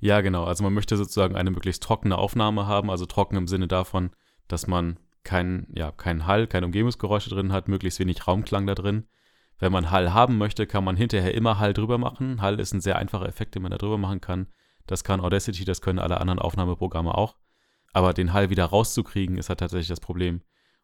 Ja, 0.01 0.21
genau. 0.21 0.45
Also 0.45 0.63
man 0.65 0.75
möchte 0.75 0.97
sozusagen 0.97 1.37
eine 1.37 1.51
möglichst 1.51 1.83
trockene 1.83 2.17
Aufnahme 2.17 2.67
haben, 2.67 2.91
also 2.91 3.07
trocken 3.07 3.37
im 3.37 3.49
Sinne 3.49 3.69
davon, 3.69 4.11
dass 4.47 4.67
man 4.67 4.99
keinen 5.25 5.67
ja, 5.75 5.91
kein 5.91 6.27
Hall, 6.27 6.47
keine 6.47 6.67
Umgebungsgeräusche 6.67 7.31
drin 7.31 7.53
hat, 7.53 7.69
möglichst 7.69 7.99
wenig 7.99 8.27
Raumklang 8.27 8.67
da 8.67 8.75
drin. 8.75 9.07
Wenn 9.59 9.73
man 9.73 9.91
Hall 9.91 10.15
haben 10.15 10.39
möchte, 10.39 10.67
kann 10.67 10.85
man 10.85 10.97
hinterher 10.97 11.35
immer 11.35 11.59
Hall 11.59 11.75
drüber 11.75 11.99
machen. 11.99 12.41
Hall 12.41 12.61
ist 12.61 12.73
ein 12.73 12.81
sehr 12.81 12.97
einfacher 12.97 13.27
Effekt, 13.27 13.55
den 13.55 13.63
man 13.63 13.73
da 13.73 13.79
drüber 13.79 13.99
machen 13.99 14.21
kann. 14.21 14.47
Das 14.87 15.05
kann 15.05 15.21
Audacity, 15.21 15.65
das 15.65 15.81
können 15.81 15.99
alle 15.99 16.21
anderen 16.21 16.39
Aufnahmeprogramme 16.39 17.15
auch. 17.15 17.37
Aber 17.93 18.15
den 18.15 18.33
Hall 18.33 18.51
wieder 18.51 18.67
rauszukriegen, 18.67 19.37
ist 19.37 19.49
halt 19.49 19.59
tatsächlich 19.61 19.89
das 19.89 20.01
Problem. 20.01 20.43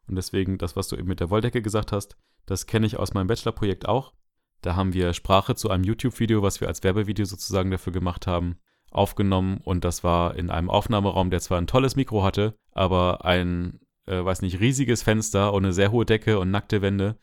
Und 0.08 0.16
deswegen, 0.16 0.58
das, 0.58 0.76
was 0.76 0.88
du 0.88 0.96
eben 0.96 1.08
mit 1.08 1.20
der 1.20 1.30
Wolldecke 1.30 1.62
gesagt 1.62 1.92
hast, 1.92 2.16
das 2.46 2.66
kenne 2.66 2.86
ich 2.86 2.98
aus 2.98 3.14
meinem 3.14 3.28
Bachelorprojekt 3.28 3.88
auch. 3.88 4.12
Da 4.60 4.76
haben 4.76 4.92
wir 4.92 5.12
Sprache 5.12 5.54
zu 5.54 5.70
einem 5.70 5.84
YouTube-Video, 5.84 6.42
was 6.42 6.60
wir 6.60 6.68
als 6.68 6.82
Werbevideo 6.82 7.24
sozusagen 7.24 7.70
dafür 7.70 7.92
gemacht 7.92 8.26
haben, 8.26 8.58
aufgenommen. 8.94 9.60
Und 9.62 9.84
das 9.84 10.04
war 10.04 10.36
in 10.36 10.50
einem 10.50 10.70
Aufnahmeraum, 10.70 11.30
der 11.30 11.40
zwar 11.40 11.58
ein 11.58 11.66
tolles 11.66 11.96
Mikro 11.96 12.22
hatte, 12.22 12.54
aber 12.72 13.24
ein, 13.24 13.80
äh, 14.06 14.24
weiß 14.24 14.42
nicht, 14.42 14.60
riesiges 14.60 15.02
Fenster 15.02 15.52
und 15.52 15.64
eine 15.64 15.72
sehr 15.72 15.92
hohe 15.92 16.06
Decke 16.06 16.38
und 16.38 16.50
nackte 16.50 16.82
Wände. 16.82 17.18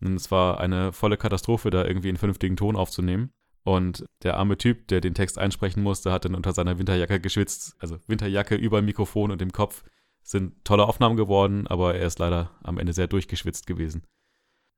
Und 0.00 0.14
es 0.14 0.30
war 0.30 0.60
eine 0.60 0.92
volle 0.92 1.16
Katastrophe, 1.16 1.70
da 1.70 1.84
irgendwie 1.84 2.08
einen 2.08 2.18
vernünftigen 2.18 2.56
Ton 2.56 2.76
aufzunehmen. 2.76 3.32
Und 3.64 4.04
der 4.22 4.36
arme 4.36 4.56
Typ, 4.56 4.86
der 4.88 5.00
den 5.00 5.14
Text 5.14 5.38
einsprechen 5.38 5.82
musste, 5.82 6.12
hat 6.12 6.24
dann 6.24 6.36
unter 6.36 6.52
seiner 6.52 6.78
Winterjacke 6.78 7.20
geschwitzt. 7.20 7.74
Also 7.80 7.98
Winterjacke 8.06 8.54
über 8.54 8.80
Mikrofon 8.80 9.30
und 9.30 9.40
dem 9.40 9.52
Kopf. 9.52 9.82
Sind 10.22 10.64
tolle 10.64 10.84
Aufnahmen 10.84 11.16
geworden, 11.16 11.68
aber 11.68 11.94
er 11.94 12.06
ist 12.06 12.18
leider 12.18 12.50
am 12.62 12.78
Ende 12.78 12.92
sehr 12.92 13.06
durchgeschwitzt 13.06 13.66
gewesen. 13.66 14.02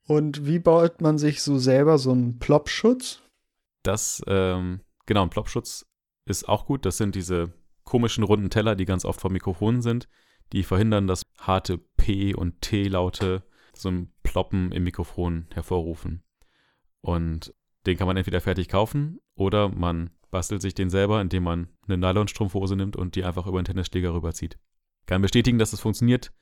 Und 0.07 0.47
wie 0.47 0.59
baut 0.59 1.01
man 1.01 1.19
sich 1.19 1.43
so 1.43 1.59
selber 1.59 1.99
so 1.99 2.13
einen 2.13 2.39
Plopschutz? 2.39 3.23
Das, 3.83 4.23
ähm, 4.27 4.81
genau, 5.07 5.23
ein 5.23 5.31
Plopschutz 5.31 5.88
ist 6.29 6.49
auch 6.49 6.67
gut. 6.67 6.85
Das 6.85 6.97
sind 6.97 7.15
diese 7.15 7.53
komischen 7.85 8.25
runden 8.25 8.51
Teller, 8.51 8.77
die 8.77 8.85
ganz 8.85 9.05
oft 9.05 9.21
vor 9.21 9.31
Mikrofonen 9.31 9.83
sind, 9.83 10.09
die 10.53 10.63
verhindern, 10.63 11.07
dass 11.07 11.23
harte 11.39 11.79
P- 11.79 12.35
und 12.35 12.61
T-Laute 12.61 13.43
so 13.75 13.91
ein 13.91 14.13
Ploppen 14.23 14.73
im 14.73 14.85
Mikrofon 14.85 15.47
hervorrufen. 15.53 16.23
Und 17.01 17.55
den 17.87 17.97
kann 17.97 18.07
man 18.07 18.17
entweder 18.17 18.41
fertig 18.41 18.69
kaufen 18.69 19.19
oder 19.35 19.69
man 19.69 20.11
bastelt 20.31 20.61
sich 20.61 20.75
den 20.75 20.91
selber, 20.91 21.21
indem 21.21 21.45
man 21.45 21.69
eine 21.87 21.97
Nylonstrumpfhose 21.97 22.77
nimmt 22.77 22.97
und 22.97 23.15
die 23.15 23.25
einfach 23.25 23.47
über 23.47 23.61
den 23.61 23.65
Tennisschläger 23.65 24.13
rüberzieht 24.13 24.59
kann 25.09 25.23
bestätigen, 25.23 25.59
dass 25.59 25.73
es 25.73 25.81
funktioniert. 25.81 26.33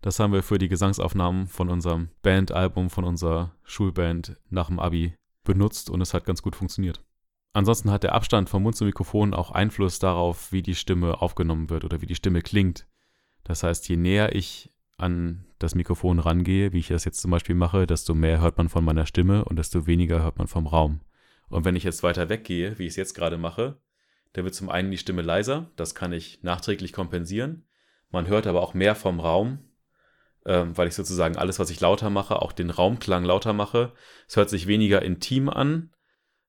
Das 0.00 0.18
haben 0.18 0.32
wir 0.32 0.42
für 0.42 0.58
die 0.58 0.68
Gesangsaufnahmen 0.68 1.46
von 1.46 1.68
unserem 1.68 2.08
Bandalbum, 2.22 2.90
von 2.90 3.04
unserer 3.04 3.54
Schulband 3.62 4.36
nach 4.50 4.66
dem 4.66 4.80
Abi 4.80 5.14
benutzt 5.44 5.90
und 5.90 6.00
es 6.00 6.14
hat 6.14 6.24
ganz 6.24 6.42
gut 6.42 6.56
funktioniert. 6.56 7.04
Ansonsten 7.54 7.92
hat 7.92 8.02
der 8.02 8.16
Abstand 8.16 8.50
vom 8.50 8.64
Mund 8.64 8.74
zum 8.76 8.88
Mikrofon 8.88 9.32
auch 9.32 9.52
Einfluss 9.52 10.00
darauf, 10.00 10.50
wie 10.50 10.60
die 10.60 10.74
Stimme 10.74 11.22
aufgenommen 11.22 11.70
wird 11.70 11.84
oder 11.84 12.02
wie 12.02 12.06
die 12.06 12.16
Stimme 12.16 12.42
klingt. 12.42 12.88
Das 13.44 13.62
heißt, 13.62 13.88
je 13.88 13.96
näher 13.96 14.34
ich 14.34 14.72
an 14.96 15.46
das 15.60 15.76
Mikrofon 15.76 16.18
rangehe, 16.18 16.72
wie 16.72 16.80
ich 16.80 16.88
das 16.88 17.04
jetzt 17.04 17.20
zum 17.20 17.30
Beispiel 17.30 17.54
mache, 17.54 17.86
desto 17.86 18.12
mehr 18.12 18.40
hört 18.40 18.58
man 18.58 18.68
von 18.68 18.84
meiner 18.84 19.06
Stimme 19.06 19.44
und 19.44 19.56
desto 19.56 19.86
weniger 19.86 20.20
hört 20.20 20.36
man 20.36 20.48
vom 20.48 20.66
Raum. 20.66 21.00
Und 21.48 21.64
wenn 21.64 21.76
ich 21.76 21.84
jetzt 21.84 22.02
weiter 22.02 22.28
weggehe, 22.28 22.76
wie 22.80 22.84
ich 22.84 22.90
es 22.90 22.96
jetzt 22.96 23.14
gerade 23.14 23.38
mache, 23.38 23.78
dann 24.32 24.44
wird 24.44 24.56
zum 24.56 24.68
einen 24.68 24.90
die 24.90 24.98
Stimme 24.98 25.22
leiser, 25.22 25.70
das 25.76 25.94
kann 25.94 26.12
ich 26.12 26.42
nachträglich 26.42 26.92
kompensieren. 26.92 27.68
Man 28.10 28.26
hört 28.26 28.48
aber 28.48 28.62
auch 28.62 28.74
mehr 28.74 28.96
vom 28.96 29.20
Raum, 29.20 29.60
ähm, 30.44 30.76
weil 30.76 30.88
ich 30.88 30.94
sozusagen 30.94 31.36
alles, 31.36 31.60
was 31.60 31.70
ich 31.70 31.80
lauter 31.80 32.10
mache, 32.10 32.42
auch 32.42 32.50
den 32.50 32.70
Raumklang 32.70 33.24
lauter 33.24 33.52
mache. 33.52 33.92
Es 34.26 34.34
hört 34.36 34.50
sich 34.50 34.66
weniger 34.66 35.02
intim 35.02 35.48
an 35.48 35.93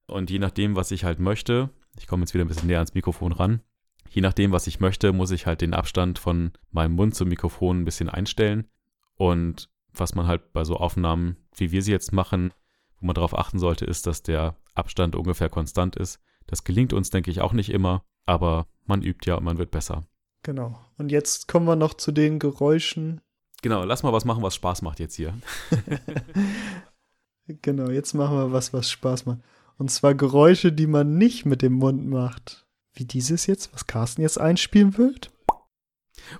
und 0.07 0.29
je 0.29 0.39
nachdem, 0.39 0.75
was 0.75 0.91
ich 0.91 1.03
halt 1.03 1.19
möchte, 1.19 1.69
ich 1.97 2.07
komme 2.07 2.23
jetzt 2.23 2.33
wieder 2.33 2.45
ein 2.45 2.47
bisschen 2.47 2.67
näher 2.67 2.79
ans 2.79 2.93
Mikrofon 2.93 3.31
ran, 3.31 3.61
je 4.09 4.21
nachdem, 4.21 4.51
was 4.51 4.67
ich 4.67 4.79
möchte, 4.79 5.13
muss 5.13 5.31
ich 5.31 5.45
halt 5.45 5.61
den 5.61 5.73
Abstand 5.73 6.19
von 6.19 6.51
meinem 6.71 6.93
Mund 6.93 7.15
zum 7.15 7.29
Mikrofon 7.29 7.81
ein 7.81 7.85
bisschen 7.85 8.09
einstellen. 8.09 8.67
Und 9.15 9.69
was 9.93 10.15
man 10.15 10.27
halt 10.27 10.53
bei 10.53 10.63
so 10.63 10.77
Aufnahmen, 10.77 11.37
wie 11.55 11.71
wir 11.71 11.81
sie 11.81 11.91
jetzt 11.91 12.13
machen, 12.13 12.53
wo 12.99 13.05
man 13.05 13.15
darauf 13.15 13.37
achten 13.37 13.59
sollte, 13.59 13.85
ist, 13.85 14.07
dass 14.07 14.23
der 14.23 14.55
Abstand 14.73 15.15
ungefähr 15.15 15.49
konstant 15.49 15.95
ist. 15.95 16.19
Das 16.47 16.63
gelingt 16.63 16.93
uns, 16.93 17.09
denke 17.09 17.31
ich, 17.31 17.41
auch 17.41 17.53
nicht 17.53 17.69
immer, 17.69 18.03
aber 18.25 18.67
man 18.85 19.01
übt 19.01 19.29
ja 19.29 19.35
und 19.35 19.43
man 19.43 19.57
wird 19.57 19.71
besser. 19.71 20.03
Genau. 20.43 20.79
Und 20.97 21.11
jetzt 21.11 21.47
kommen 21.47 21.65
wir 21.65 21.75
noch 21.75 21.95
zu 21.95 22.11
den 22.11 22.39
Geräuschen. 22.39 23.21
Genau, 23.61 23.83
lass 23.83 24.03
mal 24.03 24.13
was 24.13 24.25
machen, 24.25 24.43
was 24.43 24.55
Spaß 24.55 24.81
macht 24.83 24.99
jetzt 24.99 25.15
hier. 25.15 25.33
genau, 27.47 27.89
jetzt 27.89 28.13
machen 28.13 28.37
wir 28.37 28.51
was, 28.51 28.71
was 28.71 28.91
Spaß 28.91 29.25
macht. 29.25 29.39
Und 29.77 29.91
zwar 29.91 30.15
Geräusche, 30.15 30.71
die 30.71 30.87
man 30.87 31.17
nicht 31.17 31.45
mit 31.45 31.61
dem 31.61 31.73
Mund 31.73 32.07
macht. 32.07 32.65
Wie 32.93 33.05
dieses 33.05 33.45
jetzt, 33.45 33.73
was 33.73 33.87
Carsten 33.87 34.21
jetzt 34.21 34.39
einspielen 34.39 34.97
wird. 34.97 35.31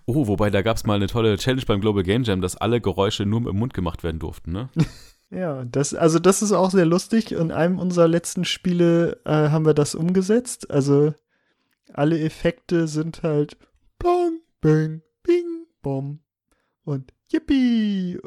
Oh, 0.06 0.28
wobei 0.28 0.50
da 0.50 0.62
gab 0.62 0.78
es 0.78 0.86
mal 0.86 0.96
eine 0.96 1.08
tolle 1.08 1.38
Challenge 1.38 1.66
beim 1.68 1.82
Global 1.82 2.04
Game 2.04 2.24
Jam, 2.24 2.42
dass 2.42 2.56
alle 2.56 2.80
Geräusche 2.80 3.26
nur 3.26 3.48
im 3.50 3.58
Mund 3.58 3.74
gemacht 3.74 4.04
werden 4.04 4.20
durften, 4.20 4.52
ne? 4.52 4.70
ja, 5.30 5.66
das, 5.66 5.94
also 5.94 6.18
das 6.20 6.42
ist 6.42 6.54
auch 6.54 6.72
sehr 6.72 6.86
lustig. 6.86 7.34
In 7.34 7.52
einem 7.52 7.78
unserer 7.78 8.08
letzten 8.08 8.46
Spiele 8.46 9.22
äh, 9.26 9.50
haben 9.50 9.66
wir 9.66 9.74
das 9.74 9.96
umgesetzt. 9.96 10.72
Also 10.72 11.14
alle 11.94 12.20
Effekte 12.20 12.88
sind 12.88 13.22
halt 13.24 13.58
Plong, 14.00 14.40
Bang, 14.62 15.02
Bing, 15.24 15.66
Bom 15.82 16.20
und 16.84 17.14
Yippie. 17.32 18.20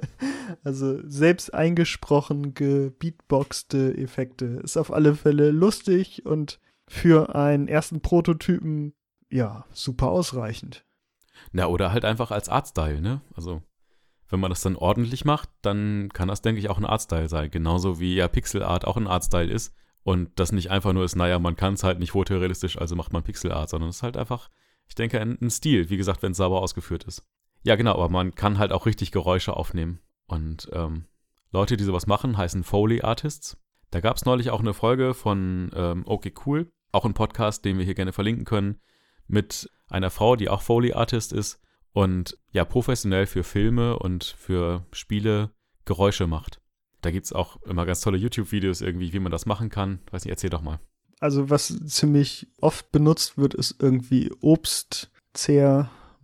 also 0.64 1.00
selbst 1.08 1.52
eingesprochen 1.54 2.54
gebeatboxte 2.54 3.96
Effekte. 3.96 4.60
Ist 4.62 4.76
auf 4.76 4.92
alle 4.92 5.14
Fälle 5.14 5.50
lustig 5.50 6.26
und 6.26 6.60
für 6.86 7.34
einen 7.34 7.68
ersten 7.68 8.00
Prototypen 8.00 8.94
ja 9.30 9.64
super 9.72 10.08
ausreichend. 10.08 10.84
Na, 11.52 11.66
oder 11.66 11.92
halt 11.92 12.04
einfach 12.04 12.30
als 12.30 12.48
Artstyle, 12.48 13.00
ne? 13.00 13.20
Also, 13.34 13.62
wenn 14.28 14.40
man 14.40 14.50
das 14.50 14.60
dann 14.60 14.76
ordentlich 14.76 15.24
macht, 15.24 15.48
dann 15.62 16.10
kann 16.12 16.28
das, 16.28 16.42
denke 16.42 16.60
ich, 16.60 16.70
auch 16.70 16.78
ein 16.78 16.84
Artstyle 16.84 17.28
sein. 17.28 17.50
Genauso 17.50 18.00
wie 18.00 18.14
ja 18.14 18.28
Pixel 18.28 18.62
Art 18.62 18.86
auch 18.86 18.96
ein 18.96 19.06
Artstyle 19.06 19.50
ist. 19.50 19.74
Und 20.02 20.38
das 20.38 20.52
nicht 20.52 20.70
einfach 20.70 20.92
nur 20.92 21.04
ist, 21.04 21.16
naja, 21.16 21.38
man 21.38 21.56
kann 21.56 21.74
es 21.74 21.82
halt 21.82 21.98
nicht 21.98 22.12
fotorealistisch, 22.12 22.78
also 22.78 22.94
macht 22.94 23.12
man 23.12 23.22
Pixel 23.22 23.52
Art, 23.52 23.70
sondern 23.70 23.88
es 23.88 23.96
ist 23.96 24.02
halt 24.02 24.18
einfach 24.18 24.50
ich 24.88 24.94
denke, 24.94 25.20
ein, 25.20 25.38
ein 25.40 25.50
Stil, 25.50 25.90
wie 25.90 25.96
gesagt, 25.96 26.22
wenn 26.22 26.32
es 26.32 26.38
sauber 26.38 26.60
ausgeführt 26.60 27.04
ist. 27.04 27.22
Ja, 27.64 27.76
genau, 27.76 27.92
aber 27.94 28.08
man 28.08 28.34
kann 28.34 28.58
halt 28.58 28.72
auch 28.72 28.86
richtig 28.86 29.10
Geräusche 29.10 29.56
aufnehmen. 29.56 30.00
Und 30.26 30.68
ähm, 30.72 31.04
Leute, 31.50 31.76
die 31.76 31.84
sowas 31.84 32.06
machen, 32.06 32.36
heißen 32.36 32.62
Foley 32.62 33.02
Artists. 33.02 33.56
Da 33.90 34.00
gab 34.00 34.16
es 34.16 34.24
neulich 34.24 34.50
auch 34.50 34.60
eine 34.60 34.74
Folge 34.74 35.14
von 35.14 35.70
ähm, 35.74 36.04
Okay 36.06 36.32
Cool, 36.44 36.70
auch 36.92 37.04
ein 37.04 37.14
Podcast, 37.14 37.64
den 37.64 37.78
wir 37.78 37.84
hier 37.84 37.94
gerne 37.94 38.12
verlinken 38.12 38.44
können, 38.44 38.80
mit 39.26 39.70
einer 39.88 40.10
Frau, 40.10 40.36
die 40.36 40.48
auch 40.48 40.62
Foley 40.62 40.92
Artist 40.92 41.32
ist 41.32 41.60
und 41.92 42.38
ja 42.52 42.64
professionell 42.64 43.26
für 43.26 43.44
Filme 43.44 43.98
und 43.98 44.24
für 44.24 44.84
Spiele 44.92 45.50
Geräusche 45.84 46.26
macht. 46.26 46.60
Da 47.02 47.10
gibt 47.10 47.26
es 47.26 47.32
auch 47.32 47.60
immer 47.62 47.84
ganz 47.86 48.00
tolle 48.00 48.18
YouTube-Videos 48.18 48.80
irgendwie, 48.80 49.12
wie 49.12 49.18
man 49.18 49.32
das 49.32 49.46
machen 49.46 49.68
kann. 49.68 50.00
Weiß 50.10 50.24
nicht, 50.24 50.30
erzähl 50.30 50.50
doch 50.50 50.62
mal 50.62 50.80
also 51.24 51.48
was 51.48 51.74
ziemlich 51.86 52.48
oft 52.60 52.92
benutzt 52.92 53.38
wird, 53.38 53.54
ist 53.54 53.76
irgendwie 53.78 54.30
Obst, 54.42 55.10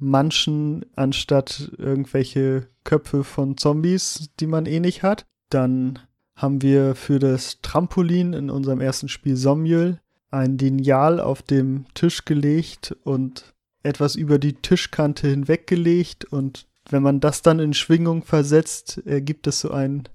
Manchen 0.01 0.87
anstatt 0.97 1.73
irgendwelche 1.79 2.69
Köpfe 2.85 3.23
von 3.23 3.57
Zombies, 3.57 4.31
die 4.41 4.47
man 4.47 4.67
eh 4.67 4.81
nicht 4.81 5.03
hat. 5.03 5.27
Dann 5.51 5.99
haben 6.35 6.63
wir 6.63 6.95
für 6.95 7.19
das 7.19 7.61
Trampolin 7.61 8.33
in 8.33 8.51
unserem 8.51 8.81
ersten 8.81 9.09
Spiel 9.09 9.37
Somjöl 9.37 10.01
ein 10.31 10.59
Lineal 10.59 11.21
auf 11.21 11.43
dem 11.43 11.85
Tisch 11.95 12.25
gelegt 12.25 12.97
und 13.05 13.55
etwas 13.83 14.17
über 14.17 14.39
die 14.39 14.55
Tischkante 14.55 15.29
hinweggelegt 15.29 16.25
und 16.25 16.67
wenn 16.89 17.03
man 17.03 17.21
das 17.21 17.43
dann 17.43 17.61
in 17.61 17.75
Schwingung 17.75 18.25
versetzt, 18.25 19.03
ergibt 19.05 19.47
es 19.47 19.61
so 19.61 19.71
ein 19.71 20.09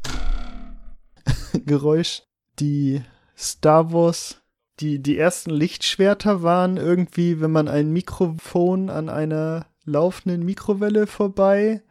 Geräusch. 1.65 2.23
Die 2.59 3.01
Star 3.37 3.93
Wars 3.93 4.41
die, 4.79 5.01
die 5.01 5.17
ersten 5.17 5.51
Lichtschwerter 5.51 6.43
waren 6.43 6.77
irgendwie, 6.77 7.39
wenn 7.39 7.51
man 7.51 7.67
ein 7.67 7.91
Mikrofon 7.91 8.89
an 8.89 9.09
einer 9.09 9.67
laufenden 9.85 10.43
Mikrowelle 10.43 11.07
vorbei 11.07 11.81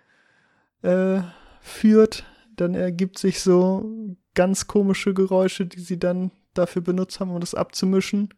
äh, 0.83 1.21
führt, 1.61 2.25
dann 2.57 2.75
ergibt 2.75 3.19
sich 3.19 3.41
so 3.41 4.17
ganz 4.35 4.67
komische 4.67 5.15
Geräusche, 5.15 5.67
die 5.67 5.81
sie 5.81 5.99
dann 5.99 6.31
dafür 6.55 6.83
benutzt 6.83 7.21
haben, 7.21 7.31
um 7.31 7.41
das 7.41 7.55
abzumischen. 7.55 8.31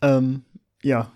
Ähm, 0.00 0.42
ja, 0.82 1.10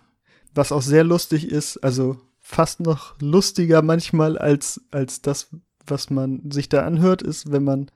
was 0.55 0.73
auch 0.73 0.83
sehr 0.83 1.05
lustig 1.05 1.51
ist, 1.51 1.79
also 1.79 2.19
fast 2.41 2.81
noch 2.81 3.21
lustiger 3.21 3.83
manchmal 3.83 4.39
als, 4.39 4.81
als 4.91 5.23
das, 5.23 5.49
was 5.87 6.11
man 6.11 6.51
sich 6.51 6.69
da 6.69 6.85
anhört, 6.85 7.23
ist, 7.23 7.53
wenn 7.53 7.65
man 7.65 7.91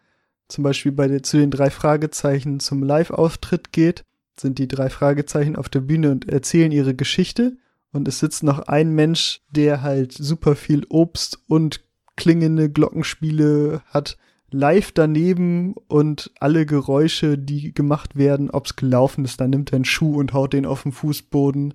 zum 0.48 0.64
Beispiel 0.64 0.92
bei 0.92 1.06
der, 1.06 1.22
zu 1.22 1.38
den 1.38 1.50
drei 1.50 1.70
Fragezeichen 1.70 2.60
zum 2.60 2.82
Live-Auftritt 2.82 3.72
geht 3.72 4.04
sind 4.40 4.58
die 4.58 4.68
drei 4.68 4.90
Fragezeichen 4.90 5.56
auf 5.56 5.68
der 5.68 5.80
Bühne 5.80 6.10
und 6.10 6.28
erzählen 6.28 6.72
ihre 6.72 6.94
Geschichte. 6.94 7.56
Und 7.92 8.06
es 8.06 8.20
sitzt 8.20 8.42
noch 8.42 8.60
ein 8.60 8.94
Mensch, 8.94 9.40
der 9.50 9.82
halt 9.82 10.12
super 10.12 10.54
viel 10.54 10.86
Obst 10.88 11.40
und 11.46 11.84
klingende 12.16 12.70
Glockenspiele 12.70 13.82
hat, 13.86 14.16
live 14.50 14.92
daneben 14.92 15.74
und 15.88 16.30
alle 16.40 16.66
Geräusche, 16.66 17.38
die 17.38 17.72
gemacht 17.72 18.16
werden, 18.16 18.50
ob 18.50 18.66
es 18.66 18.76
gelaufen 18.76 19.24
ist, 19.24 19.40
dann 19.40 19.50
nimmt 19.50 19.72
er 19.72 19.76
einen 19.76 19.84
Schuh 19.84 20.18
und 20.18 20.32
haut 20.32 20.52
den 20.52 20.66
auf 20.66 20.82
den 20.82 20.92
Fußboden. 20.92 21.74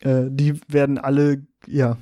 Äh, 0.00 0.24
die 0.30 0.60
werden 0.68 0.98
alle, 0.98 1.46
ja, 1.66 1.96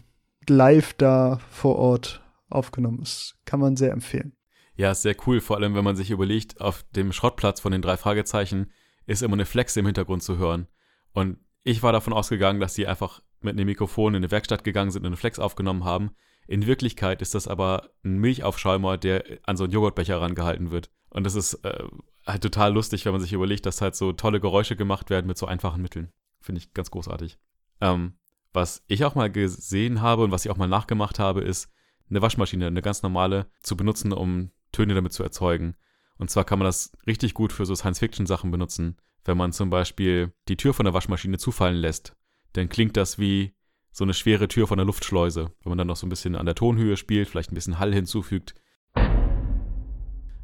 live 0.49 0.95
da 0.95 1.41
vor 1.51 1.77
Ort 1.77 2.23
aufgenommen. 2.49 3.01
Das 3.01 3.35
kann 3.45 3.61
man 3.61 3.77
sehr 3.77 3.93
empfehlen. 3.93 4.35
Ja, 4.77 4.91
ist 4.91 5.03
sehr 5.03 5.17
cool, 5.27 5.41
vor 5.41 5.57
allem 5.57 5.75
wenn 5.75 5.85
man 5.85 5.97
sich 5.97 6.11
überlegt, 6.11 6.61
auf 6.61 6.85
dem 6.97 7.13
Schrottplatz 7.13 7.61
von 7.61 7.73
den 7.73 7.83
drei 7.83 7.97
Fragezeichen 7.97 8.73
ist 9.07 9.23
immer 9.23 9.35
eine 9.35 9.47
Flex 9.47 9.77
im 9.77 9.87
Hintergrund 9.87 10.23
zu 10.23 10.39
hören. 10.39 10.67
Und 11.13 11.39
ich 11.63 11.83
war 11.83 11.93
davon 11.93 12.13
ausgegangen, 12.13 12.61
dass 12.61 12.75
sie 12.75 12.87
einfach 12.87 13.21
mit 13.45 13.53
einem 13.53 13.67
Mikrofon 13.67 14.15
in 14.15 14.19
eine 14.19 14.31
Werkstatt 14.31 14.65
gegangen 14.65 14.91
sind 14.91 15.03
und 15.03 15.09
eine 15.09 15.17
Flex 15.17 15.39
aufgenommen 15.39 15.85
haben. 15.85 16.11
In 16.47 16.67
Wirklichkeit 16.67 17.23
ist 17.23 17.35
das 17.35 17.49
aber 17.49 17.91
ein 18.05 18.19
Milchaufschäumer, 18.19 18.99
der 18.99 19.25
an 19.45 19.57
so 19.57 19.65
einen 19.65 19.73
Joghurtbecher 19.73 20.21
rangehalten 20.21 20.71
wird. 20.71 20.91
Und 21.11 21.25
das 21.25 21.35
ist 21.35 21.55
äh, 21.65 21.85
halt 22.27 22.43
total 22.43 22.73
lustig, 22.73 23.05
wenn 23.05 23.13
man 23.13 23.21
sich 23.21 23.33
überlegt, 23.33 23.67
dass 23.67 23.81
halt 23.81 23.95
so 23.95 24.13
tolle 24.13 24.41
Geräusche 24.41 24.77
gemacht 24.77 25.11
werden 25.11 25.27
mit 25.27 25.39
so 25.39 25.47
einfachen 25.47 25.81
Mitteln. 25.81 26.11
Finde 26.41 26.61
ich 26.61 26.75
ganz 26.75 26.91
großartig. 26.91 27.39
Ähm, 27.81 28.15
was 28.53 28.85
ich 28.87 29.05
auch 29.05 29.15
mal 29.15 29.31
gesehen 29.31 30.01
habe 30.01 30.23
und 30.25 30.31
was 30.31 30.45
ich 30.45 30.51
auch 30.51 30.57
mal 30.57 30.69
nachgemacht 30.69 31.19
habe, 31.19 31.41
ist 31.41 31.73
eine 32.11 32.23
Waschmaschine, 32.23 32.67
eine 32.67 32.83
ganz 32.83 33.03
normale, 33.03 33.47
zu 33.63 33.77
benutzen, 33.77 34.13
um 34.13 34.51
Töne 34.73 34.95
damit 34.95 35.13
zu 35.13 35.23
erzeugen. 35.23 35.77
Und 36.19 36.31
zwar 36.31 36.45
kann 36.45 36.59
man 36.59 36.67
das 36.67 36.93
richtig 37.07 37.35
gut 37.35 37.53
für 37.53 37.67
so 37.67 37.75
Science-Fiction-Sachen 37.75 38.51
benutzen. 38.51 38.97
Wenn 39.25 39.37
man 39.37 39.53
zum 39.53 39.71
Beispiel 39.71 40.33
die 40.49 40.57
Tür 40.57 40.75
von 40.75 40.85
der 40.85 40.95
Waschmaschine 40.95 41.39
zufallen 41.39 41.77
lässt, 41.77 42.15
dann 42.55 42.69
klingt 42.69 42.97
das 42.97 43.19
wie 43.19 43.55
so 43.93 44.05
eine 44.05 44.15
schwere 44.15 44.49
Tür 44.49 44.67
von 44.67 44.79
der 44.79 44.87
Luftschleuse. 44.87 45.53
Wenn 45.63 45.71
man 45.71 45.79
dann 45.79 45.87
noch 45.87 45.97
so 45.97 46.07
ein 46.07 46.11
bisschen 46.11 46.35
an 46.35 46.47
der 46.47 46.55
Tonhöhe 46.55 46.97
spielt, 46.97 47.29
vielleicht 47.29 47.53
ein 47.53 47.55
bisschen 47.55 47.79
Hall 47.79 47.93
hinzufügt. 47.93 48.55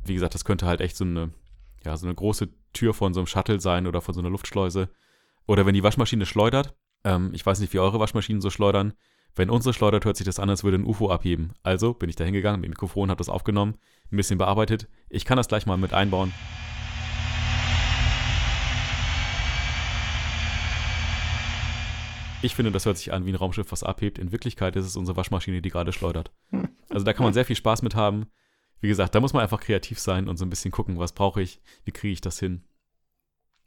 Wie 0.04 0.14
gesagt, 0.14 0.34
das 0.34 0.44
könnte 0.44 0.66
halt 0.66 0.80
echt 0.80 0.96
so 0.96 1.04
eine, 1.04 1.32
ja, 1.84 1.96
so 1.96 2.06
eine 2.06 2.14
große 2.14 2.48
Tür 2.72 2.94
von 2.94 3.12
so 3.14 3.20
einem 3.20 3.26
Shuttle 3.26 3.60
sein 3.60 3.86
oder 3.86 4.00
von 4.00 4.14
so 4.14 4.20
einer 4.20 4.30
Luftschleuse. 4.30 4.88
Oder 5.46 5.66
wenn 5.66 5.74
die 5.74 5.82
Waschmaschine 5.82 6.26
schleudert, 6.26 6.74
ähm, 7.02 7.30
ich 7.32 7.44
weiß 7.44 7.60
nicht, 7.60 7.72
wie 7.72 7.80
eure 7.80 7.98
Waschmaschinen 7.98 8.40
so 8.40 8.50
schleudern. 8.50 8.92
Wenn 9.34 9.50
unsere 9.50 9.72
schleudert, 9.72 10.04
hört 10.04 10.16
sich 10.16 10.26
das 10.26 10.40
an, 10.40 10.50
als 10.50 10.64
würde 10.64 10.78
ein 10.78 10.84
UFO 10.84 11.10
abheben. 11.10 11.52
Also 11.62 11.94
bin 11.94 12.08
ich 12.08 12.16
da 12.16 12.24
hingegangen, 12.24 12.60
mit 12.60 12.68
dem 12.68 12.72
Mikrofon, 12.72 13.10
habe 13.10 13.18
das 13.18 13.28
aufgenommen, 13.28 13.76
ein 14.12 14.16
bisschen 14.16 14.38
bearbeitet. 14.38 14.88
Ich 15.08 15.24
kann 15.24 15.36
das 15.36 15.48
gleich 15.48 15.66
mal 15.66 15.76
mit 15.76 15.92
einbauen. 15.92 16.32
Ich 22.42 22.54
finde, 22.54 22.72
das 22.72 22.86
hört 22.86 22.96
sich 22.96 23.12
an 23.12 23.26
wie 23.26 23.32
ein 23.32 23.36
Raumschiff, 23.36 23.70
was 23.70 23.82
abhebt. 23.82 24.18
In 24.18 24.32
Wirklichkeit 24.32 24.74
ist 24.74 24.86
es 24.86 24.96
unsere 24.96 25.16
Waschmaschine, 25.16 25.60
die 25.60 25.68
gerade 25.68 25.92
schleudert. 25.92 26.32
Also 26.88 27.04
da 27.04 27.12
kann 27.12 27.24
man 27.24 27.34
sehr 27.34 27.44
viel 27.44 27.56
Spaß 27.56 27.82
mit 27.82 27.94
haben. 27.94 28.26
Wie 28.80 28.88
gesagt, 28.88 29.14
da 29.14 29.20
muss 29.20 29.34
man 29.34 29.42
einfach 29.42 29.60
kreativ 29.60 29.98
sein 29.98 30.26
und 30.26 30.38
so 30.38 30.46
ein 30.46 30.50
bisschen 30.50 30.70
gucken, 30.70 30.98
was 30.98 31.12
brauche 31.12 31.42
ich, 31.42 31.60
wie 31.84 31.92
kriege 31.92 32.14
ich 32.14 32.22
das 32.22 32.38
hin. 32.38 32.64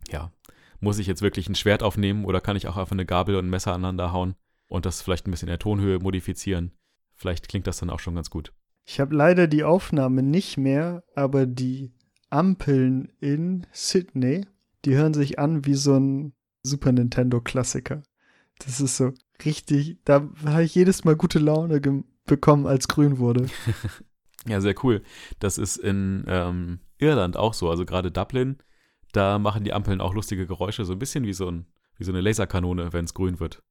Ja, 0.09 0.32
muss 0.80 0.97
ich 0.97 1.05
jetzt 1.05 1.21
wirklich 1.21 1.47
ein 1.47 1.55
Schwert 1.55 1.84
aufnehmen 1.84 2.26
oder 2.26 2.41
kann 2.41 2.57
ich 2.57 2.67
auch 2.67 2.78
einfach 2.78 2.93
eine 2.93 3.05
Gabel 3.05 3.36
und 3.36 3.45
ein 3.45 3.49
Messer 3.51 3.74
aneinander 3.74 4.11
hauen 4.11 4.34
und 4.67 4.88
das 4.88 5.03
vielleicht 5.03 5.28
ein 5.28 5.32
bisschen 5.32 5.49
in 5.49 5.53
der 5.53 5.59
Tonhöhe 5.59 5.99
modifizieren? 5.99 6.71
Vielleicht 7.13 7.47
klingt 7.49 7.67
das 7.67 7.78
dann 7.78 7.91
auch 7.91 7.99
schon 7.99 8.15
ganz 8.15 8.32
gut. 8.32 8.53
Ich 8.86 8.99
habe 8.99 9.15
leider 9.15 9.47
die 9.47 9.63
Aufnahme 9.63 10.24
nicht 10.24 10.57
mehr, 10.57 11.03
aber 11.15 11.45
die 11.45 11.93
Ampeln 12.32 13.13
in 13.21 13.67
Sydney, 13.71 14.47
die 14.84 14.95
hören 14.95 15.13
sich 15.13 15.38
an 15.38 15.63
wie 15.65 15.76
so 15.76 15.95
ein 15.95 16.34
Super 16.63 16.91
Nintendo-Klassiker. 16.91 18.01
Das 18.60 18.80
ist 18.80 18.97
so 18.97 19.14
richtig, 19.45 19.97
da 20.06 20.30
habe 20.45 20.64
ich 20.64 20.76
jedes 20.76 21.04
Mal 21.04 21.16
gute 21.16 21.39
Laune 21.39 21.82
bekommen, 22.26 22.66
als 22.66 22.88
grün 22.88 23.18
wurde. 23.18 23.47
ja, 24.47 24.62
sehr 24.62 24.76
cool. 24.84 25.01
Das 25.39 25.58
ist 25.58 25.78
in 25.78 26.24
ähm, 26.28 26.80
Irland 26.97 27.38
auch 27.38 27.54
so, 27.54 27.70
also 27.70 27.86
gerade 27.86 28.12
Dublin, 28.12 28.58
da 29.12 29.39
machen 29.39 29.64
die 29.64 29.74
Ampeln 29.74 30.01
auch 30.01 30.14
lustige 30.14 30.47
Geräusche, 30.47 30.86
so 30.86 30.93
ein 30.93 30.99
bisschen 30.99 31.26
wie 31.26 31.34
so, 31.34 31.49
ein, 31.49 31.68
wie 31.97 32.04
so 32.04 32.12
eine 32.12 32.22
Laserkanone, 32.22 32.93
wenn 32.93 33.06
es 33.06 33.14
grün 33.14 33.39
wird. 33.39 33.62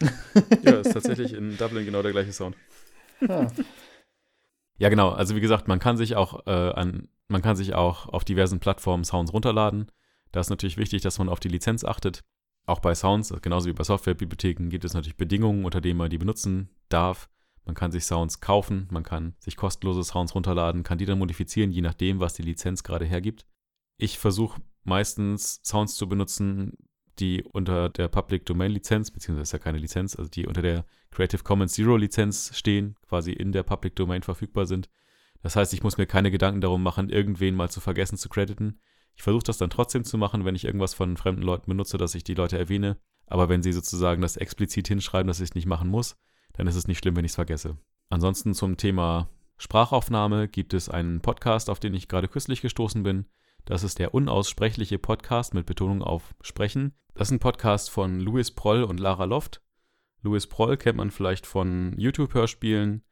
ja, 0.62 0.72
ist 0.80 0.92
tatsächlich 0.92 1.32
in 1.32 1.56
Dublin 1.56 1.84
genau 1.84 2.02
der 2.02 2.12
gleiche 2.12 2.32
Sound. 2.32 2.56
Ja, 4.78 4.88
genau. 4.88 5.10
Also 5.10 5.36
wie 5.36 5.40
gesagt, 5.40 5.68
man 5.68 5.78
kann 5.78 5.96
sich 5.96 6.16
auch 6.16 6.46
äh, 6.46 6.50
an, 6.50 7.08
man 7.28 7.42
kann 7.42 7.56
sich 7.56 7.74
auch 7.74 8.08
auf 8.08 8.24
diversen 8.24 8.60
Plattformen 8.60 9.04
Sounds 9.04 9.32
runterladen. 9.32 9.90
Da 10.34 10.40
ist 10.40 10.50
natürlich 10.50 10.78
wichtig, 10.78 11.00
dass 11.00 11.20
man 11.20 11.28
auf 11.28 11.38
die 11.38 11.48
Lizenz 11.48 11.84
achtet. 11.84 12.24
Auch 12.66 12.80
bei 12.80 12.96
Sounds, 12.96 13.32
genauso 13.40 13.68
wie 13.68 13.72
bei 13.72 13.84
Softwarebibliotheken, 13.84 14.68
gibt 14.68 14.84
es 14.84 14.92
natürlich 14.92 15.16
Bedingungen, 15.16 15.64
unter 15.64 15.80
denen 15.80 15.96
man 15.96 16.10
die 16.10 16.18
benutzen 16.18 16.70
darf. 16.88 17.28
Man 17.64 17.76
kann 17.76 17.92
sich 17.92 18.04
Sounds 18.04 18.40
kaufen, 18.40 18.88
man 18.90 19.04
kann 19.04 19.36
sich 19.38 19.56
kostenlose 19.56 20.02
Sounds 20.02 20.34
runterladen, 20.34 20.82
kann 20.82 20.98
die 20.98 21.06
dann 21.06 21.20
modifizieren, 21.20 21.70
je 21.70 21.82
nachdem, 21.82 22.18
was 22.18 22.34
die 22.34 22.42
Lizenz 22.42 22.82
gerade 22.82 23.04
hergibt. 23.04 23.46
Ich 23.96 24.18
versuche 24.18 24.60
meistens 24.82 25.60
Sounds 25.62 25.94
zu 25.94 26.08
benutzen, 26.08 26.72
die 27.20 27.44
unter 27.44 27.88
der 27.88 28.08
Public 28.08 28.44
Domain 28.44 28.72
Lizenz, 28.72 29.12
beziehungsweise 29.12 29.44
ist 29.44 29.52
ja 29.52 29.60
keine 29.60 29.78
Lizenz, 29.78 30.16
also 30.16 30.28
die 30.28 30.48
unter 30.48 30.62
der 30.62 30.84
Creative 31.12 31.44
Commons 31.44 31.74
Zero 31.74 31.96
Lizenz 31.96 32.50
stehen, 32.56 32.96
quasi 33.06 33.30
in 33.30 33.52
der 33.52 33.62
Public 33.62 33.94
Domain 33.94 34.22
verfügbar 34.24 34.66
sind. 34.66 34.90
Das 35.42 35.54
heißt, 35.54 35.72
ich 35.74 35.84
muss 35.84 35.96
mir 35.96 36.06
keine 36.06 36.32
Gedanken 36.32 36.60
darum 36.60 36.82
machen, 36.82 37.08
irgendwen 37.08 37.54
mal 37.54 37.70
zu 37.70 37.78
vergessen 37.78 38.18
zu 38.18 38.28
crediten. 38.28 38.80
Ich 39.16 39.22
versuche 39.22 39.44
das 39.44 39.58
dann 39.58 39.70
trotzdem 39.70 40.04
zu 40.04 40.18
machen, 40.18 40.44
wenn 40.44 40.54
ich 40.54 40.64
irgendwas 40.64 40.94
von 40.94 41.16
fremden 41.16 41.42
Leuten 41.42 41.70
benutze, 41.70 41.98
dass 41.98 42.14
ich 42.14 42.24
die 42.24 42.34
Leute 42.34 42.58
erwähne. 42.58 42.98
Aber 43.26 43.48
wenn 43.48 43.62
sie 43.62 43.72
sozusagen 43.72 44.22
das 44.22 44.36
explizit 44.36 44.88
hinschreiben, 44.88 45.28
dass 45.28 45.40
ich 45.40 45.50
es 45.50 45.54
nicht 45.54 45.66
machen 45.66 45.88
muss, 45.88 46.16
dann 46.52 46.66
ist 46.66 46.76
es 46.76 46.86
nicht 46.86 46.98
schlimm, 46.98 47.16
wenn 47.16 47.24
ich 47.24 47.32
es 47.32 47.36
vergesse. 47.36 47.78
Ansonsten 48.10 48.54
zum 48.54 48.76
Thema 48.76 49.28
Sprachaufnahme 49.56 50.48
gibt 50.48 50.74
es 50.74 50.88
einen 50.88 51.20
Podcast, 51.20 51.70
auf 51.70 51.80
den 51.80 51.94
ich 51.94 52.08
gerade 52.08 52.28
kürzlich 52.28 52.60
gestoßen 52.60 53.02
bin. 53.02 53.26
Das 53.64 53.82
ist 53.82 53.98
der 53.98 54.12
unaussprechliche 54.12 54.98
Podcast 54.98 55.54
mit 55.54 55.64
Betonung 55.64 56.02
auf 56.02 56.34
Sprechen. 56.42 56.92
Das 57.14 57.28
ist 57.28 57.32
ein 57.32 57.38
Podcast 57.38 57.90
von 57.90 58.20
Louis 58.20 58.50
Proll 58.50 58.82
und 58.82 59.00
Lara 59.00 59.24
Loft. 59.24 59.62
Louis 60.22 60.46
Proll 60.46 60.76
kennt 60.76 60.98
man 60.98 61.10
vielleicht 61.10 61.46
von 61.46 61.94
YouTube-Hörspielen, 61.98 63.02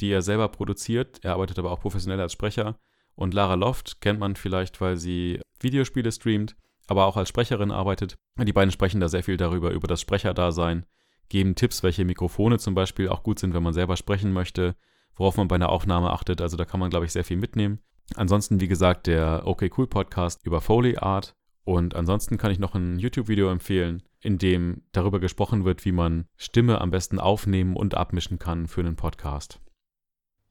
die 0.00 0.10
er 0.10 0.22
selber 0.22 0.48
produziert. 0.48 1.20
Er 1.22 1.34
arbeitet 1.34 1.58
aber 1.58 1.70
auch 1.70 1.80
professionell 1.80 2.20
als 2.20 2.32
Sprecher. 2.32 2.78
Und 3.14 3.34
Lara 3.34 3.54
Loft 3.54 4.00
kennt 4.00 4.20
man 4.20 4.36
vielleicht, 4.36 4.80
weil 4.80 4.96
sie 4.96 5.40
Videospiele 5.60 6.10
streamt, 6.10 6.56
aber 6.86 7.06
auch 7.06 7.16
als 7.16 7.28
Sprecherin 7.28 7.70
arbeitet. 7.70 8.16
Die 8.38 8.52
beiden 8.52 8.72
sprechen 8.72 9.00
da 9.00 9.08
sehr 9.08 9.22
viel 9.22 9.36
darüber, 9.36 9.70
über 9.70 9.86
das 9.86 10.00
Sprecherdasein, 10.00 10.86
geben 11.28 11.54
Tipps, 11.54 11.82
welche 11.82 12.04
Mikrofone 12.04 12.58
zum 12.58 12.74
Beispiel 12.74 13.08
auch 13.08 13.22
gut 13.22 13.38
sind, 13.38 13.54
wenn 13.54 13.62
man 13.62 13.74
selber 13.74 13.96
sprechen 13.96 14.32
möchte, 14.32 14.74
worauf 15.14 15.36
man 15.36 15.48
bei 15.48 15.56
einer 15.56 15.68
Aufnahme 15.68 16.10
achtet. 16.10 16.40
Also 16.40 16.56
da 16.56 16.64
kann 16.64 16.80
man, 16.80 16.90
glaube 16.90 17.06
ich, 17.06 17.12
sehr 17.12 17.24
viel 17.24 17.36
mitnehmen. 17.36 17.80
Ansonsten, 18.16 18.60
wie 18.60 18.68
gesagt, 18.68 19.06
der 19.06 19.46
OK 19.46 19.70
Cool 19.76 19.86
Podcast 19.86 20.44
über 20.44 20.60
Foley 20.60 20.96
Art. 20.96 21.36
Und 21.62 21.94
ansonsten 21.94 22.38
kann 22.38 22.50
ich 22.50 22.58
noch 22.58 22.74
ein 22.74 22.98
YouTube-Video 22.98 23.48
empfehlen, 23.50 24.02
in 24.20 24.38
dem 24.38 24.82
darüber 24.92 25.20
gesprochen 25.20 25.64
wird, 25.64 25.84
wie 25.84 25.92
man 25.92 26.26
Stimme 26.36 26.80
am 26.80 26.90
besten 26.90 27.20
aufnehmen 27.20 27.76
und 27.76 27.94
abmischen 27.94 28.38
kann 28.38 28.66
für 28.66 28.80
einen 28.80 28.96
Podcast. 28.96 29.60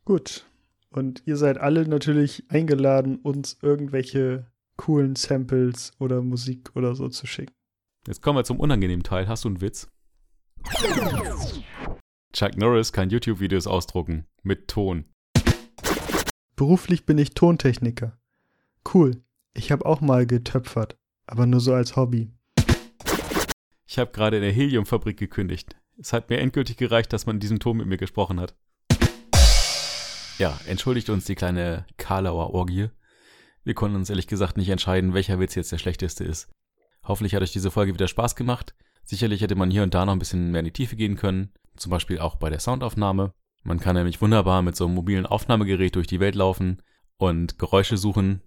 Gut. 0.06 0.49
Und 0.92 1.22
ihr 1.26 1.38
seid 1.38 1.58
alle 1.60 1.88
natürlich 1.88 2.46
eingeladen, 2.50 3.18
uns 3.18 3.58
irgendwelche 3.62 4.48
coolen 4.76 5.16
Samples 5.16 5.92
oder 6.00 6.22
Musik 6.22 6.72
oder 6.76 6.96
so 6.96 7.10
zu 7.10 7.28
schicken. 7.28 7.54
Jetzt 8.08 8.22
kommen 8.22 8.38
wir 8.38 8.44
zum 8.44 8.60
unangenehmen 8.60 9.04
Teil. 9.04 9.28
Hast 9.28 9.44
du 9.44 9.50
einen 9.50 9.62
Witz? 9.62 9.88
Chuck 12.34 12.58
Norris 12.58 12.92
kann 12.92 13.10
YouTube-Videos 13.10 13.68
ausdrucken. 13.68 14.26
Mit 14.42 14.68
Ton. 14.68 15.06
Beruflich 16.56 17.06
bin 17.06 17.18
ich 17.18 17.34
Tontechniker. 17.34 18.18
Cool. 18.94 19.22
Ich 19.54 19.72
habe 19.72 19.86
auch 19.86 20.02
mal 20.02 20.26
getöpfert, 20.26 20.98
aber 21.28 21.46
nur 21.46 21.60
so 21.60 21.74
als 21.74 21.96
Hobby. 21.96 22.32
Ich 23.86 24.00
habe 24.00 24.12
gerade 24.12 24.38
in 24.38 24.44
der 24.44 24.52
Heliumfabrik 24.52 25.18
gekündigt. 25.18 25.76
Es 25.98 26.14
hat 26.14 26.30
mir 26.30 26.38
endgültig 26.38 26.78
gereicht, 26.78 27.12
dass 27.12 27.26
man 27.26 27.36
in 27.36 27.40
diesem 27.40 27.60
Ton 27.60 27.78
mit 27.78 27.88
mir 27.88 27.98
gesprochen 27.98 28.40
hat. 28.40 28.56
Ja, 30.40 30.58
entschuldigt 30.68 31.10
uns 31.10 31.26
die 31.26 31.36
kleine 31.36 31.86
Karlauer 31.98 32.54
Orgie. 32.54 32.88
Wir 33.66 33.74
konnten 33.74 33.98
uns 33.98 34.10
ehrlich 34.10 34.26
gesagt 34.26 34.56
nicht 34.56 34.70
entscheiden, 34.70 35.14
welcher 35.14 35.38
Witz 35.38 35.54
jetzt 35.54 35.74
der 35.74 35.80
schlechteste 35.80 36.24
ist. 36.24 36.50
Hoffentlich 37.04 37.36
hat 37.36 37.44
euch 37.44 37.52
diese 37.52 37.72
Folge 37.72 37.94
wieder 37.94 38.08
Spaß 38.08 38.38
gemacht. 38.38 38.74
Sicherlich 39.04 39.42
hätte 39.42 39.56
man 39.56 39.70
hier 39.70 39.84
und 39.84 39.94
da 39.94 40.06
noch 40.06 40.14
ein 40.14 40.20
bisschen 40.20 40.52
mehr 40.52 40.60
in 40.60 40.66
die 40.66 40.72
Tiefe 40.72 40.96
gehen 40.96 41.18
können, 41.18 41.52
zum 41.76 41.90
Beispiel 41.90 42.20
auch 42.20 42.38
bei 42.38 42.50
der 42.50 42.62
Soundaufnahme. 42.62 43.34
Man 43.64 43.82
kann 43.82 43.98
nämlich 43.98 44.22
wunderbar 44.22 44.62
mit 44.62 44.78
so 44.78 44.86
einem 44.86 44.96
mobilen 44.96 45.26
Aufnahmegerät 45.26 45.96
durch 45.96 46.08
die 46.08 46.22
Welt 46.22 46.36
laufen 46.36 46.82
und 47.18 47.60
Geräusche 47.60 47.98
suchen. 47.98 48.42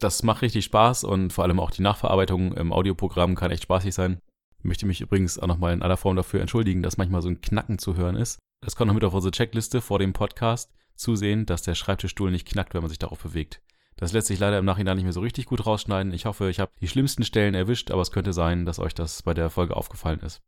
Das 0.00 0.22
macht 0.22 0.42
richtig 0.42 0.66
Spaß 0.66 1.04
und 1.04 1.32
vor 1.32 1.44
allem 1.44 1.60
auch 1.60 1.70
die 1.70 1.80
Nachverarbeitung 1.80 2.52
im 2.52 2.74
Audioprogramm 2.74 3.36
kann 3.36 3.50
echt 3.50 3.62
spaßig 3.62 3.94
sein. 3.94 4.20
Ich 4.58 4.64
möchte 4.64 4.84
mich 4.84 5.00
übrigens 5.00 5.38
auch 5.38 5.46
nochmal 5.46 5.72
in 5.72 5.80
aller 5.80 5.96
Form 5.96 6.14
dafür 6.14 6.42
entschuldigen, 6.42 6.82
dass 6.82 6.98
manchmal 6.98 7.22
so 7.22 7.30
ein 7.30 7.40
Knacken 7.40 7.78
zu 7.78 7.96
hören 7.96 8.16
ist. 8.16 8.38
Das 8.60 8.76
kommt 8.76 8.88
noch 8.88 8.94
mit 8.94 9.04
auf 9.04 9.14
unsere 9.14 9.32
Checkliste 9.32 9.80
vor 9.80 9.98
dem 9.98 10.12
Podcast 10.12 10.70
zusehen, 10.98 11.46
dass 11.46 11.62
der 11.62 11.74
Schreibtischstuhl 11.74 12.30
nicht 12.30 12.46
knackt, 12.46 12.74
wenn 12.74 12.82
man 12.82 12.88
sich 12.88 12.98
darauf 12.98 13.20
bewegt. 13.20 13.62
Das 13.96 14.12
lässt 14.12 14.28
sich 14.28 14.38
leider 14.38 14.58
im 14.58 14.64
Nachhinein 14.64 14.96
nicht 14.96 15.04
mehr 15.04 15.12
so 15.12 15.20
richtig 15.20 15.46
gut 15.46 15.66
rausschneiden. 15.66 16.12
Ich 16.12 16.24
hoffe, 16.24 16.50
ich 16.50 16.60
habe 16.60 16.72
die 16.80 16.88
schlimmsten 16.88 17.24
Stellen 17.24 17.54
erwischt, 17.54 17.90
aber 17.90 18.02
es 18.02 18.12
könnte 18.12 18.32
sein, 18.32 18.64
dass 18.64 18.78
euch 18.78 18.94
das 18.94 19.22
bei 19.22 19.34
der 19.34 19.50
Folge 19.50 19.76
aufgefallen 19.76 20.20
ist. 20.20 20.40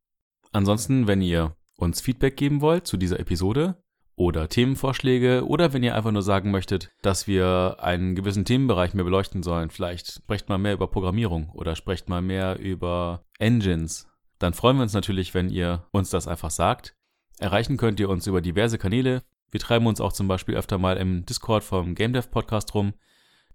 Ansonsten, 0.53 1.07
wenn 1.07 1.21
ihr 1.21 1.57
uns 1.77 2.01
Feedback 2.01 2.37
geben 2.37 2.61
wollt 2.61 2.87
zu 2.87 2.97
dieser 2.97 3.19
Episode 3.19 3.83
oder 4.15 4.49
Themenvorschläge 4.49 5.47
oder 5.47 5.73
wenn 5.73 5.83
ihr 5.83 5.95
einfach 5.95 6.13
nur 6.13 6.23
sagen 6.23 6.51
möchtet, 6.51 6.91
dass 7.03 7.27
wir 7.27 7.79
einen 7.81 8.15
gewissen 8.15 8.45
Themenbereich 8.45 8.95
mehr 8.95 9.05
beleuchten 9.05 9.43
sollen, 9.43 9.71
vielleicht 9.71 10.13
sprecht 10.13 10.49
mal 10.49 10.59
mehr 10.59 10.75
über 10.75 10.89
Programmierung 10.89 11.51
oder 11.51 11.75
sprecht 11.75 12.09
mal 12.09 12.23
mehr 12.23 12.59
über 12.59 13.25
Engines, 13.39 14.07
dann 14.41 14.55
freuen 14.55 14.77
wir 14.77 14.83
uns 14.83 14.95
natürlich, 14.95 15.35
wenn 15.35 15.51
ihr 15.51 15.87
uns 15.93 16.11
das 16.11 16.27
einfach 16.27 16.51
sagt. 16.51 16.97
Erreichen 17.39 17.77
könnt 17.77 18.01
ihr 18.01 18.09
uns 18.09 18.27
über 18.27 18.41
diverse 18.41 18.79
Kanäle. 18.79 19.23
Wir 19.51 19.61
treiben 19.61 19.87
uns 19.87 20.01
auch 20.01 20.13
zum 20.13 20.29
Beispiel 20.29 20.57
öfter 20.57 20.79
mal 20.79 20.97
im 20.97 21.27
Discord 21.27 21.65
vom 21.65 21.95
Game 21.95 22.13
Dev 22.13 22.29
Podcast 22.31 22.75
rum. 22.75 22.95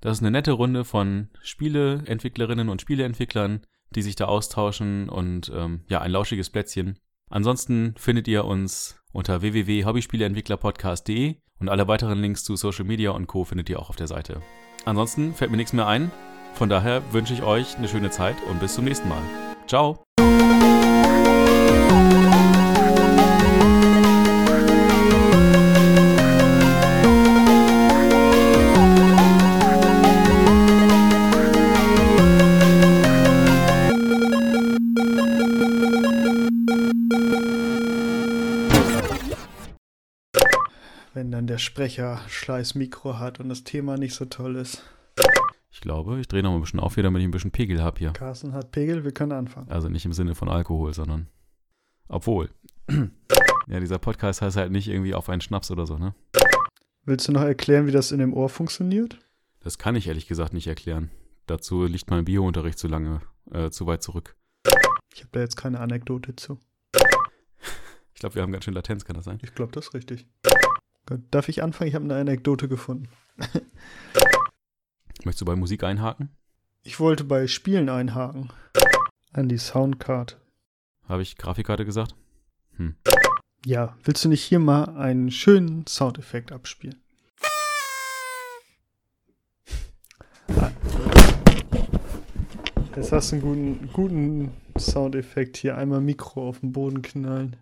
Das 0.01 0.17
ist 0.17 0.21
eine 0.21 0.31
nette 0.31 0.51
Runde 0.51 0.83
von 0.85 1.29
Spieleentwicklerinnen 1.41 2.69
und 2.69 2.81
Spieleentwicklern, 2.81 3.65
die 3.91 4.01
sich 4.01 4.15
da 4.15 4.25
austauschen 4.25 5.09
und 5.09 5.51
ähm, 5.55 5.81
ja, 5.87 6.01
ein 6.01 6.11
lauschiges 6.11 6.49
Plätzchen. 6.49 6.99
Ansonsten 7.29 7.95
findet 7.97 8.27
ihr 8.27 8.45
uns 8.45 9.01
unter 9.11 9.41
www.hobbyspieleentwicklerpodcast.de 9.41 11.35
und 11.59 11.69
alle 11.69 11.87
weiteren 11.87 12.19
Links 12.19 12.43
zu 12.43 12.55
Social 12.55 12.85
Media 12.85 13.11
und 13.11 13.27
Co. 13.27 13.45
findet 13.45 13.69
ihr 13.69 13.79
auch 13.79 13.89
auf 13.89 13.95
der 13.95 14.07
Seite. 14.07 14.41
Ansonsten 14.83 15.33
fällt 15.33 15.51
mir 15.51 15.57
nichts 15.57 15.73
mehr 15.73 15.87
ein. 15.87 16.11
Von 16.53 16.69
daher 16.69 17.01
wünsche 17.13 17.33
ich 17.33 17.43
euch 17.43 17.77
eine 17.77 17.87
schöne 17.87 18.09
Zeit 18.11 18.35
und 18.49 18.59
bis 18.59 18.75
zum 18.75 18.85
nächsten 18.85 19.09
Mal. 19.09 19.21
Ciao! 19.67 20.03
Der 41.55 41.59
Sprecher 41.59 42.19
schleiß 42.27 42.75
Mikro 42.75 43.17
hat 43.17 43.39
und 43.39 43.47
das 43.47 43.63
Thema 43.63 43.95
nicht 43.95 44.13
so 44.13 44.25
toll 44.25 44.57
ist. 44.57 44.83
Ich 45.71 45.79
glaube, 45.79 46.19
ich 46.19 46.27
drehe 46.27 46.43
noch 46.43 46.49
mal 46.49 46.57
ein 46.57 46.61
bisschen 46.61 46.81
auf 46.81 46.95
hier, 46.95 47.03
damit 47.03 47.21
ich 47.21 47.27
ein 47.29 47.31
bisschen 47.31 47.51
Pegel 47.51 47.81
habe 47.81 47.97
hier. 47.97 48.11
Carsten 48.11 48.51
hat 48.51 48.73
Pegel, 48.73 49.05
wir 49.05 49.13
können 49.13 49.31
anfangen. 49.31 49.71
Also 49.71 49.87
nicht 49.87 50.03
im 50.03 50.11
Sinne 50.11 50.35
von 50.35 50.49
Alkohol, 50.49 50.93
sondern. 50.93 51.27
Obwohl. 52.09 52.49
ja, 53.67 53.79
dieser 53.79 53.99
Podcast 53.99 54.41
heißt 54.41 54.57
halt 54.57 54.73
nicht 54.73 54.89
irgendwie 54.89 55.13
auf 55.13 55.29
einen 55.29 55.39
Schnaps 55.39 55.71
oder 55.71 55.85
so, 55.85 55.97
ne? 55.97 56.13
Willst 57.05 57.29
du 57.29 57.31
noch 57.31 57.43
erklären, 57.43 57.87
wie 57.87 57.93
das 57.93 58.11
in 58.11 58.19
dem 58.19 58.33
Ohr 58.33 58.49
funktioniert? 58.49 59.17
Das 59.61 59.77
kann 59.77 59.95
ich 59.95 60.07
ehrlich 60.07 60.27
gesagt 60.27 60.51
nicht 60.51 60.67
erklären. 60.67 61.09
Dazu 61.45 61.85
liegt 61.85 62.09
mein 62.09 62.25
Biounterricht 62.25 62.77
zu 62.77 62.89
lange, 62.89 63.21
äh, 63.49 63.69
zu 63.69 63.87
weit 63.87 64.03
zurück. 64.03 64.35
Ich 65.13 65.21
habe 65.21 65.29
da 65.31 65.39
jetzt 65.39 65.55
keine 65.55 65.79
Anekdote 65.79 66.35
zu. 66.35 66.59
Ich 68.13 68.19
glaube, 68.19 68.35
wir 68.35 68.41
haben 68.41 68.51
ganz 68.51 68.65
schön 68.65 68.73
Latenz, 68.73 69.05
kann 69.05 69.15
das 69.15 69.23
sein? 69.23 69.39
Ich 69.41 69.55
glaube, 69.55 69.71
das 69.71 69.87
ist 69.87 69.93
richtig. 69.93 70.27
Gut, 71.07 71.21
darf 71.29 71.49
ich 71.49 71.61
anfangen? 71.61 71.89
Ich 71.89 71.95
habe 71.95 72.05
eine 72.05 72.15
Anekdote 72.15 72.67
gefunden. 72.67 73.09
Möchtest 75.23 75.41
du 75.41 75.45
bei 75.45 75.55
Musik 75.55 75.83
einhaken? 75.83 76.29
Ich 76.81 76.99
wollte 76.99 77.23
bei 77.23 77.45
Spielen 77.47 77.89
einhaken. 77.89 78.49
An 79.31 79.49
die 79.49 79.59
Soundcard. 79.59 80.39
Habe 81.07 81.21
ich 81.21 81.37
Grafikkarte 81.37 81.85
gesagt? 81.85 82.15
Hm. 82.77 82.95
Ja, 83.65 83.95
willst 84.03 84.25
du 84.25 84.29
nicht 84.29 84.43
hier 84.43 84.59
mal 84.59 84.97
einen 84.97 85.29
schönen 85.29 85.85
Soundeffekt 85.87 86.51
abspielen? 86.51 87.03
Jetzt 92.95 93.11
hast 93.11 93.31
du 93.31 93.35
einen 93.35 93.43
guten, 93.43 93.89
guten 93.93 94.51
Soundeffekt 94.79 95.57
hier. 95.57 95.77
Einmal 95.77 96.01
Mikro 96.01 96.47
auf 96.47 96.61
den 96.61 96.71
Boden 96.71 97.01
knallen. 97.01 97.57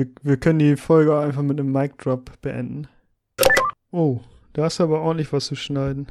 Wir, 0.00 0.08
wir 0.22 0.38
können 0.38 0.60
die 0.60 0.76
Folge 0.76 1.18
einfach 1.18 1.42
mit 1.42 1.60
einem 1.60 1.72
Mic 1.72 1.92
Drop 1.98 2.40
beenden. 2.40 2.88
Oh, 3.90 4.20
da 4.54 4.64
du 4.78 4.84
aber 4.84 5.02
ordentlich 5.02 5.30
was 5.30 5.44
zu 5.44 5.56
schneiden. 5.56 6.06